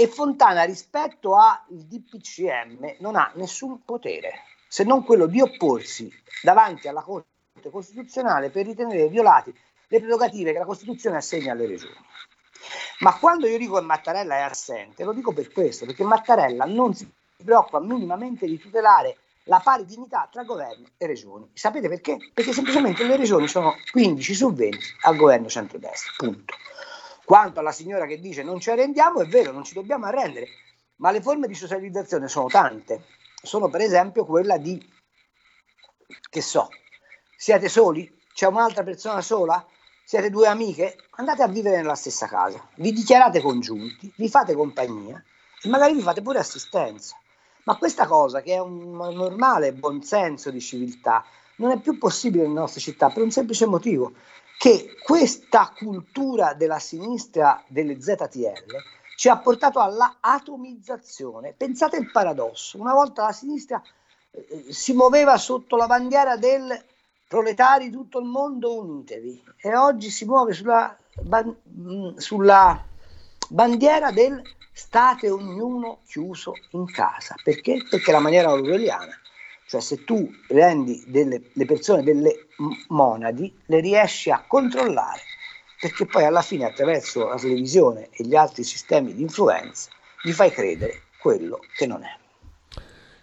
e 0.00 0.06
Fontana 0.06 0.62
rispetto 0.62 1.34
al 1.34 1.60
DPCM 1.66 2.98
non 3.00 3.16
ha 3.16 3.32
nessun 3.34 3.84
potere 3.84 4.44
se 4.68 4.84
non 4.84 5.02
quello 5.02 5.26
di 5.26 5.40
opporsi 5.40 6.08
davanti 6.40 6.86
alla 6.86 7.02
Corte 7.02 7.26
Costituzionale 7.68 8.50
per 8.50 8.64
ritenere 8.64 9.08
violati 9.08 9.52
le 9.88 9.98
prerogative 9.98 10.52
che 10.52 10.58
la 10.58 10.66
Costituzione 10.66 11.16
assegna 11.16 11.50
alle 11.50 11.66
regioni. 11.66 11.96
Ma 13.00 13.18
quando 13.18 13.48
io 13.48 13.58
dico 13.58 13.74
che 13.74 13.80
Mattarella 13.80 14.36
è 14.36 14.42
assente, 14.42 15.02
lo 15.02 15.12
dico 15.12 15.32
per 15.32 15.50
questo, 15.50 15.84
perché 15.84 16.04
Mattarella 16.04 16.64
non 16.64 16.94
si 16.94 17.10
preoccupa 17.42 17.80
minimamente 17.80 18.46
di 18.46 18.56
tutelare 18.56 19.16
la 19.44 19.58
pari 19.58 19.84
dignità 19.84 20.28
tra 20.30 20.44
governo 20.44 20.86
e 20.96 21.06
regioni. 21.08 21.50
Sapete 21.54 21.88
perché? 21.88 22.18
Perché 22.32 22.52
semplicemente 22.52 23.04
le 23.04 23.16
regioni 23.16 23.48
sono 23.48 23.74
15 23.90 24.34
su 24.34 24.52
20 24.52 24.78
al 25.02 25.16
governo 25.16 25.48
centrodestra, 25.48 26.12
punto. 26.16 26.54
Quanto 27.28 27.60
alla 27.60 27.72
signora 27.72 28.06
che 28.06 28.20
dice 28.20 28.42
non 28.42 28.58
ci 28.58 28.70
arrendiamo, 28.70 29.20
è 29.20 29.26
vero, 29.26 29.52
non 29.52 29.62
ci 29.62 29.74
dobbiamo 29.74 30.06
arrendere, 30.06 30.48
ma 30.96 31.10
le 31.10 31.20
forme 31.20 31.46
di 31.46 31.54
socializzazione 31.54 32.26
sono 32.26 32.46
tante. 32.46 33.04
Sono 33.42 33.68
per 33.68 33.82
esempio 33.82 34.24
quella 34.24 34.56
di, 34.56 34.82
che 36.30 36.40
so, 36.40 36.70
siete 37.36 37.68
soli? 37.68 38.10
C'è 38.32 38.46
un'altra 38.46 38.82
persona 38.82 39.20
sola? 39.20 39.62
Siete 40.06 40.30
due 40.30 40.46
amiche? 40.46 40.96
Andate 41.16 41.42
a 41.42 41.48
vivere 41.48 41.76
nella 41.76 41.96
stessa 41.96 42.26
casa, 42.26 42.66
vi 42.76 42.92
dichiarate 42.92 43.42
congiunti, 43.42 44.10
vi 44.16 44.30
fate 44.30 44.54
compagnia 44.54 45.22
e 45.62 45.68
magari 45.68 45.92
vi 45.92 46.00
fate 46.00 46.22
pure 46.22 46.38
assistenza. 46.38 47.14
Ma 47.64 47.76
questa 47.76 48.06
cosa, 48.06 48.40
che 48.40 48.54
è 48.54 48.58
un 48.58 48.92
normale 48.92 49.74
buonsenso 49.74 50.50
di 50.50 50.62
civiltà, 50.62 51.22
non 51.56 51.72
è 51.72 51.78
più 51.78 51.98
possibile 51.98 52.44
nelle 52.44 52.60
nostre 52.60 52.80
città 52.80 53.10
per 53.10 53.22
un 53.22 53.30
semplice 53.30 53.66
motivo, 53.66 54.14
che 54.58 54.96
questa 55.00 55.72
cultura 55.74 56.52
della 56.52 56.80
sinistra 56.80 57.62
delle 57.68 58.00
ZTL 58.02 58.76
ci 59.16 59.28
ha 59.28 59.38
portato 59.38 59.78
alla 59.78 60.16
atomizzazione. 60.20 61.54
Pensate 61.56 61.96
il 61.96 62.10
paradosso, 62.10 62.78
una 62.78 62.92
volta 62.92 63.22
la 63.22 63.32
sinistra 63.32 63.80
eh, 64.30 64.72
si 64.72 64.92
muoveva 64.94 65.36
sotto 65.38 65.76
la 65.76 65.86
bandiera 65.86 66.36
del 66.36 66.84
proletari 67.28 67.90
tutto 67.90 68.18
il 68.18 68.24
mondo 68.24 68.80
unitevi 68.80 69.44
e 69.58 69.76
oggi 69.76 70.10
si 70.10 70.24
muove 70.24 70.52
sulla, 70.54 70.96
ban- 71.22 71.56
mm, 71.68 72.16
sulla 72.16 72.84
bandiera 73.48 74.10
del 74.10 74.42
state 74.72 75.30
ognuno 75.30 76.00
chiuso 76.06 76.54
in 76.70 76.84
casa. 76.86 77.36
Perché? 77.42 77.86
Perché 77.88 78.10
la 78.10 78.20
maniera 78.20 78.50
orwelliana. 78.50 79.14
Cioè 79.68 79.82
se 79.82 80.02
tu 80.04 80.26
rendi 80.48 81.04
delle, 81.06 81.42
le 81.52 81.64
persone 81.66 82.02
delle 82.02 82.46
monadi, 82.88 83.54
le 83.66 83.80
riesci 83.80 84.30
a 84.30 84.42
controllare, 84.48 85.20
perché 85.78 86.06
poi 86.06 86.24
alla 86.24 86.40
fine 86.40 86.64
attraverso 86.64 87.28
la 87.28 87.36
televisione 87.36 88.08
e 88.10 88.24
gli 88.24 88.34
altri 88.34 88.64
sistemi 88.64 89.12
di 89.14 89.20
influenza 89.20 89.90
gli 90.22 90.32
fai 90.32 90.50
credere 90.50 91.02
quello 91.20 91.58
che 91.76 91.86
non 91.86 92.02
è. 92.02 92.16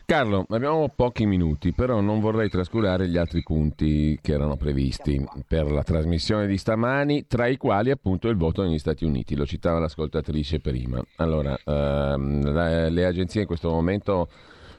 Carlo, 0.06 0.46
abbiamo 0.50 0.88
pochi 0.96 1.26
minuti, 1.26 1.74
però 1.74 2.00
non 2.00 2.20
vorrei 2.20 2.48
trascurare 2.48 3.08
gli 3.08 3.18
altri 3.18 3.42
punti 3.42 4.20
che 4.22 4.34
erano 4.34 4.56
previsti 4.56 5.26
per 5.48 5.72
la 5.72 5.82
trasmissione 5.82 6.46
di 6.46 6.60
stamani, 6.60 7.26
tra 7.26 7.48
i 7.48 7.58
quali 7.58 7.90
appunto 7.90 8.28
il 8.28 8.38
voto 8.38 8.62
negli 8.62 8.78
Stati 8.78 9.04
Uniti, 9.04 9.36
lo 9.36 9.48
citava 9.48 9.80
l'ascoltatrice 9.80 10.60
prima. 10.60 11.04
Allora, 11.16 11.58
ehm, 11.66 12.92
le 12.92 13.06
agenzie 13.06 13.42
in 13.42 13.48
questo 13.48 13.72
momento 13.72 14.30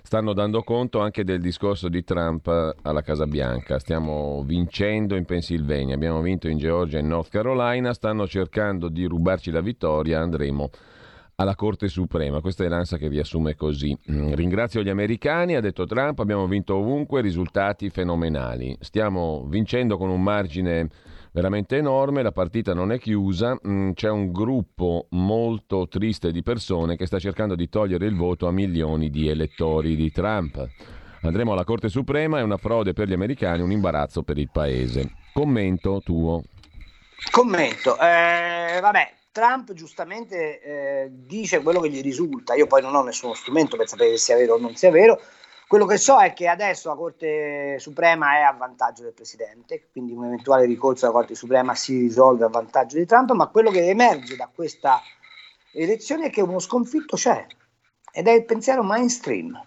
stanno 0.07 0.35
dando 0.35 0.63
conto 0.63 1.01
anche 1.01 1.25
del 1.25 1.41
discorso 1.41 1.89
di 1.89 2.05
Trump 2.05 2.47
alla 2.83 3.03
Casa 3.03 3.27
Bianca. 3.27 3.81
Stiamo 3.81 4.45
vincendo 4.47 5.17
in 5.17 5.25
Pennsylvania, 5.25 5.97
abbiamo 5.97 6.21
vinto 6.21 6.47
in 6.47 6.59
Georgia 6.59 6.99
e 6.99 7.01
in 7.01 7.09
North 7.09 7.29
Carolina, 7.29 7.93
stanno 7.93 8.29
cercando 8.29 8.89
di 8.89 9.05
rubarci 9.05 9.51
la 9.51 9.61
vittoria, 9.61 10.21
andremo 10.21 10.71
alla 11.35 11.57
Corte 11.57 11.89
Suprema. 11.89 12.41
Questa 12.41 12.63
è 12.63 12.69
l'ANSA 12.69 12.99
che 12.99 13.09
riassume 13.09 13.57
così. 13.57 13.99
Mm, 14.09 14.35
ringrazio 14.35 14.81
gli 14.81 14.89
americani, 14.89 15.57
ha 15.57 15.61
detto 15.61 15.87
Trump, 15.87 16.21
abbiamo 16.21 16.47
vinto 16.47 16.77
ovunque, 16.77 17.21
risultati 17.21 17.91
fenomenali. 17.91 18.77
Stiamo 18.79 19.45
vincendo 19.49 19.97
con 19.99 20.09
un 20.09 20.23
margine 20.23 20.89
veramente 21.37 21.77
enorme, 21.77 22.23
la 22.23 22.33
partita 22.33 22.73
non 22.73 22.93
è 22.93 22.99
chiusa, 22.99 23.59
mm, 23.69 23.93
c'è 23.93 24.09
un 24.09 24.33
gruppo 24.33 25.07
molto 25.11 25.87
triste 25.87 26.33
di 26.33 26.43
persone 26.43 26.97
che 26.97 27.05
sta 27.05 27.19
cercando 27.19 27.55
di 27.55 27.69
togliere 27.69 28.07
il 28.07 28.17
voto 28.17 28.47
a 28.47 28.51
milioni 28.51 29.11
di 29.11 29.29
elettori 29.29 29.97
di 29.97 30.11
Trump. 30.11 30.67
Andremo 31.21 31.53
alla 31.53 31.65
Corte 31.65 31.91
Suprema, 31.91 32.39
è 32.39 32.43
una 32.43 32.57
frode 32.57 32.95
per 32.95 33.07
gli 33.07 33.13
americani, 33.13 33.61
un 33.61 33.71
imbarazzo 33.71 34.23
per 34.23 34.39
il 34.39 34.49
paese. 34.51 35.13
Commento 35.35 36.01
tuo. 36.03 36.43
Commento, 37.31 37.99
eh, 37.99 38.79
vabbè, 38.81 39.13
Trump 39.31 39.75
giustamente 39.75 40.63
eh, 40.63 41.11
dice 41.11 41.61
quello 41.61 41.81
che 41.81 41.91
gli 41.91 42.01
risulta, 42.01 42.55
io 42.55 42.67
poi 42.67 42.81
non 42.81 42.95
ho 42.95 43.03
nessuno 43.03 43.35
strumento 43.35 43.77
per 43.77 43.89
sapere 43.89 44.13
se 44.13 44.17
sia 44.17 44.37
vero 44.37 44.55
o 44.55 44.59
non 44.59 44.75
sia 44.75 44.91
vero, 44.91 45.21
quello 45.69 45.87
che 45.87 45.97
so 45.97 46.21
è 46.21 46.33
che 46.33 46.49
adesso 46.49 46.89
la 46.89 46.95
Corte 46.95 47.79
Suprema 47.79 48.37
è 48.37 48.43
a 48.43 48.53
vantaggio 48.53 49.03
del 49.03 49.13
Presidente, 49.13 49.89
quindi 49.91 50.13
un 50.13 50.27
eventuale 50.27 50.65
ricorso 50.65 51.07
alla 51.07 51.15
Corte 51.15 51.35
Suprema 51.35 51.75
si 51.75 51.99
risolve 51.99 52.45
a 52.45 52.49
vantaggio 52.49 52.97
di 52.97 53.07
Trump, 53.07 53.33
ma 53.33 53.49
quello 53.49 53.71
che 53.71 53.89
emerge 53.89 54.37
da 54.37 54.49
questa 54.53 55.01
elezione 55.73 56.27
è 56.27 56.31
che 56.31 56.41
uno 56.41 56.59
sconfitto 56.59 57.17
c'è 57.17 57.47
ed 58.13 58.29
è 58.29 58.33
il 58.33 58.45
pensiero 58.45 58.83
mainstream, 58.83 59.61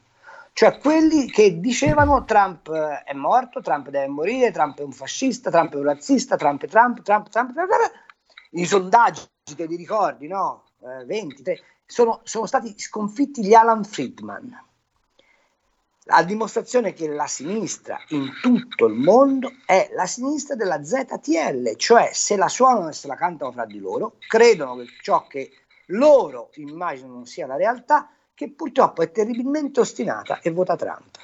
cioè 0.53 0.77
quelli 0.79 1.29
che 1.29 1.59
dicevano 1.59 2.25
Trump 2.25 2.71
è 2.71 3.13
morto, 3.13 3.61
Trump 3.61 3.89
deve 3.89 4.07
morire, 4.07 4.51
Trump 4.51 4.79
è 4.79 4.83
un 4.83 4.91
fascista, 4.91 5.49
Trump 5.51 5.73
è 5.73 5.77
un 5.77 5.83
razzista, 5.83 6.35
Trump 6.35 6.63
è 6.63 6.67
Trump, 6.67 7.01
Trump, 7.01 7.29
Trump, 7.29 7.53
Trump, 7.53 7.69
Trump 7.69 7.91
i 8.51 8.65
sondaggi 8.65 9.21
che 9.55 9.67
ti 9.67 9.75
ricordi, 9.75 10.27
no? 10.27 10.63
Eh, 10.81 11.05
20, 11.05 11.43
3, 11.43 11.59
sono, 11.85 12.21
sono 12.23 12.45
stati 12.45 12.73
sconfitti 12.77 13.43
gli 13.43 13.53
Alan 13.53 13.83
Friedman, 13.83 14.68
a 16.11 16.23
dimostrazione 16.23 16.93
che 16.93 17.07
la 17.07 17.27
sinistra 17.27 17.99
in 18.09 18.31
tutto 18.41 18.85
il 18.85 18.95
mondo 18.95 19.53
è 19.65 19.89
la 19.93 20.05
sinistra 20.05 20.55
della 20.55 20.83
ZTL, 20.83 21.75
cioè 21.75 22.09
se 22.13 22.35
la 22.35 22.47
suonano 22.47 22.89
e 22.89 22.93
se 22.93 23.07
la 23.07 23.15
cantano 23.15 23.51
fra 23.51 23.65
di 23.65 23.79
loro, 23.79 24.15
credono 24.27 24.77
che 24.77 24.87
ciò 25.01 25.27
che 25.27 25.51
loro 25.87 26.49
immaginano 26.55 27.13
non 27.13 27.25
sia 27.25 27.47
la 27.47 27.55
realtà, 27.55 28.09
che 28.33 28.51
purtroppo 28.51 29.01
è 29.01 29.11
terribilmente 29.11 29.79
ostinata 29.79 30.39
e 30.41 30.49
vota 30.51 30.75
Trump. 30.75 31.17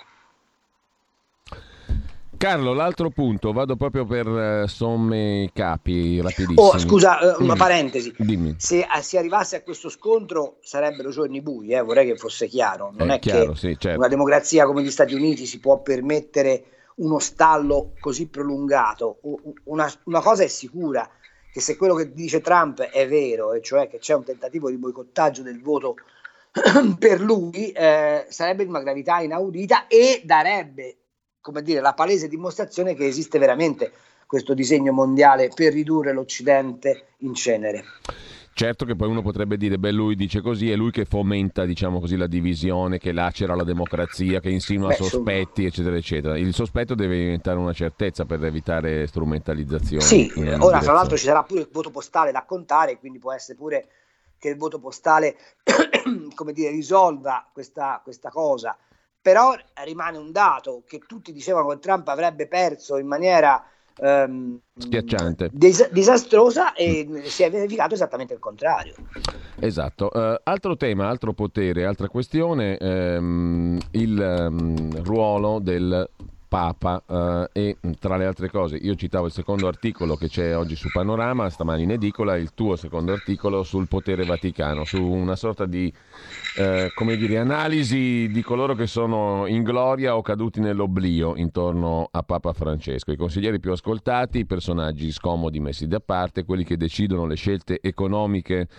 Carlo, 2.37 2.73
l'altro 2.73 3.09
punto, 3.09 3.51
vado 3.51 3.75
proprio 3.75 4.05
per 4.05 4.27
uh, 4.27 4.67
somme 4.67 5.49
capi 5.53 6.21
rapidissimo. 6.21 6.61
Oh, 6.61 6.77
scusa, 6.77 7.37
uh, 7.37 7.43
una 7.43 7.55
parentesi. 7.55 8.13
Dimmi. 8.17 8.55
Se 8.57 8.79
uh, 8.79 9.01
si 9.01 9.17
arrivasse 9.17 9.57
a 9.57 9.61
questo 9.61 9.89
scontro 9.89 10.57
sarebbero 10.61 11.09
giorni 11.09 11.41
bui, 11.41 11.69
eh? 11.69 11.81
vorrei 11.81 12.05
che 12.07 12.17
fosse 12.17 12.47
chiaro. 12.47 12.91
Non 12.95 13.09
è, 13.09 13.15
è 13.15 13.19
chiaro, 13.19 13.51
che 13.51 13.57
sì, 13.57 13.75
certo. 13.77 13.97
una 13.97 14.07
democrazia 14.07 14.65
come 14.65 14.83
gli 14.83 14.91
Stati 14.91 15.13
Uniti 15.13 15.45
si 15.45 15.59
può 15.59 15.81
permettere 15.81 16.65
uno 16.95 17.19
stallo 17.19 17.93
così 17.99 18.27
prolungato. 18.27 19.19
Una, 19.65 19.91
una 20.03 20.21
cosa 20.21 20.43
è 20.43 20.47
sicura, 20.47 21.09
che 21.51 21.61
se 21.61 21.75
quello 21.77 21.95
che 21.95 22.13
dice 22.13 22.41
Trump 22.41 22.81
è 22.81 23.07
vero, 23.07 23.53
e 23.53 23.61
cioè 23.61 23.87
che 23.87 23.99
c'è 23.99 24.13
un 24.13 24.23
tentativo 24.23 24.69
di 24.69 24.77
boicottaggio 24.77 25.41
del 25.41 25.61
voto 25.61 25.95
per 26.99 27.21
lui, 27.21 27.71
eh, 27.71 28.25
sarebbe 28.29 28.63
di 28.63 28.69
una 28.69 28.81
gravità 28.81 29.19
inaudita 29.19 29.87
e 29.87 30.21
darebbe 30.23 30.97
come 31.45 31.61
dire, 31.61 31.79
la 31.79 31.93
palese 31.93 32.27
dimostrazione 32.27 32.95
che 32.95 33.05
esiste 33.05 33.37
veramente 33.37 33.91
questo 34.25 34.55
disegno 34.55 34.91
mondiale 34.91 35.51
per 35.53 35.73
ridurre 35.73 36.11
l'Occidente 36.11 37.09
in 37.17 37.35
cenere. 37.35 37.83
Certo 38.51 38.83
che 38.83 38.95
poi 38.95 39.09
uno 39.09 39.21
potrebbe 39.21 39.55
dire, 39.55 39.77
beh 39.77 39.91
lui 39.91 40.15
dice 40.15 40.41
così, 40.41 40.71
è 40.71 40.75
lui 40.75 40.89
che 40.89 41.05
fomenta 41.05 41.65
diciamo 41.65 41.99
così, 41.99 42.17
la 42.17 42.25
divisione, 42.25 42.97
che 42.97 43.11
lacera 43.11 43.53
la 43.53 43.63
democrazia, 43.63 44.39
che 44.39 44.49
insinua 44.49 44.87
beh, 44.87 44.95
sospetti, 44.95 45.65
insomma. 45.65 45.67
eccetera, 45.67 45.95
eccetera. 45.97 46.37
Il 46.39 46.51
sospetto 46.55 46.95
deve 46.95 47.15
diventare 47.15 47.59
una 47.59 47.73
certezza 47.73 48.25
per 48.25 48.43
evitare 48.43 49.05
strumentalizzazioni. 49.05 50.01
Sì, 50.01 50.31
ora 50.57 50.79
tra 50.79 50.93
l'altro 50.93 51.15
ci 51.15 51.25
sarà 51.25 51.43
pure 51.43 51.61
il 51.61 51.69
voto 51.71 51.91
postale 51.91 52.31
da 52.31 52.43
contare, 52.43 52.97
quindi 52.97 53.19
può 53.19 53.31
essere 53.31 53.55
pure 53.55 53.87
che 54.39 54.49
il 54.49 54.57
voto 54.57 54.79
postale 54.79 55.35
come 56.33 56.53
dire, 56.53 56.71
risolva 56.71 57.47
questa, 57.53 58.01
questa 58.03 58.31
cosa 58.31 58.75
però 59.25 59.55
rimane 59.83 60.19
un 60.19 60.31
dato 60.31 60.83
che 60.85 60.99
tutti 60.99 61.33
dicevano 61.33 61.69
che 61.69 61.79
Trump 61.79 62.07
avrebbe 62.09 62.47
perso 62.47 62.97
in 62.97 63.07
maniera 63.07 63.65
ehm, 63.97 64.59
schiacciante, 64.77 65.49
dis- 65.51 65.89
disastrosa 65.89 66.73
e 66.73 67.07
mm. 67.09 67.23
si 67.23 67.41
è 67.41 67.49
verificato 67.49 67.95
esattamente 67.95 68.35
il 68.35 68.39
contrario. 68.39 68.93
Esatto. 69.59 70.11
Uh, 70.13 70.35
altro 70.43 70.77
tema, 70.77 71.09
altro 71.09 71.33
potere, 71.33 71.85
altra 71.85 72.07
questione, 72.07 72.77
ehm, 72.77 73.79
il 73.93 74.47
um, 74.47 75.03
ruolo 75.03 75.57
del 75.57 76.07
Papa 76.55 77.03
uh, 77.05 77.49
e 77.51 77.75
tra 77.99 78.15
le 78.15 78.25
altre 78.25 78.49
cose 78.49 78.77
io 78.77 78.95
citavo 78.95 79.25
il 79.25 79.33
secondo 79.33 79.67
articolo 79.67 80.15
che 80.15 80.29
c'è 80.29 80.55
oggi 80.55 80.77
su 80.77 80.89
Panorama, 80.89 81.49
stamani 81.49 81.83
in 81.83 81.91
edicola, 81.91 82.37
il 82.37 82.53
tuo 82.53 82.77
secondo 82.77 83.11
articolo 83.11 83.63
sul 83.63 83.89
potere 83.89 84.23
vaticano, 84.23 84.85
su 84.85 85.03
una 85.03 85.35
sorta 85.35 85.65
di 85.65 85.93
uh, 86.57 86.93
come 86.93 87.17
dire, 87.17 87.39
analisi 87.39 88.29
di 88.31 88.41
coloro 88.41 88.73
che 88.73 88.87
sono 88.87 89.47
in 89.47 89.63
gloria 89.63 90.15
o 90.15 90.21
caduti 90.21 90.61
nell'oblio 90.61 91.35
intorno 91.35 92.07
a 92.09 92.23
Papa 92.23 92.53
Francesco, 92.53 93.11
i 93.11 93.17
consiglieri 93.17 93.59
più 93.59 93.73
ascoltati, 93.73 94.39
i 94.39 94.45
personaggi 94.45 95.11
scomodi 95.11 95.59
messi 95.59 95.87
da 95.87 95.99
parte, 95.99 96.45
quelli 96.45 96.63
che 96.63 96.77
decidono 96.77 97.25
le 97.25 97.35
scelte 97.35 97.79
economiche 97.81 98.69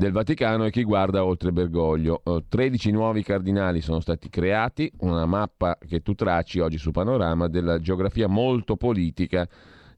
del 0.00 0.12
Vaticano 0.12 0.64
e 0.64 0.70
chi 0.70 0.82
guarda 0.82 1.26
oltre 1.26 1.52
Bergoglio. 1.52 2.22
13 2.48 2.88
eh, 2.88 2.92
nuovi 2.92 3.22
cardinali 3.22 3.82
sono 3.82 4.00
stati 4.00 4.30
creati, 4.30 4.90
una 5.00 5.26
mappa 5.26 5.76
che 5.86 6.00
tu 6.00 6.14
tracci 6.14 6.58
oggi 6.58 6.78
su 6.78 6.90
Panorama 6.90 7.48
della 7.48 7.78
geografia 7.78 8.26
molto 8.26 8.76
politica 8.76 9.46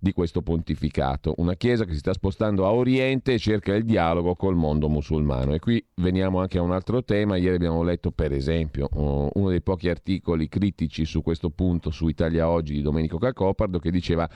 di 0.01 0.13
questo 0.13 0.43
pontificato. 0.43 1.35
Una 1.37 1.55
Chiesa 1.55 1.85
che 1.85 1.93
si 1.93 1.99
sta 1.99 2.13
spostando 2.13 2.67
a 2.67 2.73
Oriente 2.73 3.35
e 3.35 3.39
cerca 3.39 3.77
il 3.77 3.85
dialogo 3.85 4.35
col 4.35 4.57
mondo 4.57 4.89
musulmano. 4.89 5.55
E 5.55 5.61
qui 5.61 5.87
veniamo 5.95 6.41
anche 6.41 6.59
a 6.59 6.63
un 6.63 6.73
altro 6.73 7.05
tema. 7.05 7.37
Ieri 7.37 7.55
abbiamo 7.55 7.85
letto, 7.85 8.11
per 8.11 8.33
esempio, 8.33 8.89
uno 8.91 9.49
dei 9.51 9.63
pochi 9.63 9.89
articoli 9.89 10.49
critici 10.49 11.05
su 11.05 11.23
questo 11.23 11.51
punto 11.51 11.93
su 11.93 12.09
Italia 12.09 12.49
Oggi 12.49 12.75
di 12.75 12.83
Domenico 12.83 13.19
Cacopardo 13.19 13.79
che 13.79 13.93
diceva 13.93 14.29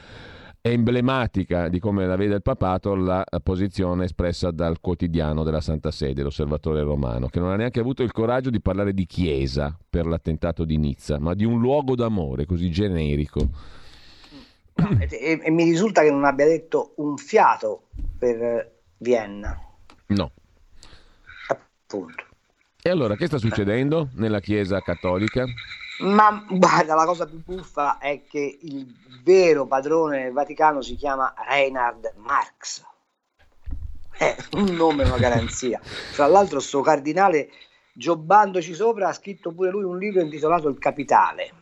è 0.66 0.70
emblematica 0.70 1.68
di 1.68 1.78
come 1.78 2.06
la 2.06 2.16
vede 2.16 2.34
il 2.34 2.42
papato 2.42 2.96
la 2.96 3.24
posizione 3.40 4.04
espressa 4.04 4.50
dal 4.50 4.80
quotidiano 4.80 5.44
della 5.44 5.60
Santa 5.60 5.92
Sede, 5.92 6.22
l'osservatore 6.22 6.82
romano, 6.82 7.28
che 7.28 7.38
non 7.38 7.50
ha 7.50 7.56
neanche 7.56 7.78
avuto 7.78 8.02
il 8.02 8.10
coraggio 8.10 8.50
di 8.50 8.60
parlare 8.60 8.92
di 8.92 9.06
chiesa 9.06 9.76
per 9.88 10.06
l'attentato 10.06 10.64
di 10.64 10.76
Nizza, 10.76 11.20
ma 11.20 11.34
di 11.34 11.44
un 11.44 11.60
luogo 11.60 11.94
d'amore 11.94 12.46
così 12.46 12.68
generico. 12.70 13.48
E, 15.08 15.40
e, 15.42 15.50
mi 15.50 15.64
risulta 15.64 16.02
che 16.02 16.10
non 16.10 16.24
abbia 16.24 16.44
detto 16.44 16.94
un 16.96 17.16
fiato 17.16 17.88
per 18.18 18.80
Vienna. 18.98 19.58
No. 20.08 20.32
Appunto. 21.48 22.24
E 22.82 22.90
allora 22.90 23.16
che 23.16 23.26
sta 23.26 23.38
succedendo 23.38 24.08
nella 24.16 24.40
Chiesa 24.40 24.80
cattolica? 24.80 25.46
Ma 25.98 26.44
guarda, 26.48 26.94
la 26.94 27.04
cosa 27.04 27.26
più 27.26 27.42
buffa 27.42 27.98
è 27.98 28.22
che 28.28 28.58
il 28.60 28.86
vero 29.22 29.66
padrone 29.66 30.24
del 30.24 30.32
Vaticano 30.32 30.82
si 30.82 30.94
chiama 30.94 31.32
Reinhard 31.48 32.12
Marx. 32.16 32.84
È 34.10 34.34
un 34.52 34.74
nome, 34.74 35.04
una 35.04 35.18
garanzia. 35.18 35.80
Tra 36.14 36.26
l'altro, 36.26 36.60
sto 36.60 36.80
cardinale, 36.80 37.50
giobbandoci 37.92 38.74
sopra, 38.74 39.08
ha 39.08 39.12
scritto 39.12 39.52
pure 39.52 39.70
lui 39.70 39.84
un 39.84 39.98
libro 39.98 40.20
intitolato 40.22 40.68
Il 40.68 40.78
Capitale. 40.78 41.52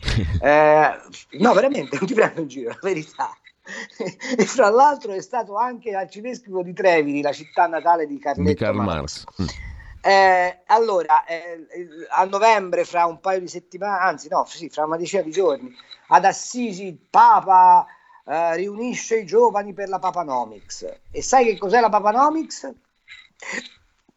Eh, 0.44 0.90
no, 1.38 1.52
veramente, 1.54 1.96
non 1.96 2.06
ti 2.06 2.14
prendo 2.14 2.42
in 2.42 2.48
giro, 2.48 2.68
la 2.68 2.78
verità. 2.82 3.34
e 4.36 4.44
fra 4.44 4.68
l'altro 4.68 5.12
è 5.12 5.20
stato 5.22 5.56
anche 5.56 5.94
arcivescovo 5.94 6.62
di 6.62 6.74
Trevini, 6.74 7.22
la 7.22 7.32
città 7.32 7.66
natale 7.66 8.06
di 8.06 8.18
Carletto 8.18 8.48
di 8.48 8.54
Karl 8.54 8.76
Marx. 8.76 9.24
Marx. 9.36 9.73
Eh, 10.06 10.58
allora, 10.66 11.24
eh, 11.24 11.66
a 12.10 12.24
novembre, 12.24 12.84
fra 12.84 13.06
un 13.06 13.20
paio 13.20 13.40
di 13.40 13.48
settimane, 13.48 14.02
anzi 14.02 14.28
no, 14.28 14.44
sì, 14.44 14.68
fra 14.68 14.84
una 14.84 14.98
decina 14.98 15.22
di 15.22 15.30
giorni, 15.30 15.74
ad 16.08 16.26
Assisi 16.26 16.84
il 16.88 16.98
Papa 17.08 17.86
eh, 18.26 18.56
riunisce 18.56 19.20
i 19.20 19.24
giovani 19.24 19.72
per 19.72 19.88
la 19.88 19.98
Papanomics. 19.98 20.86
E 21.10 21.22
sai 21.22 21.46
che 21.46 21.56
cos'è 21.56 21.80
la 21.80 21.88
Papanomics? 21.88 22.70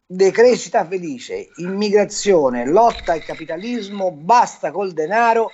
Decrescita 0.04 0.86
felice, 0.86 1.52
immigrazione, 1.56 2.66
lotta 2.66 3.12
al 3.12 3.24
capitalismo, 3.24 4.10
basta 4.12 4.70
col 4.70 4.92
denaro, 4.92 5.50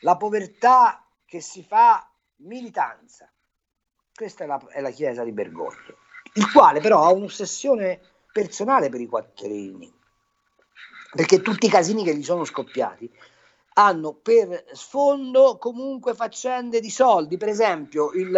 la 0.00 0.16
povertà 0.16 1.06
che 1.24 1.40
si 1.40 1.62
fa 1.62 2.04
militanza. 2.38 3.30
Questa 4.12 4.42
è 4.42 4.46
la, 4.48 4.60
è 4.70 4.80
la 4.80 4.90
Chiesa 4.90 5.22
di 5.22 5.30
Bergoglio, 5.30 5.98
il 6.32 6.50
quale 6.50 6.80
però 6.80 7.04
ha 7.04 7.12
un'ossessione 7.12 8.00
personale 8.34 8.88
per 8.88 9.00
i 9.00 9.06
quattrini, 9.06 9.94
perché 11.14 11.40
tutti 11.40 11.66
i 11.66 11.70
casini 11.70 12.02
che 12.02 12.16
gli 12.16 12.24
sono 12.24 12.42
scoppiati 12.42 13.08
hanno 13.74 14.12
per 14.12 14.64
sfondo 14.72 15.56
comunque 15.56 16.14
faccende 16.14 16.80
di 16.80 16.90
soldi, 16.90 17.36
per 17.36 17.48
esempio 17.48 18.10
il, 18.10 18.36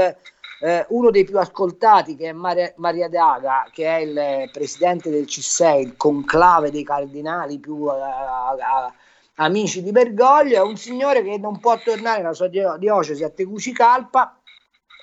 eh, 0.61 0.85
uno 0.91 1.11
dei 1.11 1.25
più 1.25 1.39
ascoltati 1.39 2.15
che 2.15 2.29
è 2.29 2.33
Maria, 2.33 2.71
Maria 2.77 3.09
Daga, 3.09 3.71
che 3.73 3.87
è 3.87 4.01
il 4.01 4.51
presidente 4.51 5.09
del 5.09 5.25
C6, 5.25 5.81
il 5.81 5.97
conclave 5.97 6.71
dei 6.71 6.85
cardinali 6.85 7.59
più 7.59 7.77
uh, 7.77 7.87
uh, 7.87 8.93
amici 9.37 9.83
di 9.83 9.93
Bergoglio, 9.93 10.57
è 10.57 10.63
un 10.63 10.77
signore 10.77 11.23
che 11.23 11.39
non 11.39 11.59
può 11.59 11.79
tornare 11.79 12.21
nella 12.21 12.35
sua 12.35 12.49
diocesi 12.49 13.25
a 13.25 13.31
Tegucigalpa 13.31 14.39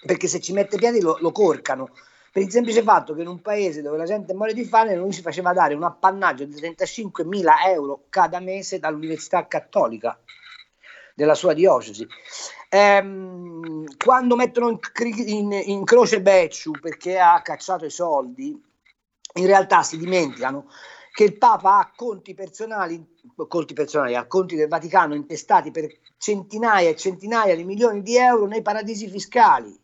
perché 0.05 0.27
se 0.27 0.39
ci 0.39 0.53
mette 0.53 0.77
piedi 0.77 1.01
lo, 1.01 1.17
lo 1.19 1.31
corcano 1.31 1.89
per 2.33 2.41
il 2.41 2.49
semplice 2.49 2.81
fatto 2.81 3.13
che 3.13 3.21
in 3.21 3.27
un 3.27 3.41
paese 3.41 3.83
dove 3.83 3.95
la 3.95 4.05
gente 4.05 4.33
muore 4.33 4.55
di 4.55 4.65
fame 4.65 4.95
lui 4.95 5.11
si 5.11 5.21
faceva 5.21 5.53
dare 5.53 5.75
un 5.75 5.83
appannaggio 5.83 6.45
di 6.45 6.55
35.000 6.55 7.45
euro 7.67 8.05
cada 8.09 8.39
mese 8.39 8.79
dall'Università 8.79 9.45
Cattolica 9.45 10.19
della 11.13 11.35
sua 11.35 11.53
diocesi. 11.53 12.07
Ehm, 12.69 13.85
quando 13.97 14.35
mettono 14.35 14.69
in, 14.69 14.79
in, 15.27 15.51
in 15.65 15.83
croce 15.83 16.23
Becciu 16.23 16.71
perché 16.71 17.19
ha 17.19 17.39
cacciato 17.43 17.85
i 17.85 17.91
soldi, 17.91 18.59
in 19.35 19.45
realtà 19.45 19.83
si 19.83 19.99
dimenticano 19.99 20.71
che 21.11 21.25
il 21.25 21.37
Papa 21.37 21.77
ha 21.77 21.91
conti 21.95 22.33
personali, 22.33 23.15
conti 23.47 23.75
personali, 23.75 24.15
ha 24.15 24.25
conti 24.25 24.55
del 24.55 24.67
Vaticano 24.67 25.13
intestati 25.13 25.69
per 25.69 25.85
centinaia 26.17 26.89
e 26.89 26.95
centinaia 26.95 27.55
di 27.55 27.63
milioni 27.63 28.01
di 28.01 28.17
euro 28.17 28.47
nei 28.47 28.63
paradisi 28.63 29.07
fiscali. 29.07 29.79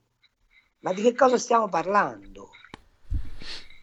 Ma 0.79 0.93
di 0.93 1.03
che 1.03 1.13
cosa 1.13 1.37
stiamo 1.37 1.69
parlando? 1.69 2.28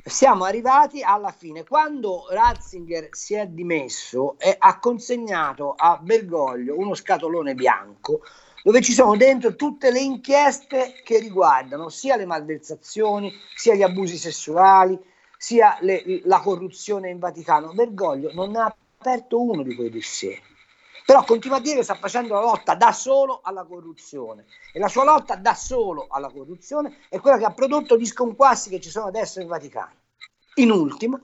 Siamo 0.09 0.45
arrivati 0.45 1.03
alla 1.03 1.33
fine. 1.33 1.65
Quando 1.65 2.27
Ratzinger 2.31 3.09
si 3.11 3.35
è 3.35 3.49
dimesso 3.49 4.37
e 4.39 4.55
ha 4.57 4.79
consegnato 4.79 5.75
a 5.77 5.99
Bergoglio 6.01 6.79
uno 6.79 6.95
scatolone 6.95 7.55
bianco 7.55 8.21
dove 8.63 8.83
ci 8.83 8.93
sono 8.93 9.17
dentro 9.17 9.57
tutte 9.57 9.91
le 9.91 9.99
inchieste 9.99 11.01
che 11.03 11.19
riguardano 11.19 11.89
sia 11.89 12.15
le 12.15 12.25
malversazioni, 12.25 13.33
sia 13.57 13.75
gli 13.75 13.83
abusi 13.83 14.17
sessuali, 14.17 14.97
sia 15.37 15.77
le, 15.81 16.21
la 16.23 16.39
corruzione 16.39 17.11
in 17.11 17.19
Vaticano. 17.19 17.73
Bergoglio 17.75 18.33
non 18.33 18.55
ha 18.55 18.73
aperto 18.99 19.43
uno 19.43 19.65
di 19.65 19.75
quei 19.75 19.91
dossier 19.91 20.41
però 21.07 21.23
continua 21.23 21.59
a 21.59 21.61
dire 21.61 21.77
che 21.77 21.83
sta 21.85 21.95
facendo 21.95 22.35
la 22.35 22.41
lotta 22.41 22.75
da 22.75 22.91
solo 22.91 23.39
alla 23.45 23.65
corruzione 23.65 24.45
e 24.73 24.81
la 24.81 24.89
sua 24.89 25.05
lotta 25.05 25.37
da 25.37 25.55
solo 25.55 26.09
alla 26.11 26.29
corruzione 26.29 26.99
è 27.09 27.21
quella 27.21 27.39
che 27.39 27.45
ha 27.45 27.53
prodotto 27.53 27.97
gli 27.97 28.05
sconquassi 28.05 28.71
che 28.71 28.81
ci 28.81 28.91
sono 28.91 29.07
adesso 29.07 29.41
in 29.41 29.47
Vaticano. 29.47 29.93
In 30.57 30.73
ultimo, 30.73 31.21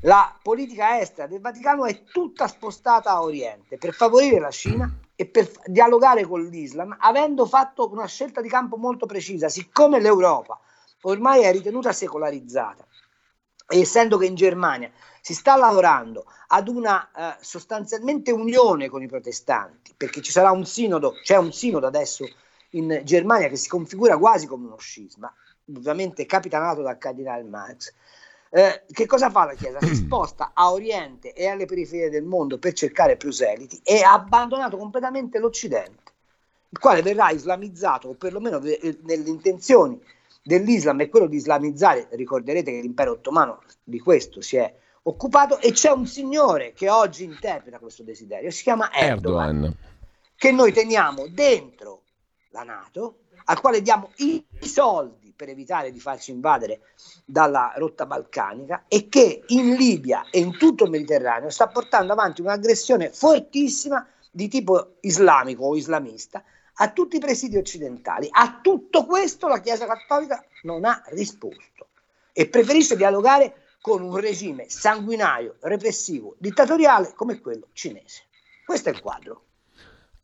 la 0.00 0.34
politica 0.42 0.98
estera 0.98 1.26
del 1.26 1.42
Vaticano 1.42 1.84
è 1.84 2.04
tutta 2.04 2.48
spostata 2.48 3.10
a 3.10 3.22
Oriente 3.22 3.76
per 3.76 3.92
favorire 3.92 4.40
la 4.40 4.50
Cina 4.50 4.90
e 5.14 5.26
per 5.26 5.50
dialogare 5.66 6.24
con 6.24 6.42
l'Islam, 6.46 6.96
avendo 6.98 7.44
fatto 7.44 7.90
una 7.92 8.06
scelta 8.06 8.40
di 8.40 8.48
campo 8.48 8.78
molto 8.78 9.04
precisa, 9.04 9.50
siccome 9.50 10.00
l'Europa 10.00 10.58
ormai 11.02 11.42
è 11.42 11.52
ritenuta 11.52 11.92
secolarizzata, 11.92 12.86
essendo 13.80 14.18
che 14.18 14.26
in 14.26 14.34
Germania 14.34 14.90
si 15.20 15.34
sta 15.34 15.56
lavorando 15.56 16.24
ad 16.48 16.68
una 16.68 17.10
eh, 17.14 17.36
sostanzialmente 17.40 18.32
unione 18.32 18.88
con 18.88 19.02
i 19.02 19.06
protestanti, 19.06 19.94
perché 19.96 20.20
ci 20.20 20.32
sarà 20.32 20.50
un 20.50 20.66
sinodo, 20.66 21.14
c'è 21.22 21.36
un 21.36 21.52
sinodo 21.52 21.86
adesso 21.86 22.26
in 22.70 23.00
Germania 23.04 23.48
che 23.48 23.56
si 23.56 23.68
configura 23.68 24.18
quasi 24.18 24.46
come 24.46 24.66
uno 24.66 24.78
scisma, 24.78 25.32
ovviamente 25.74 26.26
capitanato 26.26 26.82
dal 26.82 26.98
cardinale 26.98 27.42
Marx. 27.44 27.92
Eh, 28.50 28.82
che 28.92 29.06
cosa 29.06 29.30
fa 29.30 29.46
la 29.46 29.54
Chiesa? 29.54 29.78
Si 29.80 29.94
sposta 30.04 30.50
a 30.52 30.72
Oriente 30.72 31.32
e 31.32 31.46
alle 31.46 31.64
periferie 31.64 32.10
del 32.10 32.24
mondo 32.24 32.58
per 32.58 32.74
cercare 32.74 33.16
proseliti 33.16 33.80
e 33.82 34.02
ha 34.02 34.12
abbandonato 34.12 34.76
completamente 34.76 35.38
l'Occidente, 35.38 36.12
il 36.68 36.78
quale 36.78 37.00
verrà 37.00 37.30
islamizzato, 37.30 38.08
o 38.08 38.14
perlomeno 38.14 38.58
nelle 38.58 39.28
intenzioni 39.28 39.98
dell'Islam 40.42 41.00
è 41.00 41.08
quello 41.08 41.26
di 41.26 41.36
islamizzare. 41.36 42.08
Ricorderete 42.10 42.70
che 42.72 42.80
l'impero 42.80 43.12
ottomano 43.12 43.62
di 43.82 44.00
questo 44.00 44.40
si 44.40 44.56
è 44.56 44.74
occupato 45.04 45.58
e 45.58 45.72
c'è 45.72 45.90
un 45.90 46.06
signore 46.06 46.72
che 46.72 46.88
oggi 46.90 47.24
interpreta 47.24 47.78
questo 47.78 48.02
desiderio, 48.02 48.50
si 48.50 48.62
chiama 48.62 48.92
Erdogan, 48.92 49.54
Erdogan. 49.54 49.76
che 50.36 50.52
noi 50.52 50.72
teniamo 50.72 51.26
dentro 51.28 52.02
la 52.50 52.62
Nato, 52.62 53.18
al 53.44 53.60
quale 53.60 53.82
diamo 53.82 54.10
i 54.16 54.44
soldi 54.60 55.32
per 55.34 55.48
evitare 55.48 55.90
di 55.90 55.98
farci 55.98 56.30
invadere 56.30 56.80
dalla 57.24 57.72
rotta 57.76 58.06
balcanica 58.06 58.84
e 58.86 59.08
che 59.08 59.42
in 59.48 59.74
Libia 59.74 60.26
e 60.30 60.38
in 60.38 60.56
tutto 60.56 60.84
il 60.84 60.90
Mediterraneo 60.90 61.50
sta 61.50 61.66
portando 61.66 62.12
avanti 62.12 62.40
un'aggressione 62.40 63.10
fortissima 63.10 64.06
di 64.30 64.48
tipo 64.48 64.94
islamico 65.00 65.64
o 65.64 65.76
islamista 65.76 66.44
a 66.74 66.90
tutti 66.90 67.16
i 67.16 67.20
presidi 67.20 67.56
occidentali. 67.56 68.28
A 68.30 68.60
tutto 68.62 69.04
questo 69.04 69.48
la 69.48 69.60
Chiesa 69.60 69.86
Cattolica 69.86 70.44
non 70.62 70.84
ha 70.84 71.02
risposto 71.06 71.88
e 72.32 72.48
preferisce 72.48 72.96
dialogare 72.96 73.66
con 73.80 74.00
un 74.00 74.16
regime 74.16 74.68
sanguinario, 74.68 75.56
repressivo, 75.60 76.36
dittatoriale 76.38 77.12
come 77.14 77.40
quello 77.40 77.68
cinese. 77.72 78.22
Questo 78.64 78.88
è 78.88 78.92
il 78.92 79.00
quadro. 79.00 79.44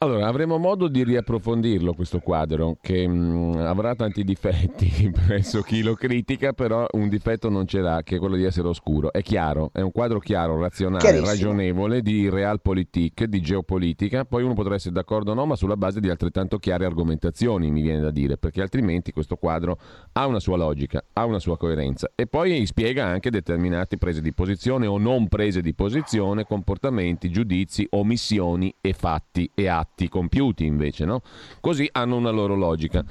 Allora, 0.01 0.29
avremo 0.29 0.59
modo 0.59 0.87
di 0.87 1.03
riapprofondirlo 1.03 1.93
questo 1.93 2.21
quadro, 2.21 2.77
che 2.81 3.05
mh, 3.05 3.57
avrà 3.67 3.97
tanti 3.97 4.23
difetti 4.23 5.11
presso 5.27 5.61
chi 5.63 5.83
lo 5.83 5.95
critica, 5.95 6.53
però 6.53 6.87
un 6.93 7.09
difetto 7.09 7.49
non 7.49 7.67
ce 7.67 7.81
l'ha, 7.81 8.03
che 8.05 8.15
è 8.15 8.19
quello 8.21 8.37
di 8.37 8.45
essere 8.45 8.69
oscuro. 8.69 9.13
È 9.13 9.23
chiaro, 9.23 9.71
è 9.73 9.81
un 9.81 9.91
quadro 9.91 10.21
chiaro, 10.21 10.57
razionale, 10.57 11.19
ragionevole, 11.19 12.01
di 12.01 12.29
realpolitik, 12.31 13.25
di 13.25 13.41
geopolitica. 13.41 14.25
Poi 14.25 14.45
uno 14.45 14.55
potrà 14.55 14.77
essere 14.77 14.95
d'accordo 14.95 15.33
o 15.33 15.35
no, 15.35 15.47
ma 15.47 15.57
sulla 15.57 15.77
base 15.77 15.99
di 15.99 16.09
altrettanto 16.09 16.59
chiare 16.59 16.85
argomentazioni, 16.85 17.69
mi 17.69 17.83
viene 17.83 18.01
da 18.01 18.13
dire, 18.13 18.37
perché 18.39 18.63
altrimenti 18.63 19.11
questo 19.11 19.35
quadro 19.35 19.81
ha 20.13 20.27
una 20.29 20.39
sua 20.39 20.57
logica, 20.57 21.05
ha 21.15 21.25
una 21.25 21.41
sua 21.41 21.57
coerenza. 21.57 22.09
E 22.15 22.29
poi 22.29 22.65
spiega 22.67 23.05
anche 23.05 23.31
determinate 23.31 23.97
prese 23.97 24.21
di 24.21 24.33
posizione 24.33 24.87
o 24.87 24.97
non 24.97 25.27
prese 25.27 25.61
di 25.61 25.75
posizione, 25.75 26.45
comportamenti, 26.45 27.31
giudizi, 27.31 27.85
omissioni 27.91 28.73
e 28.81 28.93
fatti 28.93 29.51
e 29.57 29.67
atti 29.67 29.87
atti 29.99 30.09
compiuti 30.09 30.65
invece, 30.65 31.05
no? 31.05 31.23
Così 31.61 31.89
hanno 31.93 32.17
una 32.17 32.31
loro 32.31 32.55
logica. 32.55 33.05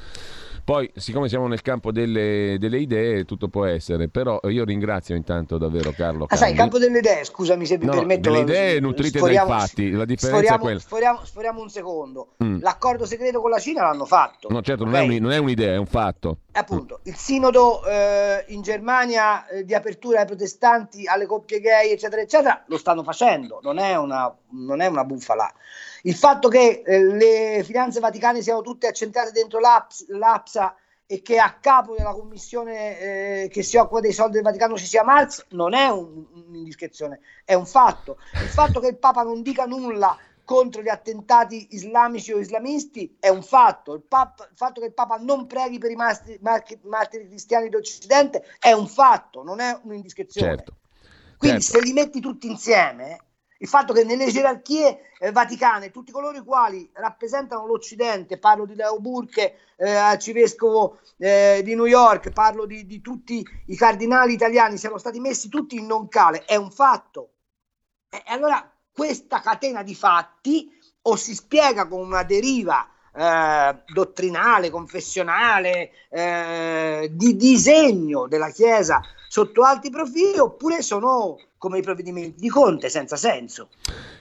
Poi, 0.67 0.91
siccome 0.97 1.30
siamo 1.30 1.47
nel 1.47 1.61
campo 1.61 1.93
delle, 1.93 2.57
delle, 2.59 2.80
idee, 2.80 3.23
tutto 3.23 3.47
può 3.47 3.63
essere, 3.63 4.09
però 4.09 4.38
io 4.49 4.65
ringrazio 4.65 5.15
intanto 5.15 5.57
davvero 5.57 5.93
Carlo. 5.93 6.25
Ah, 6.28 6.36
sai, 6.36 6.51
il 6.51 6.57
campo 6.57 6.78
delle 6.78 6.97
idee, 6.97 7.23
scusami 7.23 7.65
se 7.65 7.78
mi 7.78 7.86
no, 7.86 7.93
permetto. 7.93 8.30
Delle 8.30 8.41
idee 8.41 8.80
nutrite 8.82 9.17
dai 9.17 9.36
fatti, 9.38 9.91
la 9.91 10.03
differenza 10.03 10.39
sforiamo, 10.39 10.57
è 10.57 10.59
quella. 10.59 10.80
Sforiamo, 10.80 11.19
sforiamo 11.23 11.61
un 11.61 11.69
secondo. 11.69 12.34
Mm. 12.43 12.59
L'accordo 12.59 13.05
segreto 13.05 13.39
con 13.39 13.49
la 13.49 13.59
Cina 13.59 13.84
l'hanno 13.84 14.03
fatto. 14.03 14.49
No, 14.49 14.61
certo, 14.61 14.84
okay? 14.84 15.07
non, 15.07 15.11
è 15.13 15.15
un, 15.15 15.21
non, 15.21 15.32
è 15.32 15.38
un'idea, 15.38 15.73
è 15.73 15.78
un 15.78 15.86
fatto. 15.86 16.39
Appunto, 16.51 16.99
il 17.03 17.15
sinodo 17.15 17.86
eh, 17.86 18.43
in 18.49 18.61
Germania 18.61 19.47
eh, 19.47 19.63
di 19.63 19.73
apertura 19.73 20.19
ai 20.19 20.25
protestanti, 20.25 21.07
alle 21.07 21.28
coppie 21.28 21.61
gay, 21.61 21.91
eccetera, 21.91 22.21
eccetera, 22.21 22.65
lo 22.67 22.78
stanno 22.78 23.03
facendo, 23.03 23.61
non 23.63 23.78
è 23.78 23.95
una, 23.95 24.36
non 24.49 24.82
è 24.82 24.88
una 24.88 25.05
bufala. 25.05 25.49
Il 26.08 26.16
fatto 26.16 26.47
che 26.47 26.84
eh, 26.86 27.03
le 27.03 27.64
finanze 27.66 27.99
vaticane 27.99 28.41
siano 28.41 28.62
tutte 28.62 28.88
accentrate 28.88 29.32
dentro 29.32 29.60
l'APS, 29.60 30.08
l'APSA 30.08 30.74
e 31.05 31.22
che 31.22 31.38
a 31.38 31.58
capo 31.60 31.95
della 31.97 32.14
commissione 32.14 32.99
eh, 33.43 33.49
che 33.49 33.62
si 33.62 33.76
occupa 33.76 33.99
dei 33.99 34.14
soldi 34.14 34.36
del 34.36 34.43
Vaticano 34.43 34.78
ci 34.78 34.86
sia 34.86 35.03
Marx 35.03 35.45
non 35.49 35.74
è 35.74 35.89
un, 35.89 36.26
un'indiscrezione, 36.47 37.20
è 37.43 37.55
un 37.55 37.66
fatto. 37.66 38.20
Il 38.41 38.47
fatto 38.47 38.80
che 38.80 38.88
il 38.88 38.97
Papa 38.97 39.24
non 39.24 39.41
dica 39.41 39.66
nulla 39.66 40.18
contro 40.45 40.82
gli 40.82 40.88
attentati 40.88 41.68
islamici 41.72 42.32
o 42.32 42.39
islamisti 42.39 43.18
è 43.20 43.28
un 43.28 43.43
fatto. 43.43 43.93
Il, 43.93 44.03
Papa, 44.03 44.47
il 44.49 44.55
fatto 44.55 44.80
che 44.80 44.88
il 44.88 44.93
Papa 44.93 45.18
non 45.18 45.45
preghi 45.45 45.78
per 45.78 45.91
i 45.91 45.95
martiri, 45.95 46.39
martiri 46.84 47.28
cristiani 47.28 47.68
d'Occidente 47.68 48.45
è 48.60 48.72
un 48.72 48.88
fatto, 48.88 49.43
non 49.43 49.60
è 49.60 49.78
un'indiscrezione. 49.84 50.55
Certo. 50.55 50.76
Quindi 51.38 51.62
certo. 51.62 51.80
se 51.80 51.86
li 51.86 51.91
metti 51.91 52.22
tutti 52.22 52.47
insieme 52.47 53.20
il 53.60 53.68
fatto 53.68 53.93
che 53.93 54.03
nelle 54.03 54.32
gerarchie 54.32 55.14
eh, 55.20 55.32
vaticane 55.32 55.91
tutti 55.91 56.12
coloro 56.12 56.38
i 56.38 56.43
quali 56.43 56.89
rappresentano 56.93 57.66
l'Occidente, 57.66 58.38
parlo 58.38 58.66
di 58.66 58.76
Leo 58.76 58.99
Burke, 58.99 59.58
eh, 59.78 59.91
arcivescovo 59.91 60.99
eh, 61.18 61.62
di 61.64 61.76
New 61.76 61.86
York, 61.86 62.32
parlo 62.32 62.66
di, 62.66 62.86
di, 62.86 63.01
tutti 63.01 63.45
i 63.68 63.76
cardinali 63.76 64.34
italiani, 64.34 64.78
siano 64.78 64.97
stati 64.97 65.20
messi 65.20 65.49
tutti 65.49 65.78
in 65.78 65.86
non 65.86 66.08
cale, 66.08 66.45
è 66.45 66.55
un 66.55 66.72
fatto. 66.72 67.32
E 68.10 68.22
allora 68.28 68.72
questa 68.91 69.41
catena 69.41 69.84
di 69.84 69.95
fatti 69.95 70.70
o 71.03 71.16
si 71.16 71.34
spiega 71.36 71.88
con 71.88 72.01
una 72.01 72.24
deriva 72.24 72.88
eh, 73.14 73.84
dottrinale, 73.93 74.70
confessionale, 74.70 75.91
eh, 76.10 77.10
di 77.12 77.36
disegno 77.36 78.28
della 78.28 78.49
Chiesa 78.49 79.01
sotto 79.28 79.64
alti 79.64 79.89
profili, 79.89 80.38
oppure 80.38 80.82
sono 80.82 81.38
come 81.58 81.80
i 81.80 81.82
provvedimenti 81.82 82.39
di 82.39 82.49
Conte 82.49 82.89
senza 82.89 83.16
senso. 83.16 83.70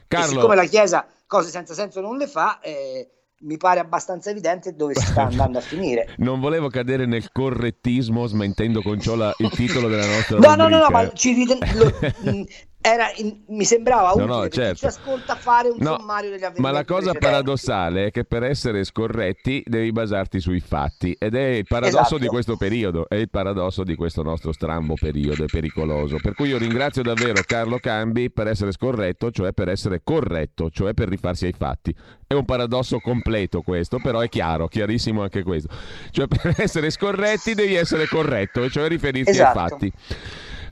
Carlo, 0.09 0.27
e 0.27 0.29
siccome 0.29 0.55
la 0.55 0.65
Chiesa 0.65 1.07
cose 1.27 1.51
senza 1.51 1.75
senso 1.75 2.01
non 2.01 2.17
le 2.17 2.27
fa, 2.27 2.61
eh, 2.61 3.11
mi 3.41 3.59
pare 3.59 3.81
abbastanza 3.81 4.31
evidente 4.31 4.75
dove 4.75 4.95
si 4.95 5.05
sta 5.05 5.25
andando 5.25 5.59
a 5.59 5.61
finire. 5.61 6.15
Non 6.19 6.41
volevo 6.41 6.69
cadere 6.69 7.07
nel 7.07 7.31
correttismo 7.31 8.27
smentendo 8.27 8.81
con 8.81 9.01
ciò 9.01 9.15
la, 9.15 9.35
il 9.39 9.51
titolo 9.51 9.89
della 9.89 10.07
nostra 10.07 10.39
no, 10.39 10.55
no, 10.55 10.69
no, 10.69 10.79
no, 10.79 10.89
ma 10.89 11.13
ci 11.13 11.33
riten- 11.35 11.59
lo, 11.75 11.93
in, 13.17 13.43
mi 13.49 13.65
sembrava 13.65 14.13
utile 14.13 14.27
no, 14.27 14.49
certo. 14.49 14.77
ci 14.77 14.87
ascolta 14.87 15.35
fare 15.35 15.69
un 15.69 15.77
no, 15.81 15.97
sommario 15.99 16.31
degli 16.31 16.45
avvenimenti 16.45 16.61
ma 16.61 16.71
la 16.71 16.85
cosa 16.85 17.11
precedenti. 17.11 17.27
paradossale 17.27 18.07
è 18.07 18.11
che 18.11 18.25
per 18.25 18.45
essere 18.45 18.85
scorretti 18.85 19.63
devi 19.67 19.91
basarti 19.93 20.41
sui 20.41 20.61
fatti 20.61 21.17
ed 21.19 21.35
è 21.35 21.47
il 21.47 21.65
paradosso 21.67 22.01
esatto. 22.01 22.19
di 22.19 22.27
questo 22.27 22.57
periodo 22.57 23.09
è 23.09 23.17
il 23.17 23.29
paradosso 23.29 23.83
di 23.83 23.95
questo 23.97 24.23
nostro 24.23 24.53
strambo 24.53 24.95
periodo 24.95 25.45
è 25.45 25.47
pericoloso 25.47 26.19
per 26.23 26.35
cui 26.35 26.49
io 26.49 26.59
ringrazio 26.59 27.03
davvero 27.03 27.43
Carlo 27.45 27.79
Cambi 27.79 28.31
per 28.31 28.47
essere 28.47 28.73
scorretto 28.73 29.31
cioè 29.31 29.53
per 29.53 29.69
essere 29.69 30.01
corretto 30.05 30.71
cioè 30.71 30.95
per 30.95 31.09
rifarsi 31.09 31.47
ai 31.47 31.55
fatti 31.57 31.95
è 32.27 32.35
un 32.35 32.45
paradosso 32.45 32.99
completo 33.01 33.63
questo 33.63 33.99
però 33.99 34.21
è 34.21 34.29
chiaro 34.29 34.69
chiarissimo 34.69 35.23
anche 35.23 35.43
questo 35.43 35.69
cioè 36.11 36.27
per 36.29 36.55
essere 36.59 36.91
scorretti 36.91 37.55
devi 37.55 37.75
essere 37.75 38.07
corretto 38.07 38.69
cioè 38.71 38.89
riferirti 38.89 39.31
esatto. 39.31 39.59
ai 39.59 39.69
fatti 39.69 39.93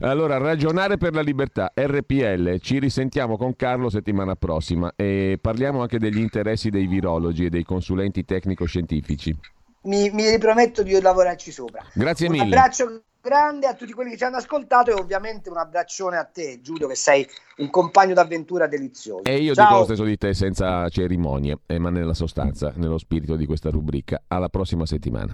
allora, 0.01 0.37
ragionare 0.37 0.97
per 0.97 1.13
la 1.13 1.21
libertà, 1.21 1.71
RPL, 1.73 2.59
ci 2.59 2.79
risentiamo 2.79 3.37
con 3.37 3.55
Carlo 3.55 3.89
settimana 3.89 4.35
prossima 4.35 4.91
e 4.95 5.37
parliamo 5.39 5.81
anche 5.81 5.99
degli 5.99 6.19
interessi 6.19 6.69
dei 6.69 6.87
virologi 6.87 7.45
e 7.45 7.49
dei 7.49 7.63
consulenti 7.63 8.25
tecnico-scientifici. 8.25 9.35
Mi, 9.83 10.09
mi 10.11 10.29
riprometto 10.29 10.83
di 10.83 10.99
lavorarci 10.99 11.51
sopra. 11.51 11.83
Grazie 11.93 12.27
un 12.27 12.33
mille. 12.33 12.45
Un 12.45 12.51
abbraccio 12.51 13.01
grande 13.21 13.67
a 13.67 13.73
tutti 13.73 13.91
quelli 13.93 14.11
che 14.11 14.17
ci 14.17 14.23
hanno 14.23 14.37
ascoltato 14.37 14.91
e 14.91 14.93
ovviamente 14.93 15.49
un 15.49 15.57
abbraccione 15.57 16.17
a 16.17 16.25
te 16.25 16.59
Giulio 16.61 16.87
che 16.87 16.95
sei 16.95 17.27
un 17.57 17.69
compagno 17.69 18.13
d'avventura 18.13 18.67
delizioso. 18.67 19.23
E 19.23 19.37
io 19.37 19.53
Ciao. 19.53 19.65
dico 19.65 19.79
lo 19.79 19.85
stesso 19.85 20.03
di 20.03 20.17
te 20.17 20.33
senza 20.33 20.87
cerimonie, 20.89 21.57
ma 21.77 21.89
nella 21.89 22.13
sostanza, 22.13 22.71
nello 22.75 22.97
spirito 22.97 23.35
di 23.35 23.45
questa 23.45 23.69
rubrica. 23.69 24.21
Alla 24.27 24.49
prossima 24.49 24.85
settimana. 24.85 25.33